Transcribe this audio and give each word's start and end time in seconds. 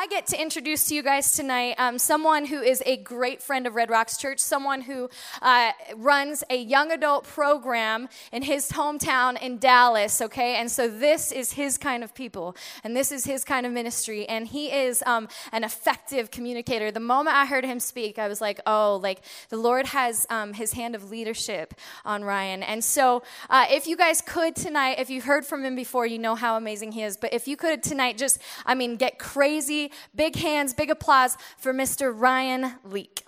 I 0.00 0.06
get 0.06 0.28
to 0.28 0.40
introduce 0.40 0.84
to 0.84 0.94
you 0.94 1.02
guys 1.02 1.32
tonight 1.32 1.74
um, 1.76 1.98
someone 1.98 2.46
who 2.46 2.62
is 2.62 2.82
a 2.86 2.96
great 2.96 3.42
friend 3.42 3.66
of 3.66 3.74
Red 3.74 3.90
Rocks 3.90 4.16
Church, 4.16 4.38
someone 4.38 4.80
who 4.80 5.10
uh, 5.42 5.72
runs 5.94 6.42
a 6.48 6.56
young 6.56 6.90
adult 6.90 7.24
program 7.24 8.08
in 8.32 8.42
his 8.42 8.70
hometown 8.70 9.38
in 9.42 9.58
Dallas, 9.58 10.22
okay? 10.22 10.54
And 10.54 10.70
so 10.70 10.88
this 10.88 11.30
is 11.30 11.52
his 11.52 11.76
kind 11.76 12.02
of 12.02 12.14
people, 12.14 12.56
and 12.82 12.96
this 12.96 13.12
is 13.12 13.26
his 13.26 13.44
kind 13.44 13.66
of 13.66 13.72
ministry, 13.72 14.26
and 14.26 14.48
he 14.48 14.72
is 14.72 15.02
um, 15.04 15.28
an 15.52 15.64
effective 15.64 16.30
communicator. 16.30 16.90
The 16.90 16.98
moment 16.98 17.36
I 17.36 17.44
heard 17.44 17.66
him 17.66 17.78
speak, 17.78 18.18
I 18.18 18.26
was 18.26 18.40
like, 18.40 18.58
oh, 18.64 18.98
like 19.02 19.20
the 19.50 19.58
Lord 19.58 19.88
has 19.88 20.26
um, 20.30 20.54
his 20.54 20.72
hand 20.72 20.94
of 20.94 21.10
leadership 21.10 21.74
on 22.06 22.24
Ryan. 22.24 22.62
And 22.62 22.82
so 22.82 23.22
uh, 23.50 23.66
if 23.68 23.86
you 23.86 23.98
guys 23.98 24.22
could 24.22 24.56
tonight, 24.56 24.98
if 24.98 25.10
you've 25.10 25.24
heard 25.24 25.44
from 25.44 25.62
him 25.62 25.76
before, 25.76 26.06
you 26.06 26.18
know 26.18 26.36
how 26.36 26.56
amazing 26.56 26.92
he 26.92 27.02
is, 27.02 27.18
but 27.18 27.34
if 27.34 27.46
you 27.46 27.58
could 27.58 27.82
tonight 27.82 28.16
just, 28.16 28.38
I 28.64 28.74
mean, 28.74 28.96
get 28.96 29.18
crazy 29.18 29.89
Big 30.14 30.36
hands, 30.36 30.74
big 30.74 30.90
applause 30.90 31.36
for 31.58 31.72
Mr. 31.72 32.12
Ryan 32.14 32.74
Leak. 32.84 33.24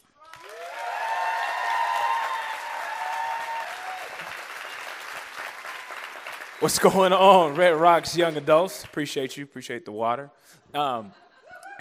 What's 6.61 6.79
going 6.79 7.13
on, 7.13 7.57
Red 7.57 7.75
Rocks 7.75 8.17
young 8.17 8.37
adults? 8.37 8.85
Appreciate 8.85 9.37
you, 9.37 9.43
appreciate 9.43 9.85
the 9.85 9.91
water. 9.91 10.31
Um, 10.73 11.11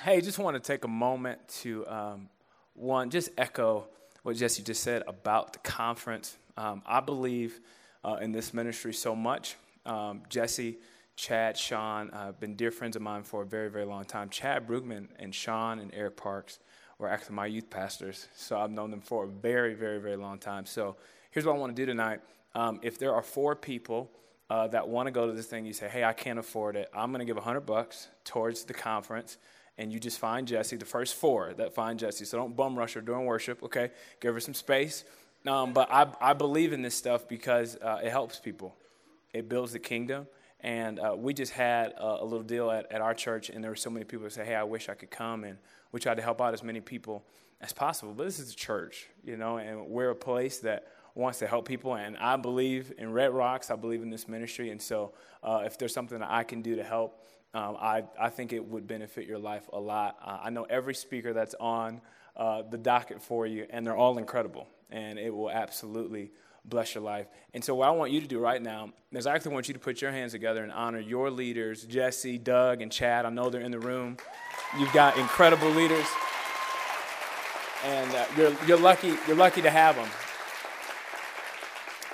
hey, 0.02 0.22
just 0.22 0.40
want 0.40 0.56
to 0.56 0.60
take 0.60 0.86
a 0.86 0.88
moment 0.88 1.48
to, 1.62 1.88
um, 1.88 2.30
one, 2.74 3.12
just 3.12 3.30
echo 3.38 3.88
what 4.24 4.36
Jesse 4.36 4.64
just 4.64 4.82
said 4.82 5.04
about 5.06 5.54
the 5.54 5.60
conference. 5.60 6.36
Um, 6.58 6.82
I 6.86 7.00
believe 7.00 7.60
uh, 8.04 8.18
in 8.22 8.32
this 8.32 8.54
ministry 8.54 8.94
so 8.94 9.16
much. 9.16 9.56
Um, 9.86 10.24
Jesse 10.30 10.78
Chad, 11.22 11.56
Sean, 11.56 12.10
uh, 12.14 12.32
been 12.32 12.56
dear 12.56 12.72
friends 12.72 12.96
of 12.96 13.04
mine 13.04 13.22
for 13.22 13.44
a 13.44 13.46
very, 13.46 13.70
very 13.70 13.86
long 13.86 14.06
time. 14.06 14.28
Chad 14.30 14.68
Brugman 14.68 15.08
and 15.20 15.36
Sean 15.36 15.78
and 15.78 15.92
Eric 15.94 16.18
Parks 16.18 16.58
were 16.98 17.08
actually 17.08 17.36
my 17.36 17.46
youth 17.46 17.70
pastors, 17.70 18.28
so 18.36 18.58
I've 18.58 18.72
known 18.72 18.90
them 18.90 19.02
for 19.02 19.26
a 19.26 19.28
very, 19.28 19.76
very, 19.76 20.00
very 20.00 20.16
long 20.16 20.40
time. 20.40 20.66
So 20.66 20.96
here's 21.30 21.46
what 21.46 21.56
I 21.56 21.60
want 21.60 21.76
to 21.76 21.80
do 21.80 21.86
tonight. 21.86 22.22
Um, 22.56 22.80
if 22.82 22.98
there 22.98 23.14
are 23.14 23.22
four 23.22 23.56
people 23.56 24.10
uh, 24.50 24.70
that 24.70 24.88
want 24.88 25.06
to 25.06 25.12
go 25.12 25.28
to 25.28 25.34
this 25.34 25.46
thing, 25.46 25.64
you 25.64 25.74
say, 25.74 25.88
hey, 25.90 26.04
I 26.04 26.14
can't 26.14 26.40
afford 26.40 26.76
it. 26.76 26.90
I'm 26.92 27.12
going 27.12 27.20
to 27.20 27.26
give 27.26 27.36
100 27.36 27.68
bucks 27.68 28.08
towards 28.24 28.64
the 28.64 28.74
conference, 28.74 29.38
and 29.78 29.94
you 29.94 30.00
just 30.00 30.18
find 30.18 30.48
Jesse, 30.48 30.76
the 30.76 30.86
first 30.86 31.14
four 31.14 31.54
that 31.54 31.76
find 31.76 32.00
Jesse. 32.00 32.26
So 32.26 32.38
don't 32.40 32.56
bum 32.56 32.76
rush 32.76 32.94
her 32.94 33.02
during 33.02 33.28
worship, 33.28 33.62
okay? 33.62 33.92
Give 34.22 34.34
her 34.34 34.40
some 34.40 34.56
space. 34.56 35.04
Um, 35.46 35.72
but 35.74 35.88
I, 35.92 36.08
I 36.20 36.34
believe 36.34 36.74
in 36.74 36.82
this 36.82 36.96
stuff 36.96 37.28
because 37.28 37.76
uh, 37.76 38.00
it 38.04 38.10
helps 38.10 38.40
people, 38.40 38.76
it 39.34 39.48
builds 39.48 39.72
the 39.72 39.80
kingdom. 39.80 40.26
And 40.62 41.00
uh, 41.00 41.16
we 41.18 41.34
just 41.34 41.52
had 41.54 41.92
a, 41.94 42.22
a, 42.22 42.24
little 42.24 42.44
deal 42.44 42.70
at, 42.70 42.92
at 42.92 43.02
our 43.02 43.16
church, 43.16 43.50
and 43.50 43.64
there 43.64 43.72
were 43.72 43.76
so 43.76 43.90
many 43.90 44.06
people 44.06 44.26
that 44.26 44.34
said, 44.34 44.46
"Hey, 44.46 44.56
I 44.56 44.64
wish 44.64 44.90
I 44.90 44.94
could 44.94 45.10
come," 45.10 45.44
and 45.44 45.58
we 45.92 46.00
tried 46.00 46.16
to 46.16 46.22
help 46.22 46.40
out 46.40 46.54
as 46.54 46.64
many 46.64 46.80
people 46.80 47.26
as 47.62 47.74
possible. 47.74 48.14
But 48.14 48.26
this 48.26 48.40
is 48.40 48.54
a 48.54 48.56
church, 48.56 49.08
you 49.24 49.38
know, 49.38 49.58
and 49.58 49.88
we're 49.88 50.12
a 50.12 50.16
place 50.16 50.60
that 50.60 50.88
wants 51.16 51.40
to 51.40 51.48
help 51.48 51.68
people. 51.68 51.96
And 51.96 52.16
I 52.18 52.38
believe 52.38 52.94
in 52.98 53.12
Red 53.12 53.32
Rocks. 53.32 53.72
I 53.72 53.76
believe 53.76 54.04
in 54.04 54.12
this 54.12 54.28
ministry, 54.28 54.70
and 54.70 54.82
so 54.82 55.14
uh, 55.44 55.64
if 55.66 55.80
there's 55.80 55.94
something 55.94 56.20
that 56.20 56.30
I 56.30 56.44
can 56.44 56.62
do 56.62 56.76
to 56.76 56.84
help, 56.84 57.26
um, 57.56 57.76
I 57.80 58.04
I 58.20 58.30
think 58.30 58.54
it 58.54 58.64
would 58.64 58.86
benefit 58.86 59.26
your 59.26 59.40
life 59.40 59.68
a 59.74 59.80
lot. 59.80 60.18
Uh, 60.24 60.40
I 60.44 60.52
know 60.52 60.64
every 60.70 60.94
speaker 60.94 61.34
that's 61.34 61.56
on 61.60 62.02
uh, 62.38 62.62
the 62.70 62.78
docket 62.78 63.22
for 63.22 63.48
you, 63.48 63.66
and 63.72 63.86
they're 63.86 63.98
all 63.98 64.20
incredible, 64.20 64.68
and 64.92 65.18
it 65.18 65.34
will 65.34 65.50
absolutely 65.50 66.32
bless 66.66 66.96
your 66.96 67.04
life. 67.04 67.28
And 67.54 67.64
so, 67.64 67.76
what 67.76 67.88
I 67.88 67.92
want 67.92 68.12
you 68.12 68.22
to 68.22 68.28
do 68.28 68.40
right 68.40 68.62
now 68.62 68.92
is 69.12 69.28
I 69.28 69.36
actually 69.36 69.54
want 69.54 69.68
you 69.68 69.74
to 69.74 69.80
put 69.80 70.02
your 70.02 70.12
hands 70.12 70.32
together 70.32 70.64
and 70.64 70.72
honor 70.72 71.00
your 71.00 71.30
leaders, 71.30 71.84
Jesse, 71.84 72.38
Doug, 72.38 72.82
and 72.82 72.92
Chad. 72.92 73.26
I 73.26 73.30
know 73.30 73.50
they're 73.50 73.62
in 73.62 73.72
the 73.72 73.80
room. 73.80 74.18
You've 74.80 74.94
got 74.94 75.18
incredible 75.18 75.70
leaders, 75.70 76.06
and 77.86 78.16
uh, 78.16 78.26
you're, 78.38 78.56
you're, 78.68 78.80
lucky, 78.80 79.16
you're 79.28 79.36
lucky 79.36 79.62
to 79.62 79.70
have 79.70 79.96
them. 79.96 80.08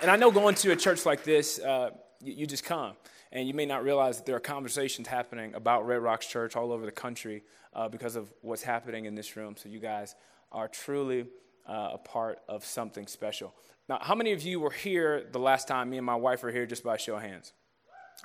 And 0.02 0.10
I 0.10 0.16
know 0.16 0.32
going 0.32 0.56
to 0.56 0.72
a 0.72 0.76
church 0.76 1.06
like 1.06 1.24
this, 1.24 1.60
uh, 1.60 1.92
you, 2.22 2.34
you 2.34 2.48
just 2.48 2.64
come. 2.64 2.94
And 3.32 3.48
you 3.48 3.54
may 3.54 3.66
not 3.66 3.84
realize 3.84 4.18
that 4.18 4.26
there 4.26 4.36
are 4.36 4.40
conversations 4.40 5.08
happening 5.08 5.54
about 5.54 5.86
Red 5.86 6.02
Rocks 6.02 6.26
Church 6.26 6.56
all 6.56 6.72
over 6.72 6.86
the 6.86 6.92
country 6.92 7.44
uh, 7.74 7.90
because 7.90 8.16
of 8.16 8.34
what's 8.42 8.64
happening 8.64 9.06
in 9.06 9.16
this 9.16 9.36
room. 9.36 9.56
So, 9.58 9.70
you 9.70 9.80
guys 9.80 10.16
are 10.52 10.68
truly 10.68 11.28
uh, 11.68 11.90
a 11.94 11.98
part 11.98 12.40
of 12.48 12.66
something 12.66 13.06
special. 13.06 13.54
Now, 13.90 14.00
how 14.02 14.16
many 14.16 14.34
of 14.34 14.42
you 14.42 14.60
were 14.60 14.72
here 14.72 15.24
the 15.32 15.40
last 15.40 15.68
time 15.68 15.90
me 15.90 15.98
and 15.98 16.06
my 16.06 16.16
wife 16.16 16.44
were 16.44 16.52
here 16.52 16.66
just 16.66 16.84
by 16.84 16.98
show 16.98 17.16
of 17.16 17.22
hands? 17.22 17.54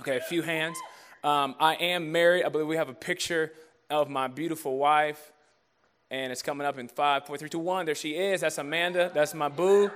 Okay, 0.01 0.17
a 0.17 0.21
few 0.21 0.43
hands. 0.43 0.77
Um, 1.23 1.55
I 1.61 1.75
am 1.75 2.11
married. 2.11 2.45
I 2.45 2.49
believe 2.49 2.67
we 2.67 2.77
have 2.77 2.89
a 2.89 2.95
picture 2.95 3.53
of 3.89 4.09
my 4.09 4.27
beautiful 4.27 4.77
wife, 4.77 5.33
and 6.11 6.33
it's 6.33 6.43
coming 6.43 6.67
up 6.67 6.79
in 6.79 6.89
five, 6.89 7.27
four, 7.27 7.39
three, 7.39 7.49
two, 7.49 7.61
one. 7.61 7.87
There 7.87 7.95
she 7.95 8.17
is. 8.17 8.41
That's 8.41 8.59
Amanda. 8.59 9.13
That's 9.15 9.35
my 9.35 9.49
boo. 9.49 9.91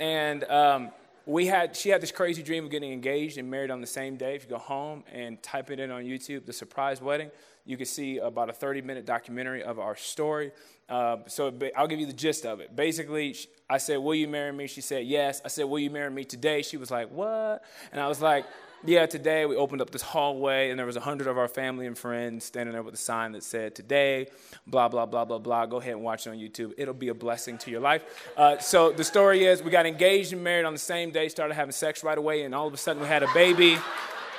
And 0.00 0.42
um, 0.44 0.90
we 1.26 1.46
had 1.46 1.76
she 1.76 1.88
had 1.88 2.00
this 2.00 2.12
crazy 2.12 2.42
dream 2.42 2.64
of 2.64 2.70
getting 2.70 2.92
engaged 2.92 3.38
and 3.38 3.50
married 3.50 3.70
on 3.70 3.80
the 3.80 3.86
same 3.86 4.16
day. 4.16 4.34
If 4.34 4.44
you 4.44 4.50
go 4.50 4.58
home 4.58 5.04
and 5.12 5.42
type 5.42 5.70
it 5.70 5.78
in 5.78 5.90
on 5.90 6.04
YouTube, 6.04 6.46
the 6.46 6.52
surprise 6.52 7.00
wedding, 7.00 7.30
you 7.64 7.76
can 7.76 7.86
see 7.86 8.18
about 8.18 8.48
a 8.48 8.52
30 8.52 8.82
minute 8.82 9.06
documentary 9.06 9.62
of 9.62 9.78
our 9.78 9.96
story. 9.96 10.52
Uh, 10.88 11.18
so 11.26 11.52
I'll 11.76 11.86
give 11.86 12.00
you 12.00 12.06
the 12.06 12.12
gist 12.12 12.44
of 12.44 12.60
it. 12.60 12.74
Basically, 12.74 13.36
I 13.70 13.78
said, 13.78 13.98
"Will 13.98 14.14
you 14.14 14.28
marry 14.28 14.52
me?" 14.52 14.66
She 14.66 14.80
said, 14.80 15.06
"Yes." 15.06 15.40
I 15.44 15.48
said, 15.48 15.64
"Will 15.64 15.78
you 15.78 15.90
marry 15.90 16.10
me 16.10 16.24
today?" 16.24 16.62
She 16.62 16.76
was 16.76 16.90
like, 16.90 17.10
"What?" 17.10 17.64
And 17.92 18.00
I 18.00 18.08
was 18.08 18.20
like 18.20 18.44
yeah, 18.84 19.06
today 19.06 19.46
we 19.46 19.54
opened 19.54 19.80
up 19.80 19.90
this 19.90 20.02
hallway 20.02 20.70
and 20.70 20.78
there 20.78 20.86
was 20.86 20.96
a 20.96 21.00
hundred 21.00 21.28
of 21.28 21.38
our 21.38 21.46
family 21.46 21.86
and 21.86 21.96
friends 21.96 22.44
standing 22.44 22.72
there 22.72 22.82
with 22.82 22.94
a 22.94 22.98
sign 22.98 23.32
that 23.32 23.44
said, 23.44 23.76
today, 23.76 24.26
blah, 24.66 24.88
blah, 24.88 25.06
blah, 25.06 25.24
blah, 25.24 25.38
blah. 25.38 25.66
Go 25.66 25.76
ahead 25.76 25.92
and 25.92 26.02
watch 26.02 26.26
it 26.26 26.30
on 26.30 26.36
YouTube. 26.36 26.72
It'll 26.76 26.92
be 26.92 27.08
a 27.08 27.14
blessing 27.14 27.58
to 27.58 27.70
your 27.70 27.80
life. 27.80 28.32
Uh, 28.36 28.58
so 28.58 28.90
the 28.90 29.04
story 29.04 29.44
is 29.44 29.62
we 29.62 29.70
got 29.70 29.86
engaged 29.86 30.32
and 30.32 30.42
married 30.42 30.64
on 30.64 30.72
the 30.72 30.80
same 30.80 31.12
day, 31.12 31.28
started 31.28 31.54
having 31.54 31.70
sex 31.70 32.02
right 32.02 32.18
away, 32.18 32.42
and 32.42 32.54
all 32.54 32.66
of 32.66 32.74
a 32.74 32.76
sudden 32.76 33.00
we 33.00 33.08
had 33.08 33.22
a 33.22 33.32
baby. 33.32 33.78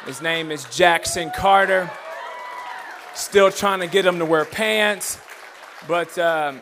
His 0.05 0.21
name 0.21 0.51
is 0.51 0.65
Jackson 0.65 1.31
Carter. 1.31 1.89
Still 3.15 3.49
trying 3.49 3.79
to 3.79 3.87
get 3.87 4.05
him 4.05 4.19
to 4.19 4.25
wear 4.25 4.43
pants. 4.43 5.19
But 5.87 6.17
um, 6.17 6.61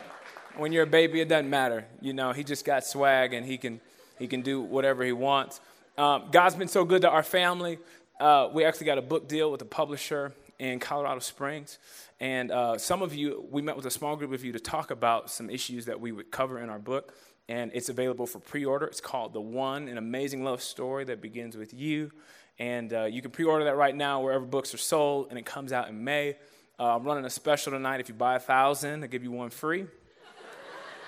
when 0.56 0.70
you're 0.70 0.84
a 0.84 0.86
baby, 0.86 1.20
it 1.20 1.28
doesn't 1.28 1.50
matter. 1.50 1.86
You 2.00 2.12
know, 2.12 2.32
he 2.32 2.44
just 2.44 2.64
got 2.64 2.84
swag 2.84 3.32
and 3.32 3.44
he 3.44 3.58
can, 3.58 3.80
he 4.20 4.28
can 4.28 4.42
do 4.42 4.60
whatever 4.60 5.02
he 5.02 5.12
wants. 5.12 5.60
Um, 5.98 6.28
God's 6.32 6.54
been 6.54 6.68
so 6.68 6.86
good 6.86 7.02
to 7.02 7.10
our 7.10 7.22
family. 7.22 7.78
Uh, 8.18 8.48
we 8.50 8.64
actually 8.64 8.86
got 8.86 8.96
a 8.96 9.02
book 9.02 9.28
deal 9.28 9.52
with 9.52 9.60
a 9.60 9.66
publisher 9.66 10.32
in 10.58 10.78
Colorado 10.78 11.20
Springs. 11.20 11.78
And 12.18 12.50
uh, 12.50 12.78
some 12.78 13.02
of 13.02 13.14
you, 13.14 13.46
we 13.50 13.60
met 13.60 13.76
with 13.76 13.84
a 13.84 13.90
small 13.90 14.16
group 14.16 14.32
of 14.32 14.42
you 14.42 14.52
to 14.52 14.60
talk 14.60 14.90
about 14.90 15.30
some 15.30 15.50
issues 15.50 15.84
that 15.86 16.00
we 16.00 16.10
would 16.10 16.30
cover 16.30 16.58
in 16.60 16.70
our 16.70 16.78
book. 16.78 17.14
And 17.46 17.70
it's 17.74 17.90
available 17.90 18.26
for 18.26 18.38
pre 18.38 18.64
order. 18.64 18.86
It's 18.86 19.02
called 19.02 19.34
The 19.34 19.40
One 19.42 19.86
An 19.88 19.98
Amazing 19.98 20.44
Love 20.44 20.62
Story 20.62 21.04
That 21.04 21.20
Begins 21.20 21.58
With 21.58 21.74
You. 21.74 22.10
And 22.58 22.90
uh, 22.94 23.04
you 23.04 23.20
can 23.20 23.30
pre 23.30 23.44
order 23.44 23.64
that 23.66 23.76
right 23.76 23.94
now 23.94 24.22
wherever 24.22 24.46
books 24.46 24.72
are 24.72 24.78
sold, 24.78 25.26
and 25.28 25.38
it 25.38 25.44
comes 25.44 25.74
out 25.74 25.88
in 25.90 26.02
May. 26.02 26.36
Uh, 26.78 26.96
I'm 26.96 27.04
running 27.04 27.26
a 27.26 27.30
special 27.30 27.72
tonight. 27.72 28.00
If 28.00 28.08
you 28.08 28.14
buy 28.14 28.36
a 28.36 28.40
thousand, 28.40 29.04
I 29.04 29.08
give 29.08 29.24
you 29.24 29.30
one 29.30 29.50
free. 29.50 29.84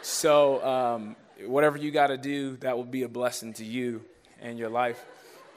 so, 0.02 0.62
um, 0.62 1.16
whatever 1.46 1.78
you 1.78 1.90
got 1.90 2.08
to 2.08 2.18
do, 2.18 2.56
that 2.58 2.76
will 2.76 2.84
be 2.84 3.04
a 3.04 3.08
blessing 3.08 3.54
to 3.54 3.64
you 3.64 4.04
in 4.40 4.58
your 4.58 4.68
life, 4.68 5.04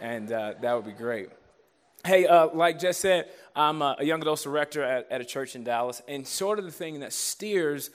and 0.02 0.32
uh, 0.32 0.54
that 0.62 0.74
would 0.74 0.86
be 0.86 0.92
great. 0.92 1.30
Hey, 2.06 2.26
uh, 2.26 2.50
like 2.54 2.80
Jess 2.80 2.98
said, 2.98 3.30
I'm 3.56 3.82
a 3.82 3.98
young 4.02 4.22
adult 4.22 4.42
director 4.42 4.84
at, 4.84 5.12
at 5.12 5.20
a 5.20 5.26
church 5.26 5.56
in 5.56 5.64
Dallas, 5.64 6.02
and 6.08 6.26
sort 6.26 6.60
of 6.60 6.66
the 6.66 6.72
thing 6.72 7.02
that 7.02 7.14
steers 7.14 7.90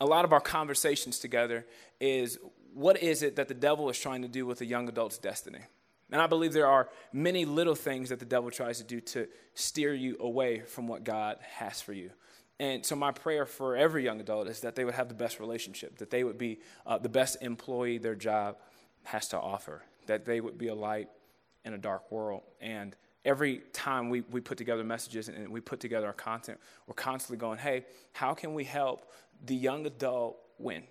a 0.00 0.06
lot 0.06 0.24
of 0.24 0.32
our 0.32 0.40
conversations 0.40 1.18
together 1.18 1.66
is 2.00 2.38
what 2.72 3.02
is 3.02 3.22
it 3.22 3.36
that 3.36 3.48
the 3.48 3.54
devil 3.54 3.90
is 3.90 3.98
trying 3.98 4.22
to 4.22 4.28
do 4.28 4.46
with 4.46 4.60
a 4.60 4.64
young 4.64 4.88
adult's 4.88 5.18
destiny? 5.18 5.60
And 6.10 6.22
I 6.22 6.26
believe 6.26 6.52
there 6.52 6.68
are 6.68 6.88
many 7.12 7.44
little 7.44 7.74
things 7.74 8.08
that 8.08 8.18
the 8.18 8.24
devil 8.24 8.50
tries 8.50 8.78
to 8.78 8.84
do 8.84 9.00
to 9.00 9.28
steer 9.54 9.92
you 9.92 10.16
away 10.20 10.60
from 10.60 10.88
what 10.88 11.04
God 11.04 11.36
has 11.56 11.80
for 11.80 11.92
you. 11.92 12.10
And 12.60 12.84
so, 12.84 12.96
my 12.96 13.12
prayer 13.12 13.46
for 13.46 13.76
every 13.76 14.04
young 14.04 14.20
adult 14.20 14.48
is 14.48 14.60
that 14.60 14.74
they 14.74 14.84
would 14.84 14.94
have 14.94 15.08
the 15.08 15.14
best 15.14 15.38
relationship, 15.38 15.98
that 15.98 16.10
they 16.10 16.24
would 16.24 16.38
be 16.38 16.60
uh, 16.86 16.98
the 16.98 17.08
best 17.08 17.36
employee 17.40 17.98
their 17.98 18.16
job 18.16 18.56
has 19.04 19.28
to 19.28 19.38
offer, 19.38 19.82
that 20.08 20.26
they 20.26 20.40
would 20.40 20.58
be 20.58 20.68
a 20.68 20.74
light 20.74 21.08
in 21.64 21.74
a 21.74 21.78
dark 21.78 22.10
world. 22.10 22.42
And 22.60 22.96
every 23.24 23.62
time 23.72 24.10
we, 24.10 24.22
we 24.22 24.40
put 24.40 24.58
together 24.58 24.82
messages 24.82 25.28
and 25.28 25.48
we 25.48 25.60
put 25.60 25.80
together 25.80 26.06
our 26.06 26.12
content, 26.12 26.58
we're 26.86 26.94
constantly 26.94 27.38
going, 27.38 27.58
hey, 27.58 27.86
how 28.12 28.34
can 28.34 28.54
we 28.54 28.64
help 28.64 29.12
the 29.44 29.54
young 29.54 29.86
adult 29.86 30.38
win? 30.58 30.82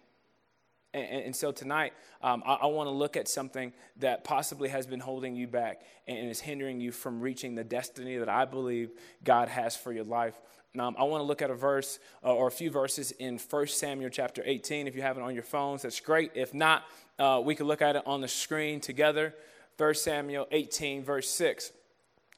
And, 1.04 1.26
and, 1.26 1.36
so 1.36 1.52
tonight, 1.52 1.94
um, 2.22 2.44
I, 2.46 2.56
I 2.56 2.66
want 2.68 2.88
to 2.88 2.92
look 2.92 3.18
at 3.18 3.28
something 3.28 3.74
that 3.98 4.24
possibly 4.24 4.70
has 4.70 4.86
been 4.86 5.00
holding 5.00 5.36
you 5.36 5.48
back 5.48 5.82
and 6.08 6.30
is 6.30 6.40
hindering 6.40 6.80
you 6.80 6.92
from 6.92 7.20
reaching 7.22 7.56
the 7.56 7.64
destiny 7.64 8.18
that 8.18 8.30
I 8.30 8.46
believe 8.46 8.92
God 9.24 9.50
has 9.50 9.76
for 9.76 9.92
your 9.92 10.04
life. 10.04 10.40
Um, 10.78 10.96
I 11.00 11.04
want 11.04 11.22
to 11.22 11.26
look 11.26 11.42
at 11.42 11.50
a 11.50 11.56
verse 11.56 12.00
uh, 12.24 12.34
or 12.34 12.48
a 12.48 12.52
few 12.52 12.70
verses 12.70 13.12
in 13.12 13.40
1 13.40 13.68
Samuel 13.68 14.10
chapter 14.10 14.44
18. 14.46 14.88
If 14.88 14.96
you 14.96 15.02
have 15.02 15.18
it 15.18 15.24
on 15.24 15.34
your 15.34 15.44
phones, 15.44 15.82
that's 15.82 16.00
great. 16.00 16.32
If 16.36 16.54
not, 16.54 16.84
uh, 17.18 17.42
we 17.44 17.56
can 17.56 17.66
look 17.66 17.82
at 17.82 17.96
it 17.96 18.04
on 18.06 18.22
the 18.22 18.28
screen 18.28 18.80
together. 18.80 19.34
1 19.78 19.94
Samuel 19.96 20.48
18, 20.52 21.04
verse 21.04 21.30
6. 21.30 21.72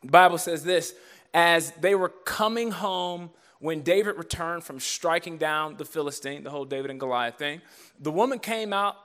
The 0.04 0.12
Bible 0.12 0.38
says 0.38 0.64
this 0.64 0.94
As 1.34 1.72
they 1.72 1.96
were 1.96 2.10
coming 2.10 2.72
home 2.72 3.32
when 3.60 3.82
David 3.82 4.16
returned 4.18 4.64
from 4.64 4.80
striking 4.80 5.38
down 5.38 5.76
the 5.78 5.86
Philistine, 5.86 6.44
the 6.44 6.50
whole 6.50 6.66
David 6.66 6.92
and 6.92 7.00
Goliath 7.00 7.38
thing, 7.38 7.62
the 8.00 8.12
woman 8.12 8.40
came 8.40 8.74
out 8.74 8.96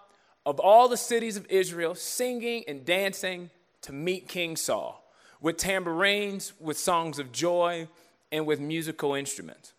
of 0.46 0.60
all 0.60 0.88
the 0.88 0.96
cities 0.96 1.36
of 1.36 1.46
Israel 1.50 1.94
singing 1.94 2.64
and 2.68 2.84
dancing 2.84 3.50
to 3.82 3.92
meet 3.92 4.28
King 4.28 4.56
Saul 4.56 5.04
with 5.40 5.56
tambourines, 5.56 6.52
with 6.58 6.78
songs 6.78 7.18
of 7.18 7.32
joy, 7.32 7.88
and 8.32 8.46
with 8.46 8.60
musical 8.60 9.14
instruments. 9.14 9.74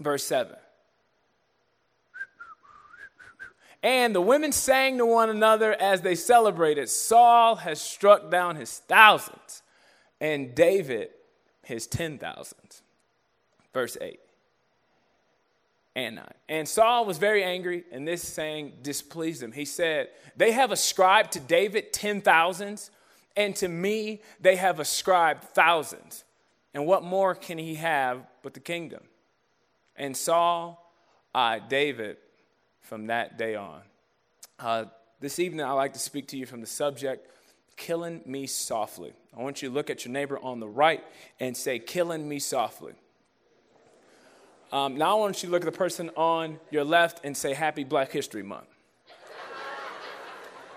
Verse 0.00 0.24
7. 0.24 0.56
And 3.82 4.14
the 4.14 4.20
women 4.20 4.52
sang 4.52 4.98
to 4.98 5.06
one 5.06 5.30
another 5.30 5.72
as 5.80 6.02
they 6.02 6.14
celebrated 6.14 6.90
Saul 6.90 7.56
has 7.56 7.80
struck 7.80 8.30
down 8.30 8.56
his 8.56 8.78
thousands, 8.78 9.62
and 10.20 10.54
David 10.54 11.10
his 11.62 11.86
ten 11.86 12.18
thousands. 12.18 12.82
Verse 13.72 13.96
8 14.00 14.20
and 15.96 16.16
9. 16.16 16.24
And 16.48 16.68
Saul 16.68 17.04
was 17.04 17.18
very 17.18 17.42
angry, 17.42 17.84
and 17.90 18.06
this 18.06 18.22
saying 18.22 18.74
displeased 18.82 19.42
him. 19.42 19.52
He 19.52 19.64
said, 19.64 20.08
They 20.36 20.52
have 20.52 20.70
ascribed 20.70 21.32
to 21.32 21.40
David 21.40 21.92
ten 21.92 22.20
thousands, 22.20 22.90
and 23.36 23.54
to 23.56 23.68
me 23.68 24.22
they 24.40 24.56
have 24.56 24.80
ascribed 24.80 25.44
thousands. 25.44 26.24
And 26.72 26.86
what 26.86 27.02
more 27.02 27.34
can 27.34 27.58
he 27.58 27.74
have 27.76 28.24
but 28.42 28.54
the 28.54 28.60
kingdom? 28.60 29.02
And 29.96 30.16
Saul 30.16 30.92
eyed 31.34 31.68
David 31.68 32.16
from 32.80 33.08
that 33.08 33.38
day 33.38 33.56
on. 33.56 33.82
Uh, 34.58 34.84
this 35.20 35.38
evening, 35.38 35.66
I'd 35.66 35.72
like 35.72 35.92
to 35.94 35.98
speak 35.98 36.28
to 36.28 36.36
you 36.36 36.46
from 36.46 36.60
the 36.60 36.66
subject, 36.66 37.28
Killing 37.76 38.22
Me 38.24 38.46
Softly. 38.46 39.12
I 39.36 39.42
want 39.42 39.62
you 39.62 39.68
to 39.68 39.74
look 39.74 39.90
at 39.90 40.04
your 40.04 40.12
neighbor 40.12 40.38
on 40.38 40.60
the 40.60 40.68
right 40.68 41.04
and 41.38 41.56
say, 41.56 41.78
Killing 41.78 42.28
Me 42.28 42.38
Softly. 42.38 42.94
Um, 44.72 44.96
now 44.96 45.16
I 45.16 45.20
want 45.20 45.42
you 45.42 45.48
to 45.48 45.52
look 45.52 45.62
at 45.62 45.72
the 45.72 45.76
person 45.76 46.10
on 46.16 46.60
your 46.70 46.84
left 46.84 47.24
and 47.24 47.36
say, 47.36 47.54
Happy 47.54 47.82
Black 47.82 48.12
History 48.12 48.44
Month. 48.44 48.68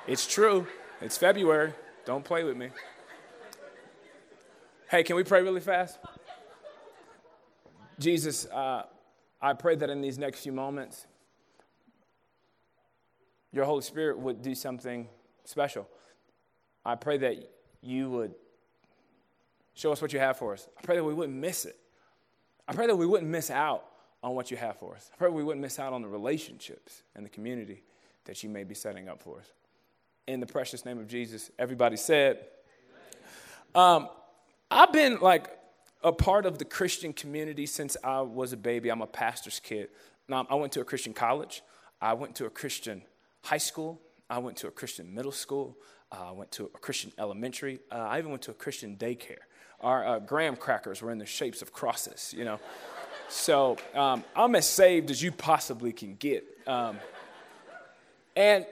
it's 0.08 0.26
true, 0.26 0.66
it's 1.00 1.16
February. 1.16 1.74
Don't 2.06 2.26
play 2.26 2.44
with 2.44 2.58
me. 2.58 2.70
Hey, 4.90 5.04
can 5.04 5.16
we 5.16 5.24
pray 5.24 5.44
really 5.44 5.62
fast? 5.62 6.00
Jesus, 8.00 8.48
uh, 8.48 8.84
I 9.42 9.54
pray 9.54 9.76
that 9.76 9.90
in 9.90 10.02
these 10.02 10.18
next 10.18 10.42
few 10.42 10.52
moments, 10.52 11.06
your 13.52 13.66
Holy 13.66 13.84
Spirit 13.84 14.18
would 14.18 14.42
do 14.42 14.56
something 14.56 15.08
special. 15.46 15.88
I 16.84 16.96
pray 16.96 17.18
that 17.20 17.36
you 17.82 18.10
would 18.10 18.34
show 19.76 19.92
us 19.92 20.02
what 20.02 20.14
you 20.14 20.20
have 20.20 20.38
for 20.38 20.54
us. 20.54 20.68
I 20.78 20.82
pray 20.82 20.96
that 20.96 21.04
we 21.04 21.14
wouldn't 21.14 21.38
miss 21.38 21.66
it. 21.66 21.78
I 22.68 22.74
pray 22.74 22.88
that 22.88 22.96
we 22.96 23.06
wouldn't 23.06 23.30
miss 23.30 23.50
out 23.50 23.86
on 24.22 24.36
what 24.36 24.52
you 24.52 24.58
have 24.58 24.78
for 24.78 24.96
us. 24.96 25.10
I 25.14 25.18
pray 25.18 25.30
we 25.30 25.44
wouldn't 25.44 25.62
miss 25.62 25.80
out 25.80 25.94
on 25.94 26.02
the 26.02 26.08
relationships 26.08 27.04
and 27.16 27.26
the 27.26 27.30
community 27.30 27.84
that 28.26 28.42
you 28.44 28.50
may 28.50 28.64
be 28.64 28.74
setting 28.74 29.10
up 29.10 29.22
for 29.22 29.40
us. 29.40 29.52
In 30.28 30.40
the 30.40 30.46
precious 30.46 30.86
name 30.86 30.98
of 31.00 31.08
Jesus, 31.08 31.52
everybody 31.60 31.98
said, 31.98 32.46
um, 33.76 34.08
I've 34.72 34.94
been 34.94 35.20
like 35.20 35.50
a 36.04 36.14
part 36.14 36.46
of 36.46 36.58
the 36.58 36.66
Christian 36.66 37.12
community 37.12 37.66
since 37.66 37.98
I 38.04 38.22
was 38.22 38.54
a 38.54 38.58
baby. 38.58 38.90
I'm 38.90 39.02
a 39.02 39.08
pastor's 39.08 39.60
kid. 39.60 39.90
Now, 40.30 40.48
I 40.50 40.56
went 40.56 40.72
to 40.74 40.82
a 40.82 40.86
Christian 40.86 41.14
college, 41.14 41.62
I 42.02 42.14
went 42.14 42.36
to 42.36 42.46
a 42.46 42.50
Christian 42.50 43.02
high 43.44 43.58
school. 43.58 44.02
I 44.30 44.40
went 44.40 44.58
to 44.58 44.68
a 44.68 44.72
Christian 44.72 45.14
middle 45.14 45.32
school. 45.32 45.78
Uh, 46.12 46.30
I 46.30 46.32
went 46.32 46.52
to 46.54 46.66
a 46.66 46.80
Christian 46.80 47.12
elementary. 47.18 47.80
Uh, 47.92 47.96
I 47.96 48.18
even 48.18 48.32
went 48.32 48.42
to 48.44 48.52
a 48.52 48.56
Christian 48.56 48.96
daycare. 48.96 49.44
Our 49.84 50.06
uh, 50.06 50.20
graham 50.20 50.56
crackers 50.56 51.02
were 51.02 51.12
in 51.12 51.18
the 51.18 51.26
shapes 51.26 51.62
of 51.62 51.74
crosses, 51.74 52.34
you 52.36 52.46
know. 52.46 52.60
so 53.28 53.78
um, 53.94 54.24
I'm 54.36 54.56
as 54.56 54.68
saved 54.68 55.12
as 55.12 55.22
you 55.22 55.32
possibly 55.32 55.92
can 55.92 56.16
get. 56.16 56.46
Um, 56.66 56.98
and 58.36 58.66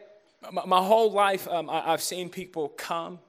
my, 0.52 0.66
my, 0.66 0.82
whole 0.82 1.12
life, 1.12 1.48
um, 1.50 1.70
I, 1.70 1.82
have 1.82 2.02
seen 2.02 2.30
people 2.30 2.70
come 2.70 3.20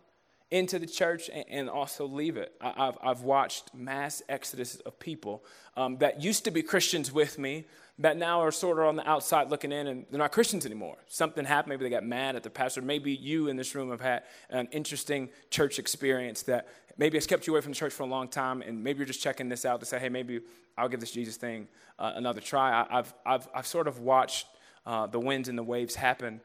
into 0.53 0.79
the 0.79 0.87
church 0.87 1.29
and, 1.33 1.45
and 1.49 1.71
also 1.71 2.07
leave 2.07 2.37
it. 2.37 2.55
I, 2.61 2.87
have 2.87 2.99
I've 3.03 3.23
watched 3.23 3.75
mass 3.75 4.23
exodus 4.29 4.77
of 4.77 4.99
people 5.01 5.45
um, 5.77 5.99
that 5.99 6.23
used 6.23 6.45
to 6.45 6.53
be 6.53 6.63
Christians 6.63 7.13
with 7.13 7.39
me 7.39 7.65
that 8.03 8.17
now 8.17 8.41
are 8.41 8.51
sort 8.51 8.79
of 8.79 8.87
on 8.87 8.97
the 8.97 9.09
outside 9.09 9.49
looking 9.51 9.71
in 9.71 9.87
and 9.87 10.05
they're 10.11 10.19
not 10.19 10.33
Christians 10.33 10.67
anymore. 10.67 10.97
Something 11.07 11.45
happened. 11.45 11.71
Maybe 11.71 11.85
they 11.85 11.91
got 11.91 12.05
mad 12.05 12.35
at 12.35 12.43
the 12.43 12.51
pastor. 12.51 12.83
Maybe 12.83 13.13
you 13.13 13.49
in 13.49 13.57
this 13.57 13.75
room 13.75 13.91
have 13.91 14.01
had 14.01 14.25
an 14.51 14.69
interesting 14.73 15.31
church 15.51 15.79
experience 15.79 16.43
that 16.43 16.69
maybe 16.99 17.17
has 17.17 17.29
kept 17.29 17.47
you 17.47 17.53
away 17.53 17.61
from 17.61 17.73
the 17.73 17.77
church 17.77 17.93
for 17.93 18.03
a 18.03 18.07
long 18.07 18.27
time. 18.27 18.61
And 18.61 18.83
maybe 18.83 18.99
you're 18.99 19.07
just 19.07 19.23
checking 19.23 19.49
this 19.49 19.65
out 19.65 19.81
to 19.81 19.87
say, 19.87 20.01
hey, 20.01 20.09
maybe 20.09 20.41
I'll 20.77 20.89
give 20.89 20.99
this 20.99 21.13
Jesus 21.13 21.37
thing 21.37 21.69
uh, 21.99 22.13
another 22.17 22.41
try. 22.41 22.85
I, 22.91 22.97
have 22.97 23.15
I've, 23.25 23.49
I've 23.55 23.67
sort 23.67 23.87
of 23.87 24.01
watched 24.01 24.49
uh, 24.85 25.07
the 25.07 25.21
winds 25.21 25.49
and 25.49 25.57
the 25.57 25.63
waves 25.63 25.95
happen 25.95 26.41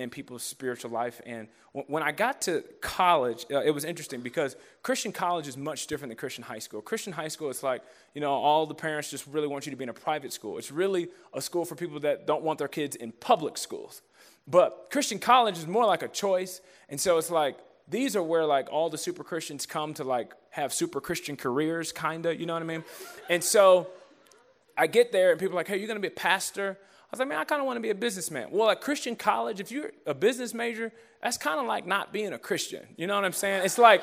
in 0.00 0.10
people's 0.10 0.42
spiritual 0.42 0.90
life. 0.90 1.20
And 1.26 1.48
when 1.72 2.02
I 2.02 2.10
got 2.10 2.42
to 2.42 2.64
college, 2.80 3.46
uh, 3.50 3.62
it 3.62 3.70
was 3.70 3.84
interesting 3.84 4.20
because 4.20 4.56
Christian 4.82 5.12
college 5.12 5.46
is 5.46 5.56
much 5.56 5.86
different 5.86 6.10
than 6.10 6.16
Christian 6.16 6.42
high 6.42 6.58
school. 6.58 6.80
Christian 6.80 7.12
high 7.12 7.28
school, 7.28 7.50
it's 7.50 7.62
like, 7.62 7.82
you 8.14 8.20
know, 8.20 8.32
all 8.32 8.66
the 8.66 8.74
parents 8.74 9.10
just 9.10 9.26
really 9.26 9.46
want 9.46 9.66
you 9.66 9.70
to 9.70 9.76
be 9.76 9.84
in 9.84 9.90
a 9.90 9.94
private 9.94 10.32
school. 10.32 10.58
It's 10.58 10.72
really 10.72 11.08
a 11.34 11.40
school 11.40 11.64
for 11.64 11.76
people 11.76 12.00
that 12.00 12.26
don't 12.26 12.42
want 12.42 12.58
their 12.58 12.68
kids 12.68 12.96
in 12.96 13.12
public 13.12 13.56
schools. 13.56 14.02
But 14.48 14.88
Christian 14.90 15.18
college 15.18 15.58
is 15.58 15.66
more 15.66 15.86
like 15.86 16.02
a 16.02 16.08
choice. 16.08 16.60
And 16.88 17.00
so 17.00 17.18
it's 17.18 17.30
like, 17.30 17.56
these 17.86 18.16
are 18.16 18.22
where 18.22 18.46
like 18.46 18.68
all 18.72 18.88
the 18.88 18.98
super 18.98 19.22
Christians 19.22 19.66
come 19.66 19.94
to 19.94 20.04
like 20.04 20.32
have 20.50 20.72
super 20.72 21.00
Christian 21.00 21.36
careers, 21.36 21.92
kind 21.92 22.26
of, 22.26 22.40
you 22.40 22.46
know 22.46 22.54
what 22.54 22.62
I 22.62 22.66
mean? 22.66 22.84
And 23.28 23.44
so 23.44 23.88
I 24.76 24.86
get 24.86 25.12
there 25.12 25.30
and 25.30 25.38
people 25.38 25.54
are 25.54 25.60
like, 25.60 25.68
hey, 25.68 25.76
you're 25.76 25.86
to 25.88 26.00
be 26.00 26.08
a 26.08 26.10
pastor? 26.10 26.78
I 27.10 27.16
was 27.16 27.18
like, 27.18 27.28
man, 27.28 27.38
I 27.38 27.44
kind 27.44 27.60
of 27.60 27.66
want 27.66 27.76
to 27.76 27.80
be 27.80 27.90
a 27.90 27.94
businessman. 27.94 28.48
Well, 28.52 28.70
at 28.70 28.80
Christian 28.80 29.16
college, 29.16 29.58
if 29.58 29.72
you're 29.72 29.90
a 30.06 30.14
business 30.14 30.54
major, 30.54 30.92
that's 31.20 31.36
kind 31.36 31.58
of 31.58 31.66
like 31.66 31.84
not 31.84 32.12
being 32.12 32.32
a 32.32 32.38
Christian. 32.38 32.86
You 32.96 33.08
know 33.08 33.16
what 33.16 33.24
I'm 33.24 33.32
saying? 33.32 33.64
It's 33.64 33.78
like, 33.78 34.00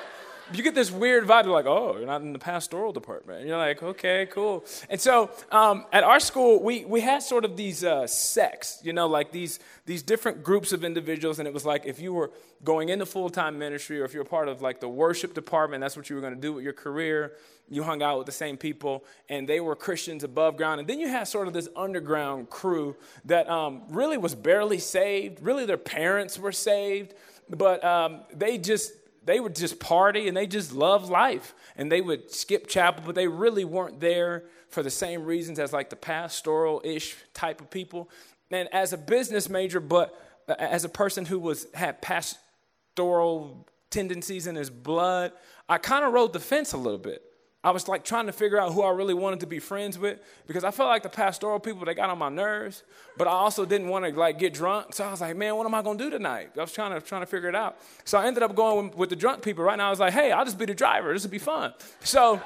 you 0.54 0.64
get 0.64 0.76
this 0.76 0.92
weird 0.92 1.26
vibe. 1.26 1.46
You're 1.46 1.54
like, 1.54 1.66
oh, 1.66 1.98
you're 1.98 2.06
not 2.06 2.22
in 2.22 2.34
the 2.34 2.40
pastoral 2.40 2.92
department. 2.92 3.40
And 3.40 3.48
you're 3.48 3.58
like, 3.58 3.82
okay, 3.84 4.28
cool. 4.32 4.64
And 4.90 5.00
so 5.00 5.30
um, 5.52 5.86
at 5.92 6.04
our 6.04 6.20
school, 6.20 6.62
we, 6.64 6.86
we 6.86 7.02
had 7.02 7.22
sort 7.24 7.46
of 7.46 7.58
these 7.58 7.84
uh, 7.84 8.08
sects, 8.08 8.80
you 8.84 8.94
know, 8.94 9.08
like 9.08 9.32
these, 9.32 9.60
these 9.86 10.04
different 10.04 10.44
groups 10.44 10.72
of 10.72 10.84
individuals. 10.84 11.40
And 11.40 11.48
it 11.48 11.54
was 11.54 11.66
like 11.66 11.86
if 11.86 12.00
you 12.00 12.14
were 12.14 12.32
going 12.64 12.90
into 12.90 13.06
full 13.06 13.30
time 13.30 13.60
ministry 13.60 14.00
or 14.02 14.06
if 14.06 14.14
you're 14.14 14.24
part 14.24 14.48
of 14.48 14.62
like 14.62 14.80
the 14.80 14.90
worship 14.90 15.34
department, 15.34 15.82
that's 15.82 15.98
what 15.98 16.10
you 16.10 16.16
were 16.16 16.22
going 16.22 16.36
to 16.36 16.42
do 16.42 16.54
with 16.54 16.64
your 16.64 16.74
career. 16.74 17.34
You 17.70 17.84
hung 17.84 18.02
out 18.02 18.18
with 18.18 18.28
the 18.28 18.32
same 18.32 18.56
people, 18.56 19.04
and 19.28 19.46
they 19.48 19.60
were 19.60 19.76
Christians 19.76 20.24
above 20.24 20.56
ground. 20.56 20.80
And 20.80 20.88
then 20.88 21.02
you 21.02 21.10
had 21.10 21.28
sort 21.28 21.50
of 21.50 21.54
this 21.54 21.68
underground 21.76 22.50
crew 22.50 22.96
that 23.26 23.50
um, 23.50 23.82
really 23.90 24.18
was 24.18 24.36
barely 24.36 24.80
saved. 24.80 25.42
Really, 25.42 25.66
their 25.66 25.76
parents 25.76 26.40
were 26.40 26.54
saved, 26.54 27.14
but 27.50 27.84
um, 27.84 28.22
they 28.34 28.58
just 28.58 28.94
they 29.28 29.40
would 29.40 29.56
just 29.56 29.80
party 29.80 30.28
and 30.28 30.36
they 30.36 30.48
just 30.48 30.74
love 30.74 31.10
life. 31.10 31.54
And 31.76 31.92
they 31.92 32.02
would 32.02 32.32
skip 32.32 32.68
chapel 32.68 33.04
but 33.06 33.16
they 33.16 33.28
really 33.28 33.66
weren't 33.66 34.00
there 34.00 34.46
for 34.70 34.82
the 34.82 34.90
same 34.90 35.24
reasons 35.24 35.60
as 35.60 35.72
like 35.72 35.90
the 35.90 35.96
pastoral-ish 35.96 37.16
type 37.34 37.62
of 37.62 37.70
people. 37.70 38.10
And 38.50 38.68
as 38.74 38.94
a 38.94 38.98
business 38.98 39.50
major 39.50 39.80
but 39.80 40.20
uh, 40.50 40.56
as 40.58 40.86
a 40.86 40.90
person 40.90 41.26
who 41.26 41.40
was 41.40 41.68
had 41.74 42.02
pastoral 42.02 43.68
tendencies 43.90 44.48
in 44.48 44.56
his 44.56 44.70
blood 44.70 45.32
i 45.70 45.78
kind 45.78 46.04
of 46.04 46.14
rode 46.14 46.34
the 46.34 46.40
fence 46.40 46.74
a 46.74 46.78
little 46.78 47.00
bit 47.00 47.22
I 47.68 47.72
was 47.72 47.90
like 47.90 48.06
trying 48.06 48.28
to 48.28 48.32
figure 48.32 48.58
out 48.58 48.72
who 48.72 48.82
I 48.82 48.92
really 48.92 49.14
wanted 49.14 49.42
to 49.42 49.46
be 49.46 49.60
friends 49.60 50.00
with 50.00 50.20
because 50.48 50.64
I 50.64 50.72
felt 50.72 50.88
like 50.88 51.04
the 51.04 51.10
pastoral 51.10 51.60
people 51.60 51.84
they 51.84 51.94
got 51.94 52.10
on 52.10 52.18
my 52.18 52.30
nerves, 52.30 52.84
but 53.18 53.28
I 53.28 53.32
also 53.32 53.66
didn't 53.66 53.90
want 53.90 54.06
to 54.06 54.18
like 54.18 54.40
get 54.40 54.54
drunk. 54.54 54.94
So 54.94 55.04
I 55.04 55.12
was 55.12 55.20
like, 55.20 55.36
man, 55.36 55.54
what 55.58 55.66
am 55.66 55.76
I 55.76 55.82
gonna 55.82 56.00
do 56.00 56.10
tonight? 56.10 56.52
I 56.56 56.62
was 56.62 56.72
trying 56.72 56.94
to 56.94 57.06
trying 57.06 57.24
to 57.24 57.26
figure 57.26 57.50
it 57.50 57.56
out. 57.56 57.78
So 58.06 58.18
I 58.18 58.26
ended 58.26 58.42
up 58.42 58.56
going 58.56 58.92
with 58.96 59.10
the 59.10 59.18
drunk 59.18 59.44
people. 59.44 59.66
Right 59.66 59.78
now, 59.78 59.88
I 59.88 59.90
was 59.90 60.00
like, 60.00 60.14
hey, 60.14 60.32
I'll 60.32 60.46
just 60.46 60.58
be 60.58 60.64
the 60.64 60.74
driver. 60.74 61.12
This 61.12 61.24
would 61.24 61.32
be 61.32 61.40
fun. 61.40 61.74
So, 62.00 62.40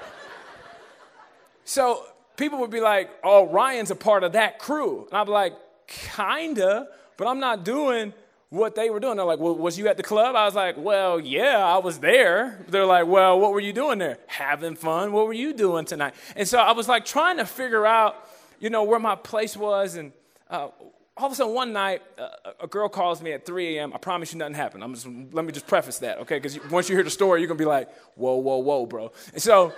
so 1.66 2.04
people 2.36 2.58
would 2.58 2.72
be 2.72 2.82
like, 2.82 3.12
oh, 3.24 3.48
Ryan's 3.48 3.92
a 3.92 3.96
part 3.96 4.24
of 4.24 4.32
that 4.32 4.58
crew, 4.58 5.06
and 5.06 5.14
I'd 5.16 5.26
be 5.26 5.32
like, 5.32 5.54
kinda, 5.86 6.88
but 7.16 7.28
I'm 7.28 7.40
not 7.40 7.64
doing 7.64 8.12
what 8.52 8.76
they 8.76 8.90
were 8.90 9.00
doing. 9.00 9.16
They're 9.16 9.26
like, 9.26 9.40
well, 9.40 9.56
was 9.56 9.80
you 9.80 9.88
at 9.88 9.96
the 9.96 10.04
club? 10.04 10.36
I 10.36 10.44
was 10.44 10.56
like, 10.56 10.76
well, 10.78 11.22
yeah, 11.22 11.66
I 11.66 11.78
was 11.78 12.00
there. 12.00 12.64
They're 12.68 12.86
like, 12.86 13.08
well, 13.08 13.40
what 13.40 13.54
were 13.54 13.62
you 13.62 13.72
doing 13.72 13.98
there? 13.98 14.18
Having 14.28 14.76
fun. 14.76 15.14
What 15.14 15.26
were 15.26 15.34
you 15.34 15.54
doing 15.54 15.86
tonight? 15.86 16.14
And 16.36 16.46
so 16.46 16.60
I 16.60 16.74
was 16.74 16.90
like 16.90 17.06
trying 17.06 17.38
to 17.38 17.46
figure 17.46 17.86
out, 17.86 18.28
you 18.60 18.70
know, 18.70 18.84
where 18.84 19.00
my 19.00 19.16
place 19.16 19.56
was. 19.56 19.96
And 19.96 20.12
uh, 20.50 20.68
all 21.16 21.28
of 21.28 21.32
a 21.32 21.36
sudden, 21.36 21.54
one 21.54 21.72
night, 21.72 22.02
uh, 22.20 22.52
a 22.60 22.68
girl 22.68 22.90
calls 22.90 23.22
me 23.22 23.32
at 23.32 23.46
3 23.46 23.78
a.m. 23.78 23.94
I 23.94 23.98
promise 23.98 24.34
you 24.34 24.40
nothing 24.40 24.56
happened. 24.56 24.84
I'm 24.84 24.96
just, 24.96 25.08
let 25.32 25.46
me 25.46 25.54
just 25.54 25.66
preface 25.66 26.00
that, 26.00 26.18
okay? 26.20 26.38
Because 26.38 26.60
once 26.70 26.90
you 26.90 26.96
hear 26.96 27.06
the 27.06 27.10
story, 27.10 27.40
you're 27.40 27.48
going 27.48 27.58
to 27.58 27.62
be 27.62 27.70
like, 27.70 27.90
whoa, 28.16 28.36
whoa, 28.36 28.58
whoa, 28.58 28.86
bro. 28.86 29.14
And 29.32 29.42
so 29.42 29.72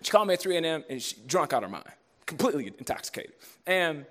she 0.00 0.10
called 0.10 0.28
me 0.28 0.32
at 0.32 0.40
3 0.40 0.56
a.m. 0.56 0.82
and 0.88 1.02
she 1.02 1.14
drunk 1.26 1.52
out 1.52 1.62
her 1.62 1.68
mind, 1.68 1.84
completely 2.24 2.72
intoxicated. 2.78 3.34
And 3.66 4.06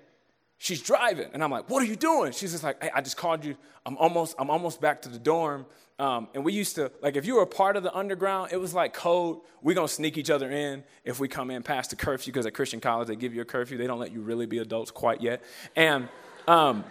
she's 0.58 0.82
driving. 0.82 1.30
And 1.32 1.42
I'm 1.42 1.50
like, 1.50 1.70
what 1.70 1.82
are 1.82 1.86
you 1.86 1.96
doing? 1.96 2.32
She's 2.32 2.52
just 2.52 2.64
like, 2.64 2.82
hey, 2.82 2.90
I 2.94 3.00
just 3.00 3.16
called 3.16 3.44
you. 3.44 3.56
I'm 3.86 3.96
almost, 3.96 4.34
I'm 4.38 4.50
almost 4.50 4.80
back 4.80 5.02
to 5.02 5.08
the 5.08 5.18
dorm. 5.18 5.64
Um, 6.00 6.28
and 6.34 6.44
we 6.44 6.52
used 6.52 6.76
to, 6.76 6.92
like, 7.02 7.16
if 7.16 7.26
you 7.26 7.36
were 7.36 7.42
a 7.42 7.46
part 7.46 7.76
of 7.76 7.82
the 7.82 7.92
underground, 7.92 8.52
it 8.52 8.56
was 8.56 8.72
like 8.74 8.92
code. 8.92 9.38
We're 9.62 9.74
going 9.74 9.88
to 9.88 9.92
sneak 9.92 10.16
each 10.16 10.30
other 10.30 10.50
in 10.50 10.84
if 11.04 11.18
we 11.18 11.26
come 11.26 11.50
in 11.50 11.62
past 11.62 11.90
the 11.90 11.96
curfew, 11.96 12.32
because 12.32 12.46
at 12.46 12.54
Christian 12.54 12.80
college, 12.80 13.08
they 13.08 13.16
give 13.16 13.34
you 13.34 13.40
a 13.40 13.44
curfew. 13.44 13.78
They 13.78 13.86
don't 13.86 13.98
let 13.98 14.12
you 14.12 14.20
really 14.20 14.46
be 14.46 14.58
adults 14.58 14.90
quite 14.90 15.20
yet. 15.20 15.42
And 15.74 16.08
um, 16.46 16.84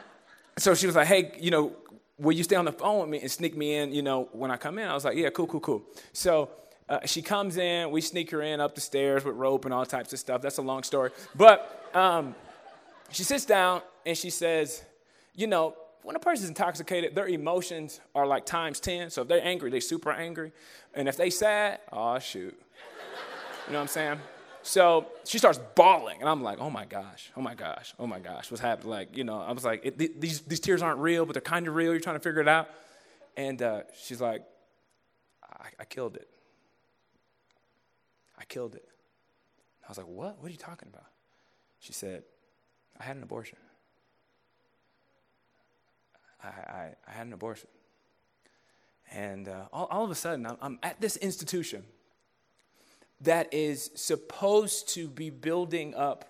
so 0.57 0.73
she 0.73 0.87
was 0.87 0.95
like, 0.95 1.07
hey, 1.07 1.31
you 1.39 1.51
know, 1.51 1.73
will 2.19 2.33
you 2.33 2.43
stay 2.43 2.55
on 2.55 2.65
the 2.65 2.71
phone 2.71 3.01
with 3.01 3.09
me 3.09 3.19
and 3.21 3.31
sneak 3.31 3.55
me 3.55 3.75
in, 3.75 3.93
you 3.93 4.01
know, 4.01 4.27
when 4.33 4.51
I 4.51 4.57
come 4.57 4.77
in? 4.77 4.87
I 4.87 4.93
was 4.93 5.05
like, 5.05 5.15
yeah, 5.15 5.29
cool, 5.29 5.47
cool, 5.47 5.61
cool. 5.61 5.83
So 6.11 6.49
uh, 6.89 6.99
she 7.05 7.21
comes 7.21 7.57
in, 7.57 7.91
we 7.91 8.01
sneak 8.01 8.31
her 8.31 8.41
in 8.41 8.59
up 8.59 8.75
the 8.75 8.81
stairs 8.81 9.23
with 9.23 9.35
rope 9.35 9.65
and 9.65 9.73
all 9.73 9.85
types 9.85 10.11
of 10.13 10.19
stuff. 10.19 10.41
That's 10.41 10.57
a 10.57 10.61
long 10.61 10.83
story. 10.83 11.11
But 11.35 11.89
um, 11.93 12.35
she 13.09 13.23
sits 13.23 13.45
down 13.45 13.81
and 14.05 14.17
she 14.17 14.29
says, 14.29 14.83
you 15.35 15.47
know, 15.47 15.75
when 16.03 16.15
a 16.15 16.19
person's 16.19 16.47
intoxicated, 16.47 17.15
their 17.15 17.27
emotions 17.27 17.99
are 18.15 18.25
like 18.25 18.45
times 18.45 18.79
10. 18.79 19.09
So 19.09 19.23
if 19.23 19.27
they're 19.27 19.43
angry, 19.43 19.69
they're 19.69 19.81
super 19.81 20.11
angry. 20.11 20.53
And 20.93 21.07
if 21.07 21.17
they 21.17 21.29
sad, 21.29 21.79
oh, 21.91 22.17
shoot. 22.19 22.57
You 23.67 23.73
know 23.73 23.79
what 23.79 23.83
I'm 23.83 23.87
saying? 23.87 24.19
So 24.63 25.07
she 25.25 25.37
starts 25.37 25.59
bawling, 25.75 26.19
and 26.19 26.29
I'm 26.29 26.41
like, 26.41 26.59
oh 26.59 26.69
my 26.69 26.85
gosh, 26.85 27.31
oh 27.37 27.41
my 27.41 27.55
gosh, 27.55 27.93
oh 27.99 28.07
my 28.07 28.19
gosh, 28.19 28.51
what's 28.51 28.61
happening? 28.61 28.89
Like, 28.89 29.15
you 29.15 29.23
know, 29.23 29.39
I 29.39 29.51
was 29.51 29.63
like, 29.63 29.81
it, 29.85 30.19
these, 30.19 30.41
these 30.41 30.59
tears 30.59 30.81
aren't 30.81 30.99
real, 30.99 31.25
but 31.25 31.33
they're 31.33 31.41
kind 31.41 31.67
of 31.67 31.75
real. 31.75 31.91
You're 31.91 32.01
trying 32.01 32.17
to 32.17 32.21
figure 32.21 32.41
it 32.41 32.47
out. 32.49 32.69
And 33.37 33.61
uh, 33.61 33.83
she's 34.01 34.19
like, 34.19 34.43
I, 35.43 35.67
I 35.79 35.85
killed 35.85 36.15
it. 36.15 36.27
I 38.37 38.43
killed 38.45 38.75
it. 38.75 38.87
I 39.85 39.89
was 39.89 39.97
like, 39.97 40.07
what? 40.07 40.37
What 40.39 40.47
are 40.47 40.51
you 40.51 40.57
talking 40.57 40.89
about? 40.91 41.07
She 41.79 41.93
said, 41.93 42.23
I 42.99 43.03
had 43.03 43.17
an 43.17 43.23
abortion. 43.23 43.57
I, 46.43 46.47
I, 46.47 46.89
I 47.07 47.11
had 47.11 47.27
an 47.27 47.33
abortion. 47.33 47.69
And 49.11 49.47
uh, 49.47 49.65
all, 49.71 49.85
all 49.85 50.03
of 50.03 50.11
a 50.11 50.15
sudden, 50.15 50.45
I'm, 50.45 50.57
I'm 50.61 50.79
at 50.83 50.99
this 50.99 51.17
institution 51.17 51.83
that 53.21 53.53
is 53.53 53.89
supposed 53.95 54.89
to 54.89 55.07
be 55.07 55.29
building 55.29 55.95
up 55.95 56.25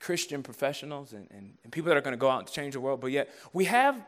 Christian 0.00 0.42
professionals 0.42 1.12
and, 1.12 1.28
and, 1.30 1.54
and 1.62 1.72
people 1.72 1.88
that 1.88 1.96
are 1.96 2.00
going 2.00 2.14
to 2.14 2.18
go 2.18 2.28
out 2.28 2.40
and 2.40 2.50
change 2.50 2.74
the 2.74 2.80
world, 2.80 3.00
but 3.00 3.12
yet 3.12 3.30
we 3.52 3.66
have 3.66 4.04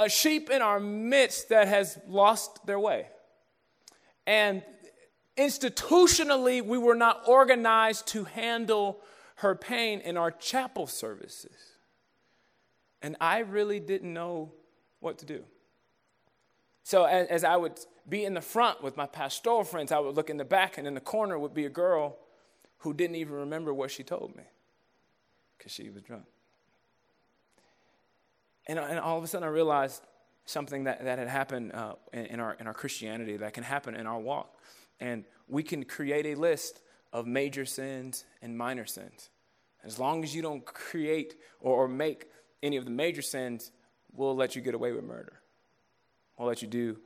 a 0.00 0.08
sheep 0.08 0.50
in 0.50 0.60
our 0.60 0.80
midst 0.80 1.50
that 1.50 1.68
has 1.68 1.98
lost 2.08 2.66
their 2.66 2.80
way. 2.80 3.06
And 4.26 4.62
institutionally, 5.36 6.62
we 6.64 6.78
were 6.78 6.96
not 6.96 7.22
organized 7.28 8.08
to 8.08 8.24
handle 8.24 9.00
her 9.42 9.56
pain 9.56 9.98
in 10.00 10.16
our 10.16 10.30
chapel 10.30 10.86
services. 10.86 11.56
And 13.02 13.16
I 13.20 13.40
really 13.40 13.80
didn't 13.80 14.12
know 14.12 14.52
what 15.00 15.18
to 15.18 15.26
do. 15.26 15.42
So, 16.84 17.04
as, 17.04 17.26
as, 17.26 17.44
I 17.44 17.56
would 17.56 17.80
be 18.08 18.24
in 18.24 18.34
the 18.34 18.40
front 18.40 18.84
with 18.84 18.96
my 18.96 19.06
pastoral 19.06 19.64
friends, 19.64 19.90
I 19.90 19.98
would 19.98 20.14
look 20.14 20.30
in 20.30 20.36
the 20.36 20.44
back, 20.44 20.78
and 20.78 20.86
in 20.86 20.94
the 20.94 21.00
corner 21.00 21.36
would 21.40 21.54
be 21.54 21.64
a 21.64 21.70
girl 21.70 22.18
who 22.78 22.94
didn't 22.94 23.16
even 23.16 23.34
remember 23.34 23.74
what 23.74 23.90
she 23.90 24.04
told 24.04 24.36
me 24.36 24.44
because 25.58 25.72
she 25.72 25.90
was 25.90 26.02
drunk. 26.02 26.24
And, 28.68 28.78
and, 28.78 29.00
all 29.00 29.18
of 29.18 29.24
a 29.24 29.26
sudden, 29.26 29.46
I 29.46 29.50
realized 29.50 30.02
something 30.44 30.84
that, 30.84 31.04
that 31.04 31.18
had 31.18 31.28
happened 31.28 31.72
uh, 31.72 31.94
in, 32.12 32.26
in, 32.26 32.40
our, 32.40 32.54
in 32.60 32.68
our 32.68 32.74
Christianity 32.74 33.36
that 33.38 33.54
can 33.54 33.64
happen 33.64 33.96
in 33.96 34.06
our 34.06 34.20
walk. 34.20 34.56
And 35.00 35.24
we 35.48 35.64
can 35.64 35.84
create 35.84 36.26
a 36.26 36.36
list 36.36 36.80
of 37.12 37.26
major 37.26 37.64
sins 37.64 38.24
and 38.40 38.56
minor 38.56 38.86
sins. 38.86 39.30
As 39.84 39.98
long 39.98 40.22
as 40.22 40.34
you 40.34 40.42
don't 40.42 40.64
create 40.64 41.34
or, 41.60 41.84
or 41.84 41.88
make 41.88 42.26
any 42.62 42.76
of 42.76 42.84
the 42.84 42.90
major 42.90 43.22
sins, 43.22 43.72
we'll 44.12 44.36
let 44.36 44.54
you 44.54 44.62
get 44.62 44.74
away 44.74 44.92
with 44.92 45.04
murder. 45.04 45.40
We'll 46.38 46.48
let 46.48 46.62
you 46.62 46.68
do 46.68 46.98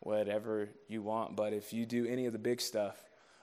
whatever 0.00 0.68
you 0.88 1.02
want. 1.02 1.36
But 1.36 1.52
if 1.52 1.72
you 1.72 1.86
do 1.86 2.06
any 2.06 2.26
of 2.26 2.32
the 2.32 2.38
big 2.38 2.60
stuff, 2.60 2.96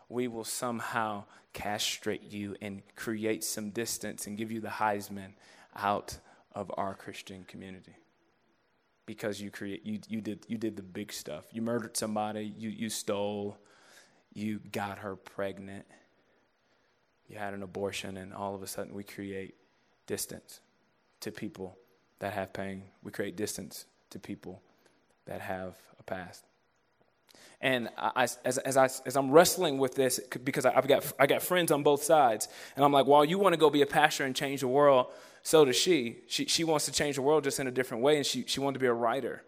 we 0.09 0.27
will 0.27 0.43
somehow 0.43 1.23
castrate 1.53 2.31
you 2.31 2.55
and 2.61 2.81
create 2.95 3.43
some 3.43 3.69
distance 3.69 4.27
and 4.27 4.37
give 4.37 4.51
you 4.51 4.61
the 4.61 4.67
Heisman 4.67 5.33
out 5.75 6.17
of 6.53 6.71
our 6.75 6.93
Christian 6.93 7.43
community. 7.45 7.95
Because 9.05 9.41
you 9.41 9.49
create 9.49 9.85
you, 9.85 9.99
you 10.07 10.21
did 10.21 10.45
you 10.47 10.57
did 10.57 10.75
the 10.77 10.83
big 10.83 11.11
stuff. 11.11 11.45
You 11.51 11.61
murdered 11.61 11.97
somebody, 11.97 12.53
you, 12.57 12.69
you 12.69 12.89
stole, 12.89 13.57
you 14.33 14.59
got 14.71 14.99
her 14.99 15.15
pregnant, 15.15 15.85
you 17.31 17.37
had 17.37 17.53
an 17.53 17.63
abortion, 17.63 18.17
and 18.17 18.33
all 18.33 18.53
of 18.53 18.61
a 18.61 18.67
sudden 18.67 18.93
we 18.93 19.03
create 19.03 19.55
distance 20.05 20.59
to 21.21 21.31
people 21.31 21.77
that 22.19 22.33
have 22.33 22.51
pain. 22.51 22.83
We 23.03 23.11
create 23.11 23.37
distance 23.37 23.85
to 24.09 24.19
people 24.19 24.61
that 25.25 25.39
have 25.39 25.75
a 25.97 26.03
past. 26.03 26.43
And 27.61 27.89
I, 27.97 28.23
as, 28.43 28.57
as, 28.57 28.75
I, 28.75 28.89
as 29.05 29.15
I'm 29.15 29.31
wrestling 29.31 29.77
with 29.77 29.95
this, 29.95 30.19
because 30.43 30.65
I've 30.65 30.87
got, 30.87 31.13
I 31.17 31.25
got 31.25 31.41
friends 31.41 31.71
on 31.71 31.83
both 31.83 32.03
sides, 32.03 32.49
and 32.75 32.83
I'm 32.83 32.91
like, 32.91 33.05
well, 33.05 33.23
you 33.23 33.39
want 33.39 33.53
to 33.53 33.57
go 33.57 33.69
be 33.69 33.81
a 33.81 33.85
pastor 33.85 34.25
and 34.25 34.35
change 34.35 34.59
the 34.59 34.67
world, 34.67 35.07
so 35.41 35.63
does 35.63 35.77
she. 35.77 36.17
she. 36.27 36.45
She 36.45 36.63
wants 36.65 36.85
to 36.85 36.91
change 36.91 37.15
the 37.15 37.21
world 37.21 37.45
just 37.45 37.59
in 37.59 37.67
a 37.67 37.71
different 37.71 38.03
way, 38.03 38.17
and 38.17 38.25
she, 38.25 38.43
she 38.45 38.59
wanted 38.59 38.73
to 38.73 38.79
be 38.79 38.87
a 38.87 38.93
writer. 38.93 39.43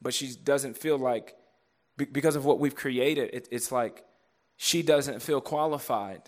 But 0.00 0.14
she 0.14 0.32
doesn't 0.44 0.76
feel 0.76 0.96
like, 0.96 1.34
because 1.96 2.36
of 2.36 2.44
what 2.44 2.60
we've 2.60 2.76
created, 2.76 3.30
it, 3.32 3.48
it's 3.50 3.72
like 3.72 4.04
she 4.56 4.82
doesn't 4.82 5.22
feel 5.22 5.40
qualified 5.40 6.22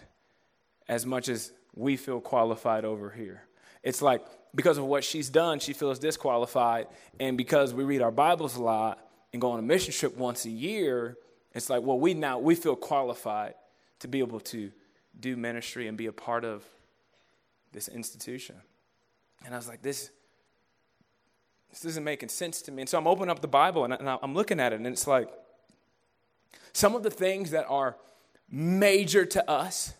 as 0.88 1.04
much 1.04 1.28
as 1.28 1.52
we 1.74 1.96
feel 1.96 2.20
qualified 2.20 2.84
over 2.84 3.10
here. 3.10 3.42
It's 3.82 4.02
like 4.02 4.24
because 4.54 4.78
of 4.78 4.84
what 4.84 5.04
she's 5.04 5.28
done, 5.28 5.60
she 5.60 5.72
feels 5.72 5.98
disqualified. 5.98 6.88
And 7.20 7.36
because 7.36 7.74
we 7.74 7.84
read 7.84 8.02
our 8.02 8.10
Bibles 8.10 8.56
a 8.56 8.62
lot 8.62 8.98
and 9.32 9.40
go 9.40 9.52
on 9.52 9.58
a 9.58 9.62
mission 9.62 9.92
trip 9.92 10.16
once 10.16 10.44
a 10.46 10.50
year, 10.50 11.16
it's 11.54 11.68
like, 11.70 11.82
well, 11.82 11.98
we 11.98 12.14
now 12.14 12.38
we 12.38 12.54
feel 12.54 12.76
qualified 12.76 13.54
to 14.00 14.08
be 14.08 14.20
able 14.20 14.40
to 14.40 14.70
do 15.18 15.36
ministry 15.36 15.88
and 15.88 15.96
be 15.96 16.06
a 16.06 16.12
part 16.12 16.44
of 16.44 16.64
this 17.72 17.88
institution. 17.88 18.56
And 19.44 19.54
I 19.54 19.56
was 19.56 19.68
like, 19.68 19.82
this, 19.82 20.10
this 21.70 21.84
isn't 21.84 22.04
making 22.04 22.28
sense 22.28 22.62
to 22.62 22.72
me. 22.72 22.82
And 22.82 22.88
so 22.88 22.98
I'm 22.98 23.06
opening 23.06 23.30
up 23.30 23.40
the 23.40 23.48
Bible 23.48 23.84
and, 23.84 23.94
I, 23.94 24.18
I'm 24.22 24.34
looking 24.34 24.60
at 24.60 24.72
it, 24.72 24.76
and 24.76 24.86
it's 24.86 25.06
like 25.06 25.28
some 26.72 26.94
of 26.94 27.02
the 27.02 27.10
things 27.10 27.50
that 27.50 27.66
are 27.68 27.96
major 28.50 29.26
to 29.26 29.50
us 29.50 29.94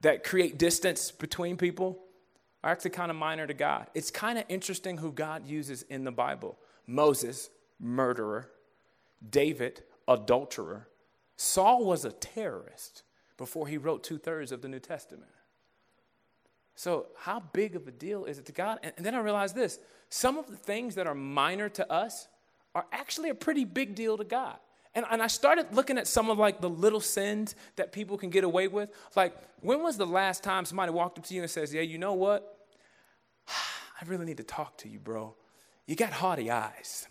that 0.00 0.24
create 0.24 0.58
distance 0.58 1.10
between 1.10 1.56
people 1.56 1.98
are 2.62 2.70
actually 2.70 2.90
kind 2.90 3.10
of 3.10 3.16
minor 3.16 3.46
to 3.46 3.54
God. 3.54 3.86
It's 3.94 4.10
kind 4.10 4.38
of 4.38 4.44
interesting 4.48 4.98
who 4.98 5.12
God 5.12 5.46
uses 5.46 5.82
in 5.82 6.04
the 6.04 6.12
Bible 6.12 6.58
Moses, 6.86 7.50
murderer, 7.78 8.50
David, 9.28 9.82
adulterer. 10.08 10.88
Saul 11.36 11.84
was 11.84 12.04
a 12.04 12.12
terrorist 12.12 13.02
before 13.36 13.66
he 13.68 13.78
wrote 13.78 14.02
two 14.02 14.18
thirds 14.18 14.52
of 14.52 14.60
the 14.60 14.68
New 14.68 14.80
Testament. 14.80 15.30
So, 16.74 17.06
how 17.16 17.40
big 17.52 17.76
of 17.76 17.86
a 17.88 17.90
deal 17.90 18.24
is 18.24 18.38
it 18.38 18.46
to 18.46 18.52
God? 18.52 18.78
And, 18.82 18.92
then 18.98 19.14
I 19.14 19.20
realized 19.20 19.54
this 19.54 19.78
some 20.08 20.38
of 20.38 20.48
the 20.48 20.56
things 20.56 20.94
that 20.96 21.06
are 21.06 21.14
minor 21.14 21.68
to 21.70 21.90
us 21.92 22.28
are 22.74 22.86
actually 22.92 23.30
a 23.30 23.34
pretty 23.34 23.64
big 23.64 23.94
deal 23.94 24.16
to 24.16 24.24
God. 24.24 24.56
And, 24.94 25.06
and 25.10 25.22
I 25.22 25.28
started 25.28 25.66
looking 25.72 25.98
at 25.98 26.06
some 26.06 26.30
of 26.30 26.38
like 26.38 26.60
the 26.60 26.68
little 26.68 27.00
sins 27.00 27.54
that 27.76 27.92
people 27.92 28.18
can 28.18 28.30
get 28.30 28.42
away 28.42 28.66
with. 28.68 28.90
Like, 29.14 29.34
when 29.60 29.82
was 29.82 29.96
the 29.96 30.06
last 30.06 30.42
time 30.42 30.64
somebody 30.64 30.90
walked 30.90 31.18
up 31.18 31.26
to 31.26 31.34
you 31.34 31.42
and 31.42 31.50
says, 31.50 31.72
Yeah, 31.72 31.82
you 31.82 31.98
know 31.98 32.14
what? 32.14 32.66
I 33.48 34.04
really 34.06 34.24
need 34.24 34.38
to 34.38 34.44
talk 34.44 34.78
to 34.78 34.88
you, 34.88 34.98
bro. 34.98 35.34
You 35.86 35.94
got 35.94 36.12
haughty 36.12 36.50
eyes. 36.50 37.06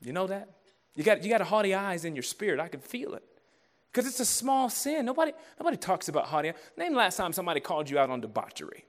You 0.00 0.12
know 0.12 0.26
that? 0.26 0.50
You 0.94 1.04
got, 1.04 1.24
you 1.24 1.30
got 1.30 1.40
haughty 1.40 1.74
eyes 1.74 2.04
in 2.04 2.14
your 2.14 2.22
spirit. 2.22 2.60
I 2.60 2.68
can 2.68 2.80
feel 2.80 3.14
it. 3.14 3.22
Because 3.92 4.08
it's 4.08 4.20
a 4.20 4.26
small 4.26 4.68
sin. 4.68 5.06
Nobody, 5.06 5.32
nobody 5.58 5.76
talks 5.76 6.08
about 6.08 6.26
haughty. 6.26 6.52
Name 6.76 6.94
last 6.94 7.16
time 7.16 7.32
somebody 7.32 7.60
called 7.60 7.88
you 7.88 7.98
out 7.98 8.10
on 8.10 8.20
debauchery. 8.20 8.84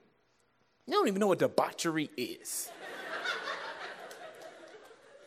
You 0.86 0.94
don't 0.94 1.08
even 1.08 1.20
know 1.20 1.26
what 1.26 1.38
debauchery 1.38 2.10
is. 2.16 2.70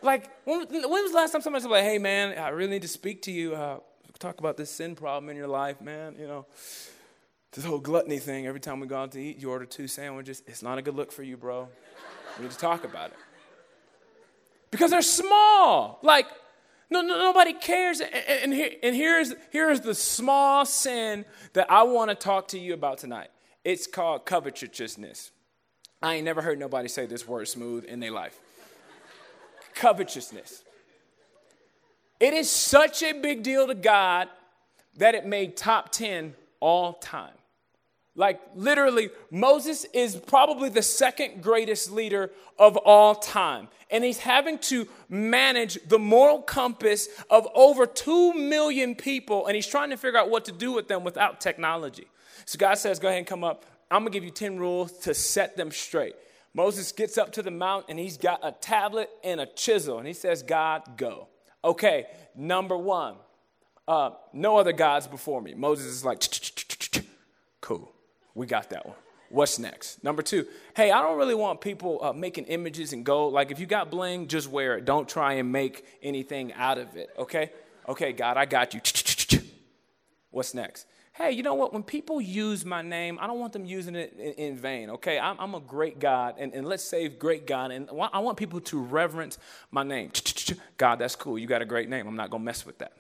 Like, 0.02 0.30
when, 0.46 0.68
when, 0.68 0.90
was 0.90 1.12
the 1.12 1.18
last 1.18 1.32
time 1.32 1.42
somebody 1.42 1.62
said, 1.62 1.72
like, 1.72 1.84
hey, 1.84 1.98
man, 1.98 2.38
I 2.38 2.50
really 2.50 2.72
need 2.72 2.82
to 2.82 2.88
speak 2.88 3.22
to 3.24 3.32
you, 3.32 3.56
uh, 3.56 3.80
talk 4.20 4.40
about 4.40 4.58
this 4.58 4.70
sin 4.70 4.96
problem 4.96 5.30
in 5.30 5.36
your 5.36 5.48
life, 5.48 5.82
man, 5.82 6.16
you 6.20 6.28
know, 6.28 6.46
this 7.52 7.66
whole 7.66 7.80
gluttony 7.80 8.20
thing, 8.20 8.48
every 8.48 8.60
time 8.60 8.80
we 8.80 8.88
go 8.88 8.98
out 8.98 9.12
to 9.12 9.20
eat, 9.20 9.40
you 9.40 9.50
order 9.50 9.66
two 9.66 9.88
sandwiches. 9.88 10.42
It's 10.48 10.64
not 10.64 10.78
a 10.78 10.82
good 10.82 10.96
look 10.96 11.12
for 11.12 11.24
you, 11.24 11.36
bro. 11.36 11.68
We 12.38 12.44
need 12.44 12.52
to 12.52 12.58
talk 12.58 12.86
about 12.86 13.10
it. 13.10 13.18
Because 14.72 14.92
they're 14.92 15.02
small. 15.02 16.00
Like, 16.02 16.28
no, 16.90 17.02
no, 17.02 17.18
nobody 17.18 17.52
cares. 17.54 18.00
And, 18.00 18.14
and, 18.14 18.54
here, 18.54 18.72
and 18.82 18.96
here's, 18.96 19.34
here's 19.52 19.82
the 19.82 19.94
small 19.94 20.66
sin 20.66 21.26
that 21.54 21.70
I 21.70 21.84
want 21.84 22.10
to 22.10 22.16
talk 22.16 22.48
to 22.50 22.60
you 22.60 22.74
about 22.74 23.00
tonight. 23.00 23.28
It's 23.66 23.86
called 23.86 24.26
covetousness. 24.26 25.32
I 26.02 26.16
ain't 26.16 26.26
never 26.26 26.42
heard 26.42 26.58
nobody 26.58 26.88
say 26.88 27.06
this 27.06 27.28
word 27.28 27.48
smooth 27.50 27.84
in 27.84 28.00
their 28.00 28.12
life 28.12 28.40
covetousness. 29.82 30.64
It 32.20 32.36
is 32.36 32.52
such 32.52 33.02
a 33.02 33.14
big 33.14 33.42
deal 33.42 33.66
to 33.66 33.74
God 33.74 34.30
that 34.98 35.16
it 35.16 35.26
made 35.26 35.58
top 35.58 35.92
10 35.92 36.36
all 36.60 36.94
time. 36.94 37.34
Like, 38.16 38.40
literally, 38.54 39.10
Moses 39.32 39.86
is 39.86 40.16
probably 40.16 40.70
the 40.70 40.84
second 40.84 41.42
greatest 41.42 41.92
leader 41.92 42.30
of 42.60 42.78
all 42.78 43.16
time. 43.16 43.70
And 43.90 44.04
he's 44.04 44.20
having 44.20 44.60
to 44.60 44.88
manage 45.10 45.80
the 45.88 45.98
moral 45.98 46.44
compass 46.44 47.08
of 47.32 47.48
over 47.56 47.88
2 47.88 48.34
million 48.34 48.94
people, 48.94 49.48
and 49.48 49.56
he's 49.56 49.66
trying 49.66 49.90
to 49.90 49.98
figure 49.98 50.20
out 50.20 50.30
what 50.30 50.46
to 50.46 50.52
do 50.52 50.72
with 50.72 50.88
them 50.88 51.04
without 51.04 51.42
technology. 51.42 52.08
So 52.46 52.60
God 52.60 52.76
says, 52.76 53.00
Go 53.00 53.08
ahead 53.08 53.18
and 53.18 53.28
come 53.28 53.44
up. 53.44 53.66
I'm 53.90 54.02
gonna 54.02 54.12
give 54.12 54.24
you 54.24 54.30
10 54.30 54.60
rules 54.60 54.92
to 55.00 55.16
set 55.16 55.58
them 55.58 55.72
straight. 55.72 56.16
Moses 56.54 56.92
gets 56.92 57.18
up 57.18 57.32
to 57.34 57.42
the 57.42 57.52
mount 57.52 57.86
and 57.90 57.98
he's 57.98 58.18
got 58.18 58.40
a 58.44 58.52
tablet 58.52 59.10
and 59.24 59.40
a 59.40 59.46
chisel, 59.46 59.98
and 59.98 60.08
he 60.08 60.14
says, 60.14 60.44
God, 60.44 60.98
go. 60.98 61.28
Okay, 61.64 62.08
number 62.36 62.76
one, 62.76 63.16
uh, 63.88 64.12
no 64.34 64.58
other 64.58 64.74
gods 64.74 65.08
before 65.08 65.42
me. 65.42 65.54
Moses 65.54 65.88
is 65.88 66.04
like, 66.04 66.22
cool. 67.62 67.92
We 68.34 68.48
got 68.48 68.70
that 68.72 68.86
one. 68.86 68.96
What's 69.30 69.60
next? 69.60 70.04
Number 70.04 70.22
two, 70.22 70.46
hey, 70.76 70.92
I 70.92 71.02
don't 71.02 71.18
really 71.18 71.36
want 71.36 71.62
people 71.62 72.04
uh, 72.04 72.12
making 72.12 72.46
images 72.46 72.92
and 72.92 73.06
gold. 73.06 73.32
Like, 73.34 73.50
if 73.52 73.60
you 73.60 73.66
got 73.66 73.90
bling, 73.90 74.28
just 74.28 74.50
wear 74.50 74.78
it. 74.78 74.86
Don't 74.86 75.08
try 75.08 75.34
and 75.34 75.52
make 75.52 75.86
anything 76.02 76.52
out 76.54 76.78
of 76.78 76.98
it, 76.98 77.10
okay? 77.18 77.52
Okay, 77.88 78.12
God, 78.12 78.36
I 78.36 78.46
got 78.46 78.74
you. 78.74 78.82
What's 80.32 80.54
next? 80.54 80.86
Hey, 81.14 81.32
you 81.32 81.44
know 81.44 81.56
what? 81.56 81.74
When 81.74 81.84
people 81.84 82.22
use 82.22 82.64
my 82.64 82.82
name, 82.82 83.20
I 83.20 83.28
don't 83.28 83.40
want 83.40 83.52
them 83.52 83.66
using 83.66 83.96
it 83.96 84.16
in, 84.18 84.32
in 84.34 84.58
vain, 84.58 84.90
okay? 84.92 85.20
I'm, 85.20 85.38
I'm, 85.40 85.56
a 85.56 85.60
great 85.60 86.00
God, 86.00 86.36
and, 86.38 86.54
and 86.54 86.66
let's 86.66 86.84
save 86.84 87.20
great 87.20 87.46
God, 87.46 87.72
and 87.72 87.90
I 88.14 88.20
want 88.20 88.38
people 88.38 88.62
to 88.62 88.80
reverence 88.80 89.38
my 89.72 89.84
name. 89.84 90.12
God, 90.78 91.00
that's 91.00 91.18
cool. 91.18 91.38
You 91.38 91.48
got 91.48 91.62
a 91.62 91.66
great 91.66 91.90
name. 91.90 92.08
I'm 92.08 92.16
not 92.16 92.30
going 92.30 92.42
to 92.42 92.46
mess 92.46 92.66
with 92.66 92.78
that. 92.78 92.94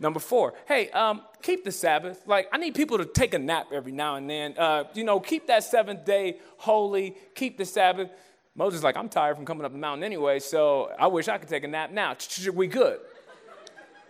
Number 0.00 0.18
four, 0.18 0.54
hey, 0.66 0.90
um, 0.90 1.22
keep 1.42 1.62
the 1.62 1.70
Sabbath. 1.70 2.26
Like, 2.26 2.48
I 2.50 2.56
need 2.56 2.74
people 2.74 2.98
to 2.98 3.04
take 3.04 3.34
a 3.34 3.38
nap 3.38 3.66
every 3.70 3.92
now 3.92 4.16
and 4.16 4.28
then. 4.28 4.54
Uh, 4.56 4.84
you 4.94 5.04
know, 5.04 5.20
keep 5.20 5.46
that 5.48 5.64
seventh 5.64 6.06
day 6.06 6.38
holy, 6.56 7.16
keep 7.34 7.58
the 7.58 7.66
Sabbath. 7.66 8.08
Moses 8.56 8.82
like, 8.82 8.96
I'm 8.96 9.10
tired 9.10 9.36
from 9.36 9.44
coming 9.44 9.64
up 9.64 9.72
the 9.72 9.78
mountain 9.78 10.02
anyway, 10.02 10.38
so 10.38 10.90
I 10.98 11.06
wish 11.06 11.28
I 11.28 11.36
could 11.36 11.48
take 11.48 11.64
a 11.64 11.68
nap 11.68 11.90
now. 11.92 12.16
We 12.52 12.66
good. 12.66 12.98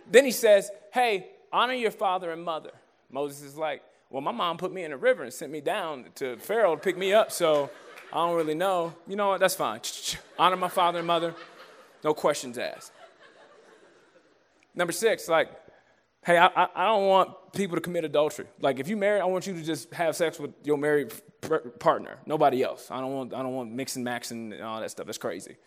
Then 0.09 0.25
he 0.25 0.31
says, 0.31 0.71
hey, 0.93 1.27
honor 1.53 1.73
your 1.73 1.91
father 1.91 2.31
and 2.31 2.43
mother. 2.43 2.71
Moses 3.09 3.43
is 3.43 3.55
like, 3.55 3.81
well, 4.09 4.21
my 4.21 4.31
mom 4.31 4.57
put 4.57 4.73
me 4.73 4.83
in 4.83 4.91
a 4.91 4.97
river 4.97 5.23
and 5.23 5.33
sent 5.33 5.51
me 5.51 5.61
down 5.61 6.05
to 6.15 6.37
Pharaoh 6.37 6.75
to 6.75 6.81
pick 6.81 6.97
me 6.97 7.13
up, 7.13 7.31
so 7.31 7.69
I 8.11 8.17
don't 8.17 8.35
really 8.35 8.55
know. 8.55 8.93
You 9.07 9.15
know 9.15 9.29
what? 9.29 9.39
That's 9.39 9.55
fine. 9.55 9.79
Honor 10.39 10.57
my 10.57 10.67
father 10.67 10.99
and 10.99 11.07
mother. 11.07 11.33
No 12.03 12.13
questions 12.13 12.57
asked. 12.57 12.91
Number 14.75 14.91
six, 14.91 15.29
like, 15.29 15.49
Hey, 16.25 16.37
I, 16.37 16.67
I 16.73 16.85
don't 16.85 17.07
want 17.07 17.51
people 17.51 17.75
to 17.75 17.81
commit 17.81 18.05
adultery. 18.05 18.45
Like, 18.61 18.79
if 18.79 18.87
you 18.87 18.95
marry, 18.95 19.19
I 19.19 19.25
want 19.25 19.45
you 19.45 19.53
to 19.55 19.61
just 19.61 19.93
have 19.93 20.15
sex 20.15 20.39
with 20.39 20.51
your 20.63 20.77
married 20.77 21.11
partner, 21.79 22.17
nobody 22.25 22.63
else. 22.63 22.89
I 22.89 23.01
don't 23.01 23.13
want, 23.13 23.33
I 23.33 23.43
don't 23.43 23.53
want 23.53 23.73
mixing, 23.73 24.05
maxing, 24.05 24.53
and 24.53 24.61
all 24.61 24.79
that 24.79 24.89
stuff. 24.89 25.05
That's 25.05 25.17
crazy. 25.17 25.57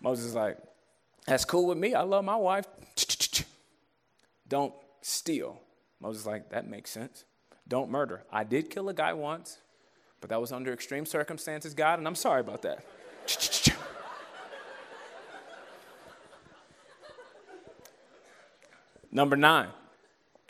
Moses 0.00 0.26
is 0.26 0.34
like, 0.34 0.58
that's 1.28 1.44
cool 1.44 1.68
with 1.68 1.78
me. 1.78 1.94
I 1.94 2.02
love 2.02 2.24
my 2.24 2.34
wife. 2.34 2.66
Don't 4.48 4.74
steal. 5.02 5.60
Moses 6.00 6.24
like, 6.26 6.50
that 6.50 6.68
makes 6.68 6.90
sense. 6.90 7.24
Don't 7.68 7.90
murder. 7.90 8.24
I 8.32 8.44
did 8.44 8.70
kill 8.70 8.88
a 8.88 8.94
guy 8.94 9.12
once, 9.12 9.58
but 10.20 10.30
that 10.30 10.40
was 10.40 10.52
under 10.52 10.72
extreme 10.72 11.04
circumstances, 11.06 11.74
God, 11.74 11.98
and 11.98 12.08
I'm 12.08 12.14
sorry 12.14 12.40
about 12.40 12.62
that. 12.62 12.84
Number 19.12 19.36
nine, 19.36 19.68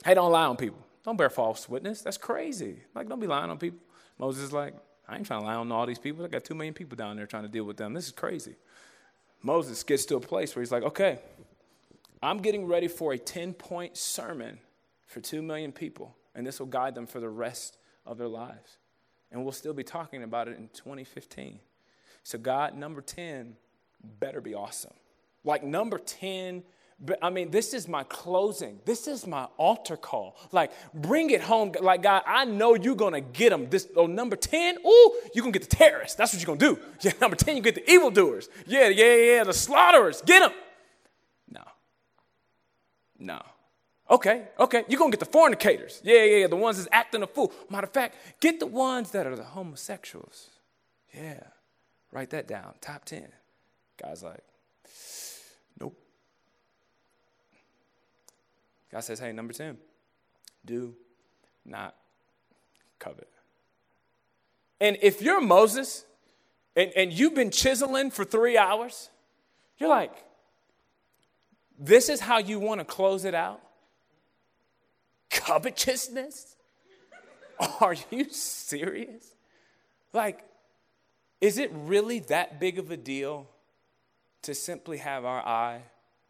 hey, 0.05 0.15
don't 0.15 0.31
lie 0.31 0.45
on 0.45 0.57
people. 0.57 0.79
Don't 1.05 1.17
bear 1.17 1.31
false 1.31 1.69
witness. 1.69 2.01
That's 2.01 2.17
crazy. 2.17 2.77
Like, 2.95 3.09
don't 3.09 3.19
be 3.19 3.27
lying 3.27 3.51
on 3.51 3.59
people. 3.59 3.81
Moses 4.19 4.45
is 4.45 4.53
like, 4.53 4.75
I 5.09 5.17
ain't 5.17 5.27
trying 5.27 5.41
to 5.41 5.47
lie 5.47 5.57
on 5.57 5.73
all 5.73 5.85
these 5.85 5.99
people. 5.99 6.25
I 6.25 6.29
got 6.29 6.45
two 6.45 6.55
million 6.55 6.75
people 6.75 6.97
down 6.97 7.17
there 7.17 7.27
trying 7.27 7.43
to 7.43 7.49
deal 7.49 7.65
with 7.65 7.77
them. 7.77 7.93
This 7.93 8.07
is 8.07 8.13
crazy. 8.13 8.55
Moses 9.43 9.83
gets 9.83 10.05
to 10.07 10.17
a 10.17 10.21
place 10.21 10.55
where 10.55 10.63
he's 10.63 10.71
like, 10.71 10.85
okay, 10.85 11.19
I'm 12.23 12.39
getting 12.39 12.67
ready 12.67 12.89
for 12.89 13.13
a 13.13 13.19
10 13.19 13.55
point 13.55 13.97
sermon 13.97 14.59
for 15.07 15.21
two 15.21 15.43
million 15.43 15.73
people, 15.73 16.17
and 16.35 16.47
this 16.47 16.61
will 16.61 16.67
guide 16.67 16.95
them 16.95 17.07
for 17.07 17.21
the 17.21 17.29
rest 17.29 17.79
of 18.07 18.19
their 18.19 18.29
lives. 18.29 18.79
And 19.31 19.43
we'll 19.43 19.53
still 19.53 19.75
be 19.75 19.85
talking 19.85 20.23
about 20.23 20.49
it 20.49 20.59
in 20.59 20.69
2015. 20.69 21.59
So, 22.23 22.39
God, 22.39 22.77
number 22.77 23.01
10 23.01 23.57
better 24.21 24.41
be 24.41 24.55
awesome. 24.55 24.93
Like, 25.45 25.65
number 25.65 25.99
10 25.99 26.63
but 27.05 27.19
I 27.21 27.31
mean, 27.31 27.51
this 27.51 27.75
is 27.75 27.89
my 27.89 28.05
closing. 28.05 28.79
This 28.85 29.09
is 29.09 29.27
my 29.27 29.49
altar 29.57 29.97
call. 29.97 30.37
Like, 30.53 30.71
bring 30.95 31.31
it 31.31 31.41
home. 31.41 31.73
Like, 31.81 32.03
God, 32.03 32.23
I 32.27 32.45
know 32.45 32.75
you're 32.75 32.95
to 32.95 33.21
get 33.21 33.51
them. 33.51 33.69
This, 33.69 33.89
oh, 33.97 34.07
number 34.07 34.37
10, 34.37 34.79
ooh, 34.87 35.15
you're 35.35 35.45
to 35.45 35.51
get 35.51 35.69
the 35.69 35.77
terrorists. 35.77 36.15
That's 36.17 36.33
what 36.33 36.47
you're 36.47 36.57
to 36.57 36.77
do. 36.77 36.81
Yeah, 37.03 37.13
number 37.21 37.35
10, 37.35 37.57
you 37.57 37.63
get 37.63 37.75
the 37.75 37.91
evildoers. 37.91 38.49
Yeah, 38.67 38.89
yeah, 38.89 39.17
yeah, 39.17 39.45
the 39.45 39.53
slaughterers. 39.53 40.23
Get 40.23 40.41
them. 40.41 40.53
No. 43.23 43.41
Okay, 44.11 44.49
okay, 44.59 44.85
you're 44.89 44.99
to 44.99 45.17
get 45.17 45.21
the 45.21 45.33
fornicators. 45.33 46.03
Yeah, 46.05 46.25
yeah, 46.25 46.37
yeah, 46.39 46.47
the 46.49 46.57
ones 46.57 46.77
that's 46.77 46.89
acting 46.93 47.23
a 47.23 47.27
fool. 47.27 47.53
Matter 47.71 47.87
of 47.87 47.93
fact, 47.93 48.17
get 48.41 48.59
the 48.59 48.67
ones 48.67 49.13
that 49.13 49.27
are 49.27 49.37
the 49.37 49.45
homosexuals. 49.45 50.51
Yeah, 51.15 51.41
write 52.11 52.31
that 52.31 52.49
down. 52.49 52.75
Top 52.81 53.05
10. 53.05 53.29
Guy's 54.03 54.23
like, 54.23 54.43
nope. 55.81 55.97
God 58.91 59.01
says, 59.01 59.21
hey, 59.21 59.33
number 59.33 59.53
10, 59.53 59.79
do 60.67 60.95
not 61.65 61.95
covet. 62.99 63.29
And 64.81 64.99
if 65.01 65.23
you're 65.23 65.41
Moses 65.41 66.05
and, 66.75 66.91
and 66.97 67.13
you've 67.13 67.37
been 67.37 67.53
chiseling 67.53 68.11
for 68.11 68.25
three 68.25 68.59
hours, 68.59 69.11
you're 69.79 69.89
like, 69.89 70.13
this 71.83 72.09
is 72.09 72.21
how 72.21 72.39
you 72.39 72.61
want 72.61 72.81
to 72.81 72.85
close 72.85 73.25
it 73.25 73.35
out? 73.35 73.61
Covetousness? 75.31 76.55
Are 77.81 77.97
you 78.11 78.31
serious? 78.31 79.35
Like, 80.13 80.45
is 81.41 81.59
it 81.59 81.73
really 81.75 82.21
that 82.21 82.61
big 82.61 82.79
of 82.79 82.93
a 82.93 82.97
deal 82.97 83.49
to 84.43 84.55
simply 84.55 84.99
have 84.99 85.25
our 85.25 85.41
eye 85.45 85.83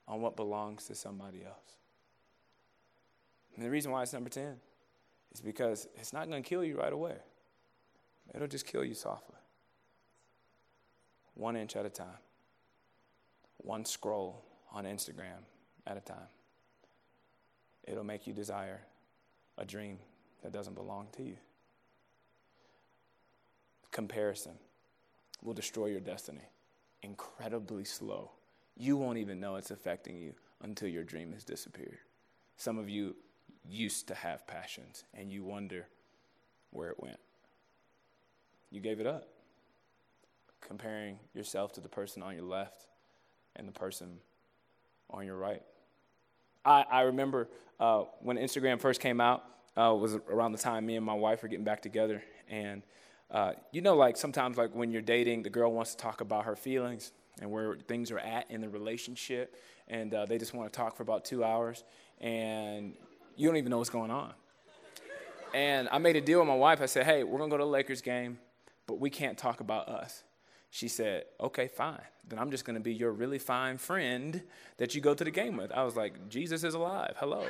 on 0.09 0.23
what 0.23 0.37
belongs 0.37 0.87
to 0.87 0.95
somebody 0.95 1.45
else? 1.45 1.77
And 3.55 3.63
the 3.63 3.69
reason 3.69 3.93
why 3.93 4.03
it's 4.03 4.15
number 4.15 4.31
10 4.31 4.57
is 5.35 5.43
because 5.43 5.87
it's 5.97 6.15
not 6.15 6.31
going 6.31 6.43
to 6.43 6.49
kill 6.49 6.65
you 6.65 6.79
right 6.79 6.93
away, 6.93 7.17
it'll 8.35 8.49
just 8.49 8.67
kill 8.67 8.85
you 8.85 8.95
softly. 8.95 9.37
One 11.35 11.57
inch 11.57 11.77
at 11.77 11.85
a 11.85 11.91
time, 11.91 12.19
one 13.59 13.85
scroll 13.85 14.47
on 14.73 14.85
Instagram 14.85 15.45
at 15.87 15.97
a 15.97 16.01
time. 16.01 16.29
It'll 17.85 18.05
make 18.05 18.27
you 18.27 18.33
desire 18.33 18.81
a 19.59 19.65
dream 19.65 19.99
that 20.43 20.53
doesn't 20.53 20.75
belong 20.75 21.09
to 21.17 21.23
you. 21.23 21.37
Comparison 23.91 24.53
will 25.43 25.55
destroy 25.55 25.87
your 25.87 26.01
destiny 26.01 26.49
incredibly 27.03 27.85
slow. 27.85 28.31
You 28.77 28.97
won't 28.97 29.19
even 29.19 29.41
know 29.41 29.57
it's 29.57 29.71
affecting 29.71 30.17
you 30.17 30.35
until 30.63 30.89
your 30.89 31.05
dream 31.05 31.33
has 31.33 31.45
disappeared. 31.45 31.99
Some 32.57 32.79
of 32.79 32.89
you 32.89 33.17
used 33.69 34.09
to 34.09 34.15
have 34.15 34.47
passions 34.47 35.05
and 35.15 35.31
you 35.31 35.45
wonder 35.45 35.89
where 36.71 36.91
it 36.91 37.03
went. 37.03 37.19
You 38.71 38.81
gave 38.81 39.01
it 39.01 39.07
up, 39.07 39.29
comparing 40.61 41.19
yourself 41.35 41.73
to 41.73 41.81
the 41.81 41.89
person 41.89 42.23
on 42.23 42.35
your 42.35 42.45
left 42.45 42.87
and 43.57 43.69
the 43.69 43.73
person 43.73 44.19
on 45.13 45.27
your 45.27 45.37
right. 45.37 45.63
I, 46.65 46.85
I 46.91 47.01
remember 47.03 47.49
uh, 47.81 48.05
when 48.21 48.37
Instagram 48.37 48.81
first 48.81 49.01
came 49.01 49.21
out, 49.21 49.45
uh, 49.77 49.95
was 49.99 50.15
around 50.15 50.53
the 50.53 50.59
time 50.59 50.87
me 50.87 50.97
and 50.97 51.05
my 51.05 51.15
wife 51.15 51.43
were 51.43 51.49
getting 51.49 51.65
back 51.65 51.83
together. 51.83 52.23
And 52.49 52.83
uh, 53.31 53.53
you 53.71 53.81
know, 53.81 53.97
like 53.97 54.17
sometimes, 54.17 54.59
like 54.59 54.75
when 54.75 54.91
you're 54.91 55.03
dating, 55.03 55.43
the 55.43 55.51
girl 55.51 55.73
wants 55.73 55.93
to 55.93 55.97
talk 55.97 56.21
about 56.21 56.45
her 56.45 56.55
feelings 56.55 57.13
and 57.41 57.51
where 57.51 57.77
things 57.89 58.11
are 58.11 58.19
at 58.19 58.51
in 58.51 58.61
the 58.61 58.69
relationship, 58.69 59.57
and 59.89 60.13
uh, 60.13 60.27
they 60.27 60.37
just 60.37 60.53
want 60.53 60.71
to 60.71 60.77
talk 60.77 60.97
for 60.97 61.03
about 61.03 61.25
two 61.25 61.43
hours. 61.43 61.83
And 62.21 62.95
you 63.37 63.49
don't 63.49 63.57
even 63.57 63.71
know 63.71 63.79
what's 63.79 63.91
going 63.91 64.11
on. 64.11 64.35
And 65.55 65.89
I 65.91 65.99
made 65.99 66.17
a 66.17 66.21
deal 66.21 66.39
with 66.41 66.49
my 66.49 66.55
wife. 66.55 66.81
I 66.81 66.87
said, 66.87 67.05
hey, 67.05 67.25
we're 67.25 67.39
going 67.39 67.51
to 67.51 67.55
go 67.55 67.59
to 67.59 67.65
the 67.65 67.71
Lakers 67.71 68.01
game, 68.01 68.39
but 68.87 69.01
we 69.01 69.11
can't 69.11 69.37
talk 69.37 69.61
about 69.61 69.89
us. 69.89 70.23
She 70.75 70.89
said, 70.89 71.25
okay, 71.39 71.69
fine. 71.69 72.01
Then 72.27 72.39
I'm 72.39 72.51
just 72.51 72.65
going 72.65 72.77
to 72.77 72.81
be 72.81 72.95
your 72.95 73.13
really 73.13 73.39
fine 73.39 73.77
friend 73.77 74.41
that 74.79 74.95
you 74.95 75.03
go 75.03 75.13
to 75.13 75.23
the 75.23 75.31
game 75.31 75.59
with. 75.59 75.71
I 75.71 75.85
was 75.85 75.97
like, 75.97 76.31
Jesus 76.31 76.65
is 76.65 76.73
alive. 76.73 77.15
Hello. 77.19 77.45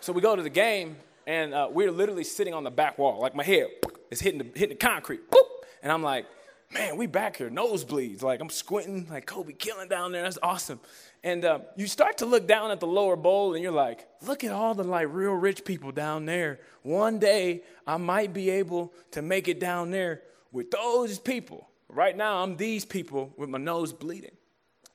so 0.00 0.12
we 0.12 0.20
go 0.20 0.36
to 0.36 0.42
the 0.42 0.50
game, 0.50 0.96
and 1.26 1.54
uh, 1.54 1.68
we're 1.72 1.90
literally 1.90 2.22
sitting 2.22 2.52
on 2.52 2.64
the 2.64 2.70
back 2.70 2.98
wall. 2.98 3.18
Like 3.18 3.34
my 3.34 3.44
head 3.44 3.68
is 4.10 4.20
hitting 4.20 4.36
the, 4.36 4.44
hitting 4.44 4.76
the 4.78 4.86
concrete. 4.86 5.30
Boop! 5.30 5.46
And 5.82 5.90
I'm 5.90 6.02
like, 6.02 6.26
man, 6.72 6.96
we 6.96 7.06
back 7.06 7.36
here, 7.36 7.50
nosebleeds. 7.50 8.22
Like 8.22 8.40
I'm 8.40 8.50
squinting, 8.50 9.06
like 9.10 9.26
Kobe 9.26 9.52
killing 9.52 9.88
down 9.88 10.12
there. 10.12 10.22
That's 10.22 10.38
awesome. 10.42 10.80
And 11.22 11.44
uh, 11.44 11.60
you 11.76 11.86
start 11.86 12.18
to 12.18 12.26
look 12.26 12.46
down 12.46 12.70
at 12.70 12.80
the 12.80 12.86
lower 12.86 13.16
bowl, 13.16 13.54
and 13.54 13.62
you're 13.62 13.72
like, 13.72 14.06
look 14.22 14.44
at 14.44 14.52
all 14.52 14.74
the 14.74 14.84
like 14.84 15.08
real 15.10 15.32
rich 15.32 15.64
people 15.64 15.92
down 15.92 16.26
there. 16.26 16.60
One 16.82 17.18
day 17.18 17.62
I 17.86 17.96
might 17.96 18.32
be 18.32 18.50
able 18.50 18.92
to 19.12 19.22
make 19.22 19.48
it 19.48 19.58
down 19.60 19.90
there 19.90 20.22
with 20.52 20.70
those 20.70 21.18
people. 21.18 21.68
Right 21.88 22.16
now, 22.16 22.42
I'm 22.42 22.56
these 22.56 22.84
people 22.84 23.32
with 23.36 23.48
my 23.48 23.58
nose 23.58 23.92
bleeding. 23.92 24.36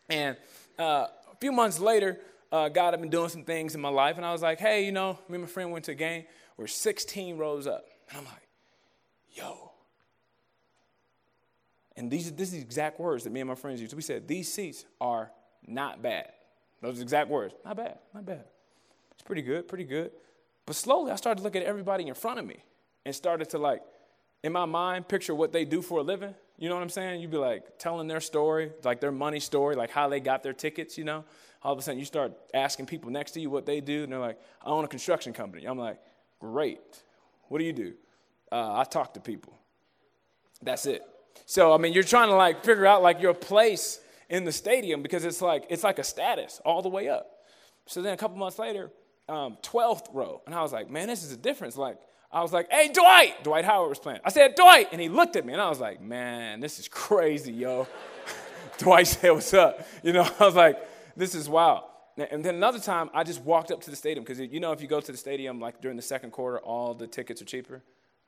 And 0.10 0.36
uh, 0.78 1.08
a 1.32 1.36
few 1.40 1.52
months 1.52 1.80
later, 1.80 2.20
uh, 2.52 2.68
God 2.68 2.92
had 2.92 3.00
been 3.00 3.10
doing 3.10 3.30
some 3.30 3.44
things 3.44 3.76
in 3.76 3.82
my 3.82 3.90
life, 3.90 4.18
and 4.18 4.26
I 4.26 4.34
was 4.34 4.42
like, 4.42 4.60
hey, 4.60 4.86
you 4.86 4.92
know, 4.92 5.18
me 5.30 5.36
and 5.36 5.44
my 5.44 5.48
friend 5.48 5.72
went 5.72 5.86
to 5.86 5.92
a 5.92 5.96
game 5.96 6.26
where 6.58 6.68
16 6.68 7.38
rows 7.38 7.66
up. 7.66 7.86
And 8.10 8.20
I'm 8.20 8.26
like, 8.26 8.48
yo. 9.32 9.71
And 12.02 12.10
these, 12.10 12.32
this 12.32 12.48
is 12.48 12.56
the 12.56 12.62
exact 12.62 13.00
words 13.00 13.26
that 13.26 13.30
me 13.30 13.42
and 13.42 13.48
my 13.48 13.54
friends 13.54 13.80
used. 13.80 13.94
We 13.94 14.02
said, 14.02 14.28
these 14.28 14.52
seats 14.52 14.86
are 15.00 15.32
not 15.68 16.02
bad. 16.02 16.32
Those 16.82 17.00
exact 17.00 17.30
words. 17.30 17.54
Not 17.64 17.78
bad, 17.78 18.00
not 18.12 18.26
bad. 18.26 18.44
It's 19.12 19.22
pretty 19.22 19.44
good, 19.44 19.68
pretty 19.68 19.84
good. 19.84 20.10
But 20.66 20.76
slowly 20.76 21.12
I 21.12 21.16
started 21.16 21.38
to 21.38 21.44
look 21.44 21.56
at 21.56 21.62
everybody 21.62 22.08
in 22.08 22.16
front 22.16 22.40
of 22.40 22.46
me 22.48 22.64
and 23.06 23.14
started 23.14 23.52
to 23.52 23.60
like, 23.60 23.84
in 24.42 24.52
my 24.52 24.66
mind, 24.66 25.10
picture 25.10 25.36
what 25.36 25.52
they 25.52 25.64
do 25.64 25.84
for 25.84 26.00
a 26.00 26.02
living. 26.02 26.34
You 26.58 26.70
know 26.70 26.76
what 26.76 26.82
I'm 26.82 26.90
saying? 26.90 27.22
You'd 27.22 27.30
be 27.30 27.38
like 27.38 27.78
telling 27.78 28.08
their 28.08 28.20
story, 28.20 28.72
like 28.84 29.00
their 29.00 29.12
money 29.12 29.40
story, 29.40 29.76
like 29.76 29.92
how 29.92 30.10
they 30.10 30.20
got 30.20 30.42
their 30.42 30.54
tickets, 30.54 30.98
you 30.98 31.04
know? 31.04 31.24
All 31.62 31.72
of 31.72 31.78
a 31.78 31.84
sudden 31.84 32.00
you 32.00 32.06
start 32.06 32.34
asking 32.52 32.88
people 32.88 33.12
next 33.12 33.32
to 33.34 33.40
you 33.40 33.52
what 33.52 33.68
they 33.68 33.80
do, 33.80 34.02
and 34.02 34.12
they're 34.12 34.20
like, 34.20 34.40
I 34.66 34.70
own 34.70 34.84
a 34.84 34.88
construction 34.88 35.34
company. 35.34 35.66
I'm 35.66 35.78
like, 35.78 36.00
great. 36.40 36.80
What 37.50 37.60
do 37.60 37.64
you 37.64 37.74
do? 37.74 37.94
Uh, 38.52 38.78
I 38.78 38.86
talk 38.86 39.14
to 39.14 39.20
people. 39.20 39.54
That's 40.64 40.88
it. 40.88 41.04
So, 41.46 41.74
I 41.74 41.78
mean, 41.78 41.94
you're 41.94 42.04
trying 42.04 42.30
to 42.30 42.36
like 42.36 42.64
figure 42.64 42.86
out 42.86 43.02
like 43.02 43.22
your 43.22 43.34
place 43.34 44.00
in 44.30 44.46
the 44.46 44.52
stadium 44.52 45.02
because 45.02 45.26
it's 45.26 45.42
like 45.42 45.66
it's 45.70 45.84
like 45.84 46.00
a 46.00 46.04
status 46.04 46.62
all 46.64 46.82
the 46.82 46.90
way 46.90 47.10
up. 47.10 47.28
So 47.86 48.02
then 48.02 48.14
a 48.14 48.18
couple 48.18 48.38
months 48.38 48.58
later, 48.58 48.92
um, 49.28 49.58
12th 49.64 50.14
row, 50.14 50.42
and 50.46 50.56
I 50.56 50.62
was 50.62 50.72
like, 50.72 50.90
man, 50.90 51.08
this 51.08 51.24
is 51.24 51.32
a 51.32 51.38
difference. 51.38 51.76
Like 51.76 51.98
I 52.32 52.42
was 52.42 52.54
like, 52.54 52.72
hey, 52.72 52.90
Dwight. 52.94 53.44
Dwight 53.44 53.66
Howard 53.66 53.90
was 53.90 54.00
playing. 54.00 54.22
I 54.24 54.30
said, 54.30 54.56
Dwight, 54.56 54.90
and 54.92 55.02
he 55.02 55.10
looked 55.10 55.36
at 55.36 55.46
me, 55.46 55.54
and 55.54 55.62
I 55.62 55.68
was 55.68 55.80
like, 55.80 56.02
man, 56.02 56.62
this 56.62 56.80
is 56.80 56.88
crazy, 56.88 57.52
yo. 57.52 57.88
Dwight 58.78 59.08
said, 59.08 59.32
what's 59.32 59.54
up? 59.54 59.86
You 60.02 60.14
know, 60.14 60.30
I 60.40 60.46
was 60.46 60.56
like, 60.56 60.80
this 61.18 61.36
is 61.36 61.50
wild. 61.50 61.84
And 62.18 62.44
then 62.44 62.56
another 62.56 62.80
time, 62.80 63.10
I 63.14 63.24
just 63.24 63.42
walked 63.42 63.72
up 63.72 63.82
to 63.82 63.90
the 63.90 63.96
stadium 63.96 64.24
because 64.24 64.40
you 64.40 64.60
know 64.60 64.72
if 64.72 64.82
you 64.82 64.88
go 64.88 65.02
to 65.02 65.12
the 65.12 65.18
stadium 65.18 65.60
like 65.60 65.82
during 65.82 65.98
the 65.98 66.04
second 66.04 66.32
quarter, 66.32 66.60
all 66.60 66.94
the 66.94 67.08
tickets 67.08 67.42
are 67.42 67.46
cheaper. 67.46 67.82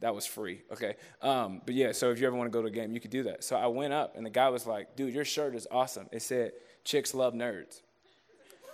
That 0.03 0.13
was 0.13 0.25
free, 0.25 0.63
okay? 0.69 0.97
Um, 1.21 1.61
but 1.65 1.75
yeah, 1.75 1.93
so 1.93 2.11
if 2.11 2.19
you 2.19 2.27
ever 2.27 2.35
want 2.35 2.51
to 2.51 2.53
go 2.53 2.61
to 2.61 2.67
a 2.67 2.71
game, 2.71 2.91
you 2.91 2.99
could 2.99 3.09
do 3.09 3.23
that. 3.23 3.41
So 3.41 3.55
I 3.55 3.67
went 3.67 3.93
up, 3.93 4.17
and 4.17 4.25
the 4.25 4.29
guy 4.29 4.49
was 4.49 4.67
like, 4.67 4.97
dude, 4.97 5.13
your 5.13 5.23
shirt 5.23 5.55
is 5.55 5.65
awesome. 5.71 6.09
It 6.11 6.21
said, 6.21 6.51
chicks 6.83 7.13
love 7.13 7.33
nerds. 7.33 7.79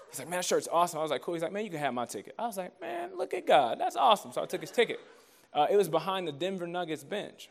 He's 0.09 0.17
like, 0.17 0.27
man, 0.27 0.39
that 0.39 0.45
shirt's 0.45 0.67
awesome. 0.71 0.97
I 0.97 1.03
was 1.03 1.11
like, 1.11 1.21
cool. 1.21 1.35
He's 1.35 1.43
like, 1.43 1.51
man, 1.51 1.65
you 1.65 1.69
can 1.69 1.77
have 1.77 1.93
my 1.93 2.07
ticket. 2.07 2.33
I 2.39 2.47
was 2.47 2.57
like, 2.57 2.81
man, 2.81 3.11
look 3.15 3.35
at 3.35 3.45
God. 3.45 3.79
That's 3.79 3.95
awesome. 3.95 4.31
So 4.31 4.41
I 4.41 4.47
took 4.47 4.61
his 4.61 4.71
ticket. 4.71 4.99
Uh, 5.53 5.67
it 5.69 5.77
was 5.77 5.87
behind 5.87 6.27
the 6.27 6.31
Denver 6.31 6.65
Nuggets 6.65 7.03
bench. 7.03 7.49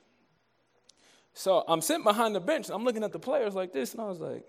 So 1.33 1.62
I'm 1.69 1.81
sitting 1.81 2.03
behind 2.03 2.35
the 2.35 2.41
bench, 2.41 2.67
and 2.67 2.75
I'm 2.75 2.83
looking 2.83 3.05
at 3.05 3.12
the 3.12 3.21
players 3.21 3.55
like 3.55 3.73
this, 3.73 3.93
and 3.93 4.01
I 4.01 4.07
was 4.07 4.19
like, 4.19 4.45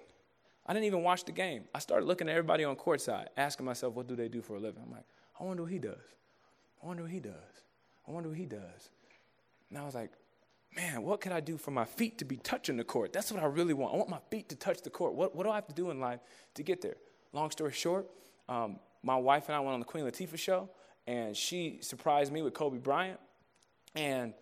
I 0.65 0.73
didn't 0.73 0.85
even 0.85 1.03
watch 1.03 1.25
the 1.25 1.33
game. 1.33 1.65
I 1.75 1.77
started 1.77 2.07
looking 2.07 2.27
at 2.29 2.31
everybody 2.31 2.63
on 2.63 2.75
courtside, 2.75 3.27
asking 3.37 3.67
myself, 3.67 3.93
what 3.93 4.07
do 4.07 4.15
they 4.15 4.27
do 4.27 4.41
for 4.41 4.55
a 4.55 4.59
living? 4.59 4.81
I'm 4.83 4.91
like, 4.91 5.05
I 5.39 5.43
wonder 5.43 5.61
what 5.61 5.71
he 5.71 5.77
does. 5.77 6.01
I 6.83 6.87
wonder 6.87 7.03
what 7.03 7.11
he 7.11 7.19
does. 7.19 7.33
I 8.07 8.11
wonder 8.11 8.29
what 8.29 8.39
he 8.39 8.45
does. 8.45 8.89
And 9.69 9.77
I 9.77 9.85
was 9.85 9.95
like, 9.95 10.11
man, 10.75 11.01
what 11.03 11.21
can 11.21 11.31
I 11.31 11.39
do 11.39 11.57
for 11.57 11.71
my 11.71 11.85
feet 11.85 12.19
to 12.19 12.25
be 12.25 12.37
touching 12.37 12.77
the 12.77 12.83
court? 12.83 13.13
That's 13.13 13.31
what 13.31 13.41
I 13.41 13.45
really 13.45 13.73
want. 13.73 13.93
I 13.93 13.97
want 13.97 14.09
my 14.09 14.19
feet 14.29 14.49
to 14.49 14.55
touch 14.55 14.81
the 14.81 14.89
court. 14.89 15.13
What, 15.13 15.35
what 15.35 15.43
do 15.43 15.49
I 15.49 15.55
have 15.55 15.67
to 15.67 15.73
do 15.73 15.89
in 15.89 15.99
life 15.99 16.19
to 16.55 16.63
get 16.63 16.81
there? 16.81 16.95
Long 17.33 17.51
story 17.51 17.71
short, 17.71 18.09
um, 18.47 18.79
my 19.03 19.15
wife 19.15 19.45
and 19.47 19.55
I 19.55 19.59
went 19.59 19.73
on 19.73 19.79
the 19.79 19.85
Queen 19.85 20.03
Latifah 20.03 20.37
show, 20.37 20.69
and 21.07 21.35
she 21.35 21.79
surprised 21.81 22.31
me 22.31 22.41
with 22.41 22.53
Kobe 22.53 22.77
Bryant. 22.77 23.19
And 23.95 24.33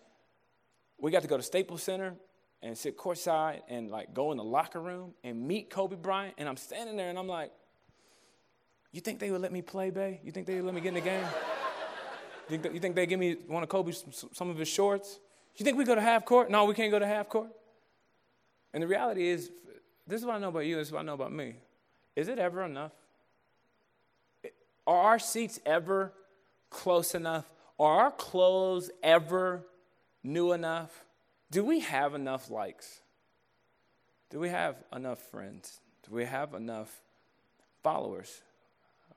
we 0.98 1.10
got 1.10 1.22
to 1.22 1.28
go 1.28 1.36
to 1.36 1.42
Staples 1.42 1.82
Center 1.82 2.14
and 2.62 2.76
sit 2.76 2.96
courtside 2.98 3.60
and 3.68 3.90
like 3.90 4.12
go 4.12 4.32
in 4.32 4.36
the 4.36 4.44
locker 4.44 4.80
room 4.80 5.14
and 5.22 5.46
meet 5.46 5.70
Kobe 5.70 5.96
Bryant. 5.96 6.34
And 6.38 6.48
I'm 6.48 6.56
standing 6.56 6.96
there 6.96 7.08
and 7.08 7.18
I'm 7.18 7.28
like, 7.28 7.52
you 8.90 9.00
think 9.00 9.18
they 9.18 9.30
would 9.30 9.40
let 9.40 9.52
me 9.52 9.62
play, 9.62 9.90
Bay? 9.90 10.20
You 10.24 10.32
think 10.32 10.46
they 10.46 10.56
would 10.56 10.64
let 10.64 10.74
me 10.74 10.80
get 10.80 10.88
in 10.88 10.94
the 10.94 11.00
game? 11.00 11.24
You 12.48 12.58
think, 12.58 12.74
you 12.74 12.80
think 12.80 12.94
they 12.94 13.06
give 13.06 13.20
me 13.20 13.36
one 13.46 13.62
of 13.62 13.68
Kobe's 13.68 14.04
some 14.32 14.48
of 14.48 14.56
his 14.56 14.68
shorts? 14.68 15.18
You 15.56 15.64
think 15.64 15.76
we 15.76 15.84
go 15.84 15.94
to 15.94 16.00
half 16.00 16.24
court? 16.24 16.50
No, 16.50 16.64
we 16.64 16.74
can't 16.74 16.90
go 16.90 16.98
to 16.98 17.06
half 17.06 17.28
court. 17.28 17.50
And 18.72 18.82
the 18.82 18.86
reality 18.86 19.28
is, 19.28 19.50
this 20.06 20.20
is 20.20 20.26
what 20.26 20.36
I 20.36 20.38
know 20.38 20.48
about 20.48 20.60
you. 20.60 20.76
This 20.76 20.88
is 20.88 20.92
what 20.92 21.00
I 21.00 21.02
know 21.02 21.14
about 21.14 21.32
me. 21.32 21.56
Is 22.16 22.28
it 22.28 22.38
ever 22.38 22.64
enough? 22.64 22.92
Are 24.86 24.96
our 24.96 25.18
seats 25.18 25.60
ever 25.66 26.12
close 26.70 27.14
enough? 27.14 27.44
Are 27.78 28.04
our 28.04 28.10
clothes 28.10 28.90
ever 29.02 29.66
new 30.22 30.52
enough? 30.52 31.04
Do 31.50 31.64
we 31.64 31.80
have 31.80 32.14
enough 32.14 32.50
likes? 32.50 33.00
Do 34.30 34.38
we 34.38 34.48
have 34.48 34.76
enough 34.94 35.18
friends? 35.30 35.80
Do 36.08 36.14
we 36.14 36.24
have 36.24 36.54
enough 36.54 36.90
followers? 37.82 38.42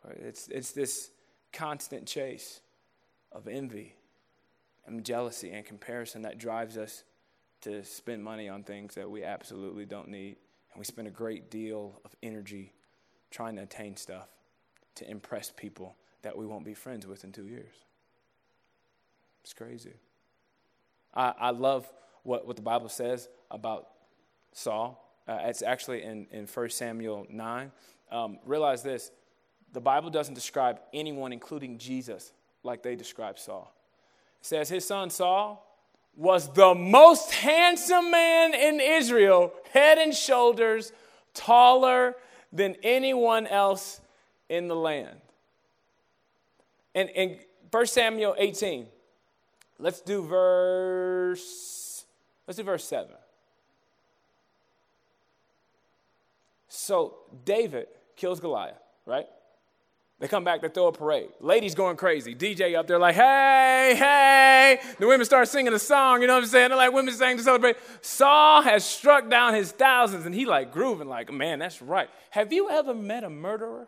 It's, 0.09 0.47
it's 0.47 0.71
this 0.71 1.11
constant 1.53 2.07
chase 2.07 2.61
of 3.31 3.47
envy 3.47 3.95
and 4.85 5.03
jealousy 5.03 5.51
and 5.51 5.65
comparison 5.65 6.23
that 6.23 6.37
drives 6.37 6.77
us 6.77 7.03
to 7.61 7.83
spend 7.83 8.23
money 8.23 8.49
on 8.49 8.63
things 8.63 8.95
that 8.95 9.09
we 9.09 9.23
absolutely 9.23 9.85
don't 9.85 10.09
need. 10.09 10.37
And 10.73 10.79
we 10.79 10.85
spend 10.85 11.07
a 11.07 11.11
great 11.11 11.51
deal 11.51 12.01
of 12.03 12.15
energy 12.23 12.73
trying 13.29 13.55
to 13.57 13.63
attain 13.63 13.95
stuff 13.95 14.27
to 14.95 15.09
impress 15.09 15.51
people 15.55 15.95
that 16.23 16.37
we 16.37 16.45
won't 16.45 16.65
be 16.65 16.73
friends 16.73 17.07
with 17.07 17.23
in 17.23 17.31
two 17.31 17.47
years. 17.47 17.73
It's 19.43 19.53
crazy. 19.53 19.93
I, 21.13 21.33
I 21.39 21.49
love 21.51 21.91
what, 22.23 22.45
what 22.45 22.55
the 22.55 22.61
Bible 22.61 22.89
says 22.89 23.29
about 23.49 23.87
Saul. 24.53 25.07
Uh, 25.27 25.39
it's 25.43 25.61
actually 25.61 26.03
in, 26.03 26.27
in 26.31 26.45
1 26.45 26.69
Samuel 26.69 27.25
9. 27.29 27.71
Um, 28.11 28.39
realize 28.45 28.83
this 28.83 29.11
the 29.73 29.81
Bible 29.81 30.09
doesn't 30.09 30.33
describe 30.33 30.81
anyone, 30.93 31.31
including 31.31 31.77
Jesus, 31.77 32.33
like 32.63 32.83
they 32.83 32.95
describe 32.95 33.39
Saul. 33.39 33.73
It 34.39 34.45
says 34.45 34.69
his 34.69 34.85
son 34.85 35.09
Saul 35.09 35.67
was 36.15 36.51
the 36.53 36.75
most 36.75 37.31
handsome 37.31 38.11
man 38.11 38.53
in 38.53 38.79
Israel, 38.79 39.53
head 39.71 39.97
and 39.97 40.13
shoulders 40.13 40.91
taller 41.33 42.15
than 42.51 42.75
anyone 42.83 43.47
else 43.47 44.01
in 44.49 44.67
the 44.67 44.75
land. 44.75 45.17
And 46.93 47.09
in 47.09 47.39
1 47.71 47.85
Samuel 47.87 48.35
18, 48.37 48.87
let's 49.79 50.01
do 50.01 50.23
verse 50.23 52.05
let's 52.47 52.57
do 52.57 52.63
verse 52.63 52.83
7. 52.83 53.09
So 56.67 57.15
David 57.45 57.87
kills 58.15 58.39
Goliath, 58.39 58.81
right? 59.05 59.27
They 60.21 60.27
come 60.27 60.43
back, 60.43 60.61
they 60.61 60.69
throw 60.69 60.85
a 60.85 60.91
parade. 60.91 61.29
Ladies 61.39 61.73
going 61.73 61.97
crazy. 61.97 62.35
DJ 62.35 62.77
up 62.77 62.85
there 62.85 62.99
like, 62.99 63.15
hey, 63.15 63.95
hey. 63.97 64.79
The 64.99 65.07
women 65.07 65.25
start 65.25 65.47
singing 65.47 65.73
a 65.73 65.79
song, 65.79 66.21
you 66.21 66.27
know 66.27 66.35
what 66.35 66.43
I'm 66.43 66.49
saying? 66.49 66.69
They're 66.69 66.77
like 66.77 66.93
women 66.93 67.11
sang 67.11 67.37
to 67.37 67.43
celebrate. 67.43 67.77
Saul 68.01 68.61
has 68.61 68.85
struck 68.85 69.31
down 69.31 69.55
his 69.55 69.71
thousands 69.71 70.27
and 70.27 70.35
he 70.35 70.45
like 70.45 70.71
grooving 70.71 71.09
like, 71.09 71.33
man, 71.33 71.57
that's 71.57 71.81
right. 71.81 72.07
Have 72.29 72.53
you 72.53 72.69
ever 72.69 72.93
met 72.93 73.23
a 73.23 73.31
murderer? 73.31 73.87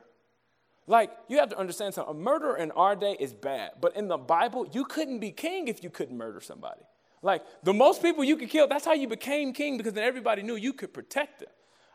Like, 0.87 1.11
you 1.29 1.37
have 1.37 1.49
to 1.49 1.57
understand 1.57 1.93
something. 1.93 2.15
A 2.15 2.19
murder 2.19 2.55
in 2.55 2.71
our 2.71 2.95
day 2.95 3.15
is 3.19 3.31
bad. 3.31 3.73
But 3.79 3.95
in 3.95 4.07
the 4.07 4.17
Bible, 4.17 4.67
you 4.73 4.85
couldn't 4.85 5.19
be 5.19 5.29
king 5.29 5.67
if 5.67 5.83
you 5.83 5.91
couldn't 5.91 6.17
murder 6.17 6.41
somebody. 6.41 6.81
Like, 7.21 7.43
the 7.61 7.73
most 7.73 8.01
people 8.01 8.23
you 8.23 8.37
could 8.37 8.49
kill, 8.49 8.67
that's 8.67 8.85
how 8.85 8.93
you 8.93 9.07
became 9.07 9.53
king 9.53 9.77
because 9.77 9.93
then 9.93 10.03
everybody 10.03 10.41
knew 10.41 10.55
you 10.55 10.73
could 10.73 10.95
protect 10.95 11.41
them. 11.41 11.49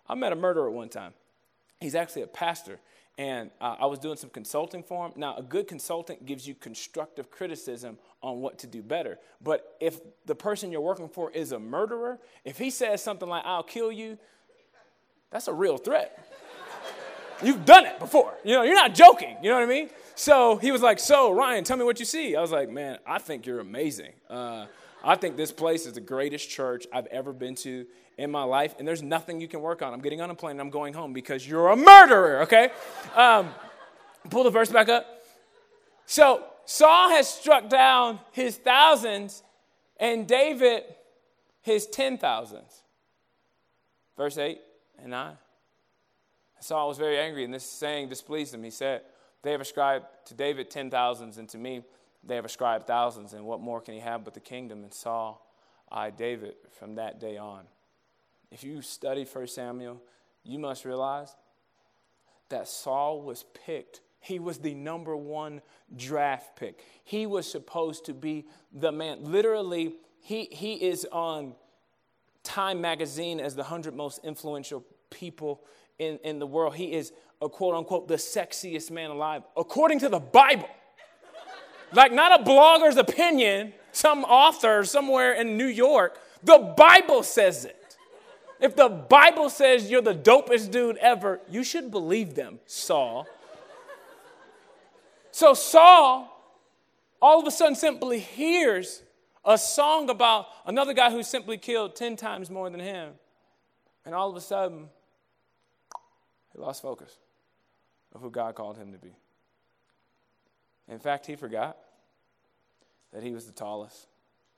I 0.09 0.14
met 0.14 0.33
a 0.33 0.37
murderer 0.37 0.70
one 0.70 0.88
time. 0.88 1.12
He's 1.81 1.96
actually 1.96 2.22
a 2.22 2.29
pastor 2.29 2.79
and 3.18 3.50
uh, 3.61 3.74
I 3.81 3.87
was 3.87 3.98
doing 3.98 4.16
some 4.16 4.31
consulting 4.31 4.85
for 4.85 5.07
him. 5.07 5.12
Now, 5.16 5.37
a 5.37 5.42
good 5.42 5.66
consultant 5.66 6.24
gives 6.24 6.46
you 6.46 6.54
constructive 6.54 7.31
criticism 7.33 7.98
on 8.22 8.40
what 8.40 8.59
to 8.61 8.68
do 8.68 8.81
better. 8.81 9.18
But 9.42 9.76
if 9.81 10.00
the 10.24 10.37
person 10.37 10.70
you're 10.70 10.81
working 10.81 11.09
for 11.09 11.31
is 11.33 11.50
a 11.50 11.59
murderer, 11.59 12.20
if 12.44 12.59
he 12.59 12.70
says 12.70 13.02
something 13.02 13.28
like, 13.28 13.42
I'll 13.44 13.64
kill 13.64 13.90
you, 13.90 14.18
that's 15.31 15.48
a 15.48 15.52
real 15.52 15.78
threat. 15.78 16.24
You've 17.42 17.64
done 17.64 17.87
it 17.87 17.98
before. 17.98 18.35
You 18.44 18.54
know, 18.54 18.62
you're 18.62 18.74
not 18.74 18.94
joking. 18.94 19.37
You 19.42 19.50
know 19.50 19.57
what 19.57 19.64
I 19.64 19.66
mean? 19.66 19.90
So 20.14 20.57
he 20.57 20.72
was 20.72 20.83
like, 20.83 20.98
So, 20.98 21.33
Ryan, 21.33 21.64
tell 21.64 21.76
me 21.76 21.85
what 21.85 21.98
you 21.98 22.04
see. 22.04 22.35
I 22.35 22.40
was 22.40 22.50
like, 22.50 22.70
Man, 22.70 22.98
I 23.07 23.18
think 23.18 23.46
you're 23.46 23.61
amazing. 23.61 24.12
Uh, 24.31 24.66
I 25.04 25.14
think 25.14 25.37
this 25.37 25.52
place 25.52 25.87
is 25.87 25.92
the 25.92 26.00
greatest 26.00 26.50
church 26.50 26.87
I've 26.92 27.07
ever 27.07 27.33
been 27.33 27.54
to 27.57 27.87
in 28.18 28.31
my 28.33 28.42
life, 28.42 28.74
and 28.78 28.87
there's 28.87 29.02
nothing 29.02 29.40
you 29.40 29.48
can 29.48 29.61
work 29.62 29.81
on. 29.81 29.94
I'm 29.94 30.00
getting 30.00 30.20
on 30.20 30.28
a 30.28 30.35
plane 30.35 30.52
and 30.52 30.61
I'm 30.61 30.70
going 30.70 30.92
home 30.92 31.12
because 31.12 31.48
you're 31.48 31.68
a 31.68 31.76
murderer, 31.76 32.42
okay? 32.42 32.70
Um, 33.14 33.54
pull 34.28 34.42
the 34.42 34.50
verse 34.50 34.70
back 34.70 34.88
up. 34.88 35.07
So 36.04 36.44
Saul 36.64 37.11
has 37.11 37.28
struck 37.28 37.68
down 37.70 38.18
his 38.33 38.57
thousands, 38.57 39.42
and 39.98 40.26
David 40.26 40.83
his 41.62 41.87
ten 41.87 42.18
thousands. 42.18 42.83
verse 44.16 44.37
8 44.37 44.61
and 45.00 45.11
9. 45.11 45.37
Saul 46.61 46.88
was 46.88 46.98
very 46.98 47.18
angry, 47.18 47.44
and 47.44 47.54
this 47.54 47.64
saying 47.64 48.09
displeased 48.09 48.52
him. 48.52 48.64
He 48.64 48.70
said, 48.70 49.02
They 49.42 49.52
have 49.52 49.61
ascribed 49.61 50.07
to 50.26 50.35
David 50.35 50.70
ten 50.70 50.90
thousands, 50.90 51.38
and 51.38 51.48
to 51.50 51.59
me 51.59 51.85
they 52.24 52.35
have 52.35 52.44
ascribed 52.44 52.88
thousands, 52.88 53.33
and 53.33 53.44
what 53.44 53.61
more 53.61 53.81
can 53.81 53.94
he 53.94 54.00
have 54.00 54.24
but 54.24 54.35
the 54.35 54.40
kingdom? 54.40 54.83
And 54.83 54.92
Saul 54.92 55.46
eyed 55.90 56.16
David 56.16 56.54
from 56.72 56.96
that 56.96 57.20
day 57.20 57.37
on. 57.37 57.64
If 58.50 58.64
you 58.64 58.82
study 58.82 59.24
1 59.24 59.46
Samuel, 59.48 60.00
you 60.42 60.58
must 60.58 60.84
realize 60.84 61.34
that 62.48 62.68
Saul 62.68 63.22
was 63.22 63.44
picked. 63.66 64.00
He 64.20 64.38
was 64.38 64.58
the 64.58 64.74
number 64.74 65.16
one 65.16 65.61
draft 65.96 66.56
pick. 66.56 66.82
He 67.04 67.26
was 67.26 67.50
supposed 67.50 68.06
to 68.06 68.14
be 68.14 68.46
the 68.72 68.90
man. 68.90 69.18
Literally, 69.24 69.94
he, 70.20 70.48
he 70.50 70.74
is 70.74 71.06
on 71.12 71.54
Time 72.44 72.80
magazine 72.80 73.40
as 73.40 73.54
the 73.54 73.62
100 73.62 73.94
most 73.94 74.24
influential 74.24 74.82
people 75.11 75.62
in, 75.98 76.18
in 76.24 76.38
the 76.38 76.46
world. 76.46 76.76
He 76.76 76.94
is 76.94 77.12
a 77.42 77.48
quote 77.48 77.74
unquote 77.74 78.08
the 78.08 78.14
sexiest 78.14 78.90
man 78.90 79.11
alive, 79.11 79.42
according 79.56 79.98
to 80.00 80.08
the 80.08 80.18
Bible. 80.18 80.68
like, 81.92 82.12
not 82.12 82.40
a 82.40 82.44
blogger's 82.44 82.96
opinion, 82.96 83.74
some 83.92 84.24
author 84.24 84.84
somewhere 84.84 85.34
in 85.34 85.58
New 85.58 85.66
York. 85.66 86.18
The 86.42 86.74
Bible 86.76 87.22
says 87.22 87.66
it. 87.66 87.77
If 88.60 88.74
the 88.74 88.88
Bible 88.88 89.50
says 89.50 89.90
you're 89.90 90.02
the 90.02 90.14
dopest 90.14 90.70
dude 90.70 90.96
ever, 90.96 91.40
you 91.48 91.62
should 91.62 91.90
believe 91.90 92.34
them, 92.34 92.58
Saul. 92.66 93.26
So 95.30 95.54
Saul 95.54 96.34
all 97.20 97.40
of 97.40 97.46
a 97.46 97.50
sudden 97.50 97.74
simply 97.74 98.20
hears 98.20 99.02
a 99.44 99.58
song 99.58 100.10
about 100.10 100.46
another 100.66 100.92
guy 100.92 101.10
who 101.10 101.22
simply 101.22 101.56
killed 101.58 101.96
10 101.96 102.16
times 102.16 102.50
more 102.50 102.70
than 102.70 102.80
him. 102.80 103.12
And 104.04 104.14
all 104.14 104.30
of 104.30 104.36
a 104.36 104.40
sudden, 104.40 104.88
he 106.52 106.58
lost 106.58 106.82
focus 106.82 107.16
of 108.14 108.20
who 108.20 108.30
God 108.30 108.54
called 108.54 108.76
him 108.76 108.92
to 108.92 108.98
be. 108.98 109.14
In 110.88 110.98
fact, 110.98 111.26
he 111.26 111.36
forgot 111.36 111.76
that 113.12 113.22
he 113.22 113.32
was 113.32 113.46
the 113.46 113.52
tallest, 113.52 114.06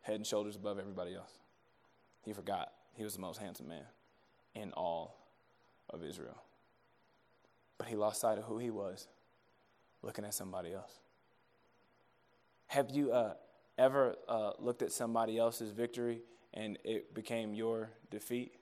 head 0.02 0.16
and 0.16 0.26
shoulders 0.26 0.56
above 0.56 0.78
everybody 0.78 1.14
else. 1.14 1.32
He 2.22 2.32
forgot 2.32 2.72
he 2.94 3.04
was 3.04 3.14
the 3.14 3.20
most 3.20 3.38
handsome 3.40 3.68
man 3.68 3.84
in 4.54 4.72
all 4.72 5.16
of 5.88 6.04
Israel. 6.04 6.42
But 7.78 7.88
he 7.88 7.96
lost 7.96 8.20
sight 8.20 8.38
of 8.38 8.44
who 8.44 8.58
he 8.58 8.70
was, 8.70 9.08
looking 10.02 10.24
at 10.24 10.34
somebody 10.34 10.74
else. 10.74 10.92
Have 12.66 12.90
you 12.90 13.12
uh, 13.12 13.34
ever 13.78 14.16
uh, 14.28 14.52
looked 14.58 14.82
at 14.82 14.92
somebody 14.92 15.38
else's 15.38 15.72
victory 15.72 16.22
and 16.54 16.78
it 16.84 17.14
became 17.14 17.54
your 17.54 17.90
defeat? 18.10 18.54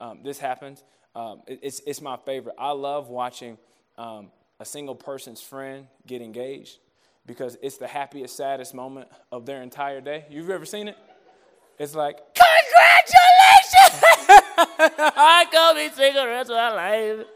Um, 0.00 0.20
this 0.22 0.38
happens. 0.38 0.84
Um, 1.14 1.42
it, 1.46 1.60
it's, 1.62 1.80
it's 1.86 2.00
my 2.00 2.16
favorite. 2.16 2.56
I 2.58 2.72
love 2.72 3.08
watching 3.08 3.58
um, 3.96 4.30
a 4.60 4.64
single 4.64 4.94
person's 4.94 5.40
friend 5.40 5.86
get 6.06 6.20
engaged 6.20 6.78
because 7.26 7.56
it's 7.62 7.78
the 7.78 7.86
happiest, 7.86 8.36
saddest 8.36 8.74
moment 8.74 9.08
of 9.32 9.46
their 9.46 9.62
entire 9.62 10.00
day. 10.00 10.26
You've 10.28 10.50
ever 10.50 10.66
seen 10.66 10.88
it? 10.88 10.96
It's 11.78 11.94
like, 11.94 12.18
congratulations! 12.34 13.43
I 14.96 15.46
go 15.50 15.72
be 15.74 15.94
single 15.94 16.26
rest 16.26 16.50
of 16.50 16.56
my 16.56 16.74
life. 16.74 17.26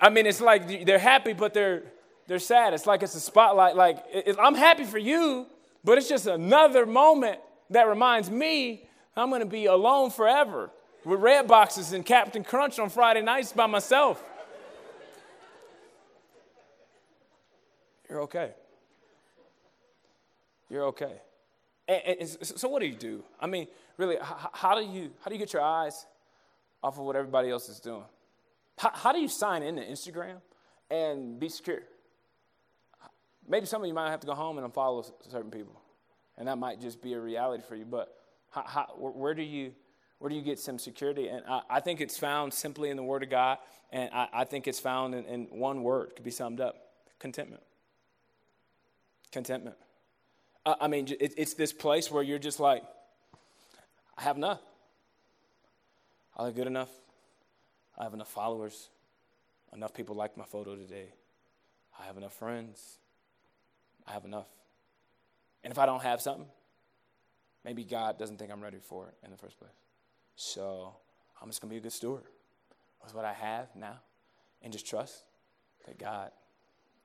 I 0.00 0.10
mean, 0.10 0.26
it's 0.26 0.40
like 0.40 0.86
they're 0.86 0.98
happy, 0.98 1.32
but 1.32 1.54
they're 1.54 1.82
they're 2.26 2.38
sad. 2.38 2.74
It's 2.74 2.86
like 2.86 3.02
it's 3.02 3.14
a 3.14 3.20
spotlight. 3.20 3.76
Like 3.76 4.04
it, 4.12 4.36
I'm 4.40 4.54
happy 4.54 4.84
for 4.84 4.98
you, 4.98 5.46
but 5.84 5.98
it's 5.98 6.08
just 6.08 6.26
another 6.26 6.86
moment 6.86 7.38
that 7.70 7.88
reminds 7.88 8.30
me 8.30 8.88
I'm 9.16 9.30
going 9.30 9.40
to 9.40 9.46
be 9.46 9.66
alone 9.66 10.10
forever 10.10 10.70
with 11.04 11.20
red 11.20 11.46
boxes 11.46 11.92
and 11.92 12.04
Captain 12.04 12.44
Crunch 12.44 12.78
on 12.78 12.90
Friday 12.90 13.22
nights 13.22 13.52
by 13.52 13.66
myself. 13.66 14.22
You're 18.08 18.22
okay. 18.22 18.52
You're 20.68 20.84
okay. 20.86 21.20
And, 21.88 22.16
and, 22.20 22.28
so, 22.28 22.68
what 22.68 22.80
do 22.80 22.86
you 22.86 22.94
do? 22.94 23.22
I 23.40 23.46
mean, 23.46 23.68
really, 23.96 24.16
how, 24.20 24.50
how, 24.52 24.74
do 24.74 24.86
you 24.86 25.10
how 25.22 25.28
do 25.28 25.34
you 25.34 25.38
get 25.38 25.52
your 25.52 25.62
eyes 25.62 26.06
off 26.82 26.98
of 26.98 27.04
what 27.04 27.16
everybody 27.16 27.50
else 27.50 27.68
is 27.68 27.80
doing? 27.80 28.04
How, 28.78 28.90
how 28.92 29.12
do 29.12 29.20
you 29.20 29.28
sign 29.28 29.62
into 29.62 29.82
Instagram 29.82 30.36
and 30.90 31.38
be 31.38 31.48
secure? 31.48 31.80
Maybe 33.48 33.66
some 33.66 33.82
of 33.82 33.88
you 33.88 33.94
might 33.94 34.10
have 34.10 34.20
to 34.20 34.26
go 34.26 34.34
home 34.34 34.58
and 34.58 34.72
unfollow 34.72 35.10
certain 35.30 35.50
people, 35.50 35.80
and 36.36 36.48
that 36.48 36.58
might 36.58 36.80
just 36.80 37.00
be 37.00 37.14
a 37.14 37.20
reality 37.20 37.62
for 37.66 37.76
you. 37.76 37.84
But 37.84 38.14
how, 38.50 38.64
how, 38.66 38.86
where 38.98 39.34
do 39.34 39.42
you 39.42 39.72
where 40.18 40.28
do 40.30 40.34
you 40.34 40.42
get 40.42 40.58
some 40.58 40.78
security? 40.78 41.28
And 41.28 41.42
I, 41.46 41.60
I, 41.68 41.80
think 41.80 42.00
it's 42.00 42.18
found 42.18 42.52
simply 42.54 42.88
in 42.88 42.96
the 42.96 43.02
Word 43.02 43.22
of 43.22 43.30
God, 43.30 43.58
and 43.92 44.08
I, 44.12 44.28
I 44.32 44.44
think 44.44 44.66
it's 44.66 44.80
found 44.80 45.14
in, 45.14 45.24
in 45.26 45.42
one 45.50 45.82
word, 45.82 46.12
could 46.16 46.24
be 46.24 46.30
summed 46.30 46.60
up 46.60 46.76
contentment. 47.18 47.62
Contentment. 49.30 49.76
I, 50.64 50.74
I 50.82 50.88
mean, 50.88 51.08
it, 51.20 51.34
it's 51.36 51.54
this 51.54 51.72
place 51.72 52.10
where 52.10 52.22
you're 52.22 52.38
just 52.38 52.60
like, 52.60 52.82
I 54.16 54.22
have 54.22 54.36
enough. 54.36 54.60
I 56.36 56.44
look 56.44 56.54
good 56.54 56.66
enough. 56.66 56.90
I 57.98 58.04
have 58.04 58.14
enough 58.14 58.28
followers. 58.28 58.88
Enough 59.72 59.94
people 59.94 60.14
like 60.14 60.36
my 60.36 60.44
photo 60.44 60.76
today. 60.76 61.08
I 61.98 62.06
have 62.06 62.16
enough 62.16 62.32
friends. 62.32 62.98
I 64.06 64.12
have 64.12 64.24
enough. 64.24 64.46
And 65.64 65.72
if 65.72 65.78
I 65.78 65.86
don't 65.86 66.02
have 66.02 66.20
something, 66.20 66.46
maybe 67.64 67.84
God 67.84 68.18
doesn't 68.18 68.38
think 68.38 68.52
I'm 68.52 68.62
ready 68.62 68.78
for 68.80 69.08
it 69.08 69.14
in 69.24 69.30
the 69.30 69.36
first 69.36 69.58
place. 69.58 69.72
So 70.36 70.94
I'm 71.40 71.48
just 71.48 71.60
going 71.60 71.70
to 71.70 71.74
be 71.74 71.78
a 71.78 71.82
good 71.82 71.92
steward 71.92 72.24
with 73.02 73.14
what 73.14 73.24
I 73.24 73.32
have 73.32 73.68
now 73.74 73.98
and 74.62 74.72
just 74.72 74.86
trust 74.86 75.24
that 75.86 75.98
God 75.98 76.30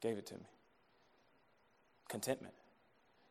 gave 0.02 0.18
it 0.18 0.26
to 0.28 0.36
me. 0.36 0.46
Contentment. 2.10 2.54